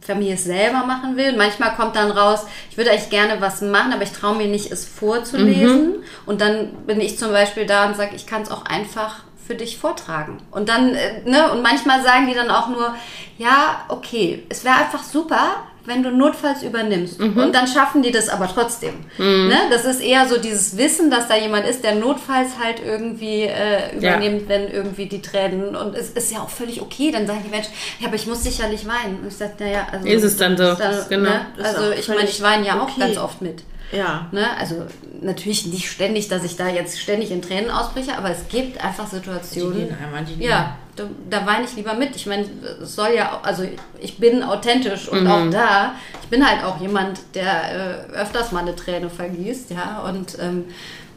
Familie 0.00 0.34
es 0.34 0.44
selber 0.44 0.84
machen 0.86 1.16
will. 1.16 1.36
Manchmal 1.36 1.74
kommt 1.74 1.96
dann 1.96 2.10
raus, 2.10 2.46
ich 2.70 2.76
würde 2.76 2.90
eigentlich 2.90 3.10
gerne 3.10 3.40
was 3.40 3.60
machen, 3.60 3.92
aber 3.92 4.02
ich 4.02 4.12
traue 4.12 4.36
mir 4.36 4.46
nicht, 4.46 4.70
es 4.70 4.84
vorzulesen. 4.86 5.96
Und 6.26 6.40
dann 6.40 6.72
bin 6.86 7.00
ich 7.00 7.18
zum 7.18 7.32
Beispiel 7.32 7.66
da 7.66 7.86
und 7.86 7.96
sage, 7.96 8.14
ich 8.14 8.26
kann 8.26 8.42
es 8.42 8.50
auch 8.50 8.64
einfach 8.64 9.22
für 9.46 9.54
dich 9.54 9.78
vortragen. 9.78 10.38
Und 10.50 10.68
dann, 10.68 10.94
äh, 10.94 11.22
ne, 11.24 11.50
und 11.52 11.62
manchmal 11.62 12.02
sagen 12.02 12.26
die 12.26 12.34
dann 12.34 12.50
auch 12.50 12.68
nur, 12.68 12.94
ja, 13.38 13.84
okay, 13.88 14.44
es 14.50 14.62
wäre 14.64 14.76
einfach 14.76 15.02
super, 15.02 15.56
wenn 15.88 16.02
du 16.02 16.10
notfalls 16.10 16.62
übernimmst. 16.62 17.20
Und 17.20 17.52
dann 17.52 17.66
schaffen 17.66 18.02
die 18.02 18.12
das 18.12 18.28
aber 18.28 18.46
trotzdem. 18.46 18.94
Ne? 19.18 19.56
Das 19.70 19.84
ist 19.84 20.00
eher 20.00 20.28
so 20.28 20.38
dieses 20.38 20.76
Wissen, 20.76 21.10
dass 21.10 21.26
da 21.26 21.36
jemand 21.36 21.66
ist, 21.66 21.82
der 21.82 21.96
notfalls 21.96 22.50
halt 22.62 22.80
irgendwie 22.84 23.42
äh, 23.42 23.98
Ja. 23.98 24.16
übernimmt, 24.16 24.48
wenn 24.48 24.68
irgendwie 24.68 25.06
die 25.06 25.22
Tränen. 25.22 25.74
Und 25.74 25.94
es 25.96 26.10
ist 26.10 26.30
ja 26.30 26.40
auch 26.40 26.50
völlig 26.50 26.80
okay. 26.80 27.10
Dann 27.10 27.26
sagen 27.26 27.40
die 27.44 27.50
Menschen, 27.50 27.72
ja, 27.98 28.06
aber 28.06 28.16
ich 28.16 28.26
muss 28.26 28.42
sicherlich 28.44 28.86
weinen. 28.86 29.20
Und 29.22 29.28
ich 29.28 29.36
sage, 29.36 29.52
naja, 29.58 29.86
also. 29.90 30.06
Ist 30.06 30.22
es 30.22 30.36
dann 30.36 30.56
so, 30.56 30.64
ist 30.64 31.08
genau. 31.08 31.30
Ne? 31.30 31.46
Also 31.62 31.90
auch 31.90 31.98
ich 31.98 32.08
meine, 32.08 32.24
ich 32.24 32.42
weine 32.42 32.66
ja 32.66 32.78
auch 32.78 32.88
okay. 32.88 33.00
ganz 33.00 33.16
oft 33.18 33.42
mit. 33.42 33.62
Ja. 33.92 34.28
Ne? 34.32 34.46
Also 34.58 34.86
natürlich 35.22 35.66
nicht 35.66 35.90
ständig, 35.90 36.28
dass 36.28 36.44
ich 36.44 36.56
da 36.56 36.68
jetzt 36.68 37.00
ständig 37.00 37.30
in 37.30 37.42
Tränen 37.42 37.70
ausbreche, 37.70 38.16
aber 38.16 38.30
es 38.30 38.48
gibt 38.48 38.82
einfach 38.84 39.06
Situationen. 39.06 39.72
Die 39.72 39.84
gehen 39.86 39.96
einmal, 40.04 40.24
die 40.24 40.44
ja, 40.44 40.76
da, 40.98 41.04
da 41.30 41.46
weine 41.46 41.64
ich 41.64 41.76
lieber 41.76 41.94
mit. 41.94 42.16
Ich 42.16 42.26
meine, 42.26 42.46
es 42.82 42.94
soll 42.94 43.10
ja, 43.14 43.40
also 43.42 43.64
ich 44.00 44.18
bin 44.18 44.42
authentisch 44.42 45.08
und 45.08 45.26
auch 45.26 45.50
da, 45.50 45.94
ich 46.22 46.28
bin 46.28 46.46
halt 46.46 46.64
auch 46.64 46.80
jemand, 46.80 47.20
der 47.34 48.08
äh, 48.12 48.12
öfters 48.12 48.52
mal 48.52 48.60
eine 48.60 48.76
Träne 48.76 49.08
vergießt, 49.10 49.70
ja, 49.70 50.02
und 50.08 50.38
ähm, 50.40 50.64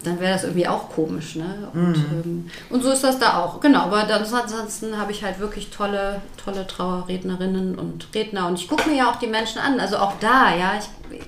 dann 0.04 0.20
wäre 0.20 0.34
das 0.34 0.44
irgendwie 0.44 0.68
auch 0.68 0.90
komisch, 0.90 1.36
ne? 1.36 1.70
Und, 1.74 1.96
ähm, 1.96 2.50
und 2.70 2.84
so 2.84 2.92
ist 2.92 3.04
das 3.04 3.20
da 3.20 3.40
auch, 3.40 3.60
genau. 3.60 3.82
Aber 3.82 4.04
dann, 4.04 4.24
ansonsten 4.24 4.98
habe 4.98 5.12
ich 5.12 5.24
halt 5.24 5.40
wirklich 5.40 5.70
tolle, 5.70 6.22
tolle 6.44 6.66
Trauerrednerinnen 6.66 7.78
und 7.78 8.08
Redner 8.16 8.48
und 8.48 8.60
ich 8.60 8.68
gucke 8.68 8.90
mir 8.90 8.96
ja 8.98 9.12
auch 9.12 9.18
die 9.18 9.28
Menschen 9.28 9.60
an, 9.60 9.80
also 9.80 9.98
auch 9.98 10.14
da, 10.20 10.56
ja, 10.56 10.74
ich, 10.80 11.20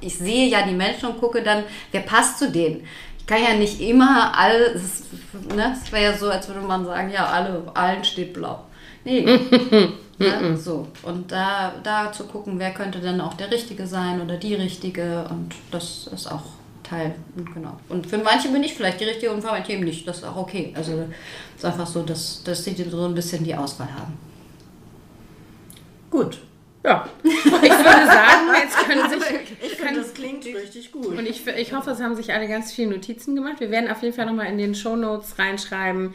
ich 0.00 0.18
sehe 0.18 0.48
ja 0.48 0.62
die 0.62 0.74
Menschen 0.74 1.08
und 1.08 1.20
gucke 1.20 1.42
dann, 1.42 1.64
wer 1.92 2.00
passt 2.00 2.38
zu 2.38 2.50
denen. 2.50 2.84
Ich 3.28 3.34
kann 3.34 3.42
ja 3.42 3.52
nicht 3.58 3.78
immer 3.82 4.32
alle, 4.34 4.72
es 4.72 4.82
ist- 4.84 5.04
ne, 5.54 5.74
es 5.78 5.92
wäre 5.92 6.04
ja 6.12 6.16
so, 6.16 6.30
als 6.30 6.48
würde 6.48 6.62
man 6.62 6.86
sagen, 6.86 7.10
ja, 7.10 7.26
alle, 7.26 7.62
allen 7.74 8.02
steht 8.02 8.32
blau. 8.32 8.64
Nee. 9.04 9.20
ne, 10.18 10.56
so. 10.56 10.88
Und 11.02 11.30
da, 11.30 11.74
da 11.82 12.10
zu 12.10 12.24
gucken, 12.24 12.58
wer 12.58 12.72
könnte 12.72 13.00
denn 13.00 13.20
auch 13.20 13.34
der 13.34 13.50
Richtige 13.50 13.86
sein 13.86 14.22
oder 14.22 14.38
die 14.38 14.54
Richtige 14.54 15.26
und 15.28 15.54
das 15.70 16.06
ist 16.06 16.32
auch 16.32 16.44
Teil, 16.82 17.14
genau. 17.54 17.76
Und 17.90 18.06
für 18.06 18.16
manche 18.16 18.48
bin 18.48 18.64
ich 18.64 18.72
vielleicht 18.72 18.98
die 19.00 19.04
Richtige 19.04 19.30
und 19.30 19.42
für 19.42 19.48
manche 19.48 19.74
eben 19.74 19.84
nicht. 19.84 20.08
Das 20.08 20.16
ist 20.20 20.24
auch 20.24 20.36
okay. 20.36 20.72
Also 20.74 20.92
es 20.92 21.58
ist 21.58 21.64
einfach 21.66 21.86
so, 21.86 22.02
dass, 22.04 22.42
dass 22.44 22.64
sie 22.64 22.74
so 22.90 23.04
ein 23.04 23.14
bisschen 23.14 23.44
die 23.44 23.54
Auswahl 23.54 23.92
haben. 23.92 24.16
Gut. 26.10 26.38
Ja, 26.84 27.08
ich 27.22 27.44
würde 27.44 28.06
sagen, 28.06 28.48
jetzt 28.62 28.76
können 28.78 29.10
sich, 29.10 29.22
Ich 29.62 29.76
finde, 29.76 30.00
das 30.00 30.14
klingt 30.14 30.46
richtig 30.46 30.92
gut. 30.92 31.06
Und 31.06 31.26
ich, 31.26 31.46
ich 31.46 31.72
hoffe, 31.72 31.90
es 31.90 32.00
haben 32.00 32.14
sich 32.14 32.32
alle 32.32 32.46
ganz 32.48 32.72
viele 32.72 32.90
Notizen 32.90 33.34
gemacht. 33.34 33.60
Wir 33.60 33.70
werden 33.70 33.90
auf 33.90 34.02
jeden 34.02 34.14
Fall 34.14 34.26
nochmal 34.26 34.46
in 34.46 34.58
den 34.58 34.74
Shownotes 34.74 35.38
reinschreiben. 35.38 36.14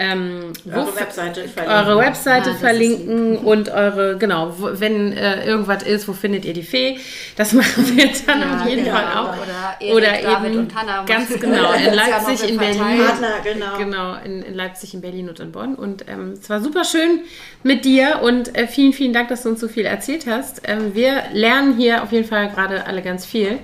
Ähm, 0.00 0.52
wo 0.64 0.78
Eure 0.78 0.94
Webseite 0.94 1.48
verlinken. 1.48 1.86
eure 1.88 1.98
Webseite 1.98 2.50
Ah, 2.50 2.54
verlinken 2.54 3.36
und 3.38 3.68
eure, 3.68 4.16
genau, 4.16 4.54
wo, 4.56 4.68
wenn 4.74 5.12
äh, 5.12 5.44
irgendwas 5.44 5.82
ist, 5.82 6.06
wo 6.06 6.12
findet 6.12 6.44
ihr 6.44 6.52
die 6.52 6.62
Fee? 6.62 6.98
Das 7.36 7.52
machen 7.54 7.96
wir 7.96 8.08
dann 8.24 8.40
Ja, 8.40 8.60
auf 8.60 8.68
jeden 8.68 8.84
genau. 8.84 8.96
Fall 8.96 9.16
auch. 9.16 9.32
Oder 9.42 9.80
Erik, 9.80 9.94
Oder 9.96 10.22
David 10.22 10.50
eben 10.52 10.58
und 10.60 10.74
Hannah. 10.76 11.04
ganz 11.04 11.28
genau 11.40 11.72
in 11.72 11.94
Leipzig, 11.94 12.48
in. 12.48 12.58
Berlin. 12.58 12.78
Partner, 12.78 13.28
genau. 13.42 13.76
Genau, 13.76 14.14
in, 14.24 14.42
in 14.44 14.54
Leipzig, 14.54 14.94
in 14.94 15.00
Berlin 15.00 15.28
und 15.30 15.40
in 15.40 15.50
Bonn. 15.50 15.74
Und 15.74 16.04
ähm, 16.08 16.34
es 16.40 16.48
war 16.48 16.60
super 16.60 16.84
schön 16.84 17.22
mit 17.64 17.84
dir 17.84 18.20
und 18.22 18.56
äh, 18.56 18.68
vielen, 18.68 18.92
vielen 18.92 19.12
Dank, 19.12 19.30
dass 19.30 19.42
du 19.42 19.48
uns 19.48 19.58
so 19.58 19.66
viel 19.66 19.84
erzählt 19.84 20.26
hast. 20.28 20.62
Ähm, 20.68 20.94
wir 20.94 21.24
lernen 21.32 21.76
hier 21.76 22.04
auf 22.04 22.12
jeden 22.12 22.26
Fall 22.28 22.50
gerade 22.50 22.86
alle 22.86 23.02
ganz 23.02 23.26
viel. 23.26 23.58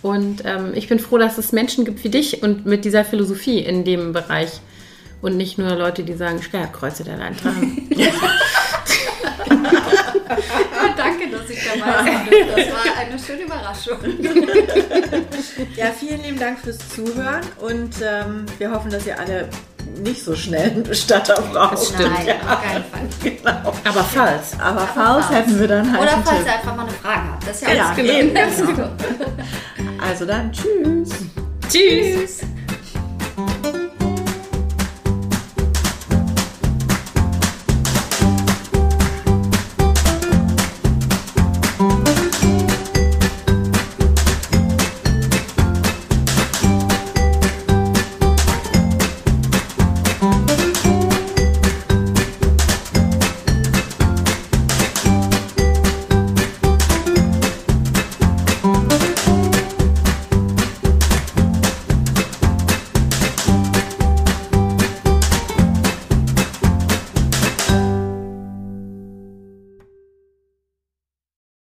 Und 0.00 0.44
ähm, 0.46 0.72
ich 0.74 0.88
bin 0.88 0.98
froh, 0.98 1.18
dass 1.18 1.36
es 1.36 1.52
Menschen 1.52 1.84
gibt 1.84 2.02
wie 2.04 2.08
dich 2.08 2.42
und 2.42 2.64
mit 2.64 2.86
dieser 2.86 3.04
Philosophie 3.04 3.58
in 3.58 3.84
dem 3.84 4.14
Bereich. 4.14 4.48
Und 5.20 5.36
nicht 5.36 5.58
nur 5.58 5.74
Leute, 5.74 6.04
die 6.04 6.14
sagen, 6.14 6.42
Sternkreuze 6.42 7.04
der. 7.04 7.18
Ja, 10.28 10.94
danke, 10.96 11.28
dass 11.30 11.48
ich 11.50 11.58
dabei 11.64 11.92
sein 12.04 12.28
durfte. 12.28 12.54
Das 12.56 12.72
war 12.72 12.96
eine 12.98 13.18
schöne 13.18 13.42
Überraschung. 13.42 13.98
Ja, 15.76 15.86
vielen 15.98 16.22
lieben 16.22 16.38
Dank 16.38 16.58
fürs 16.60 16.78
Zuhören 16.94 17.40
und 17.60 17.94
ähm, 18.02 18.46
wir 18.58 18.70
hoffen, 18.70 18.90
dass 18.90 19.06
ihr 19.06 19.18
alle 19.18 19.48
nicht 20.02 20.22
so 20.22 20.36
schnell 20.36 20.70
einen 20.70 20.82
Bestatter 20.82 21.40
braucht. 21.40 21.72
Das 21.72 21.88
stimmt. 21.88 22.12
Nein, 22.26 22.36
auf 22.46 22.62
keinen 22.62 22.84
Fall. 22.84 23.00
Genau. 23.22 23.74
Aber 23.84 24.04
falls. 24.04 24.60
Aber 24.60 24.80
falls 24.80 25.26
falls. 25.26 25.38
hätten 25.38 25.58
wir 25.58 25.68
dann 25.68 25.92
halt 25.92 26.02
Oder 26.02 26.22
falls 26.24 26.46
ihr 26.46 26.52
einfach 26.52 26.76
mal 26.76 26.82
eine 26.82 26.92
Frage 26.92 27.22
habt. 27.32 27.48
Das 27.48 27.62
ist 27.62 27.68
ja, 27.68 27.74
Ja, 27.74 27.94
Ganz 27.94 28.56
genau. 28.56 28.72
genau. 28.72 28.88
Also 30.00 30.26
dann, 30.26 30.52
tschüss. 30.52 31.10
Tschüss. 31.68 32.38
Tschüss. 32.38 33.77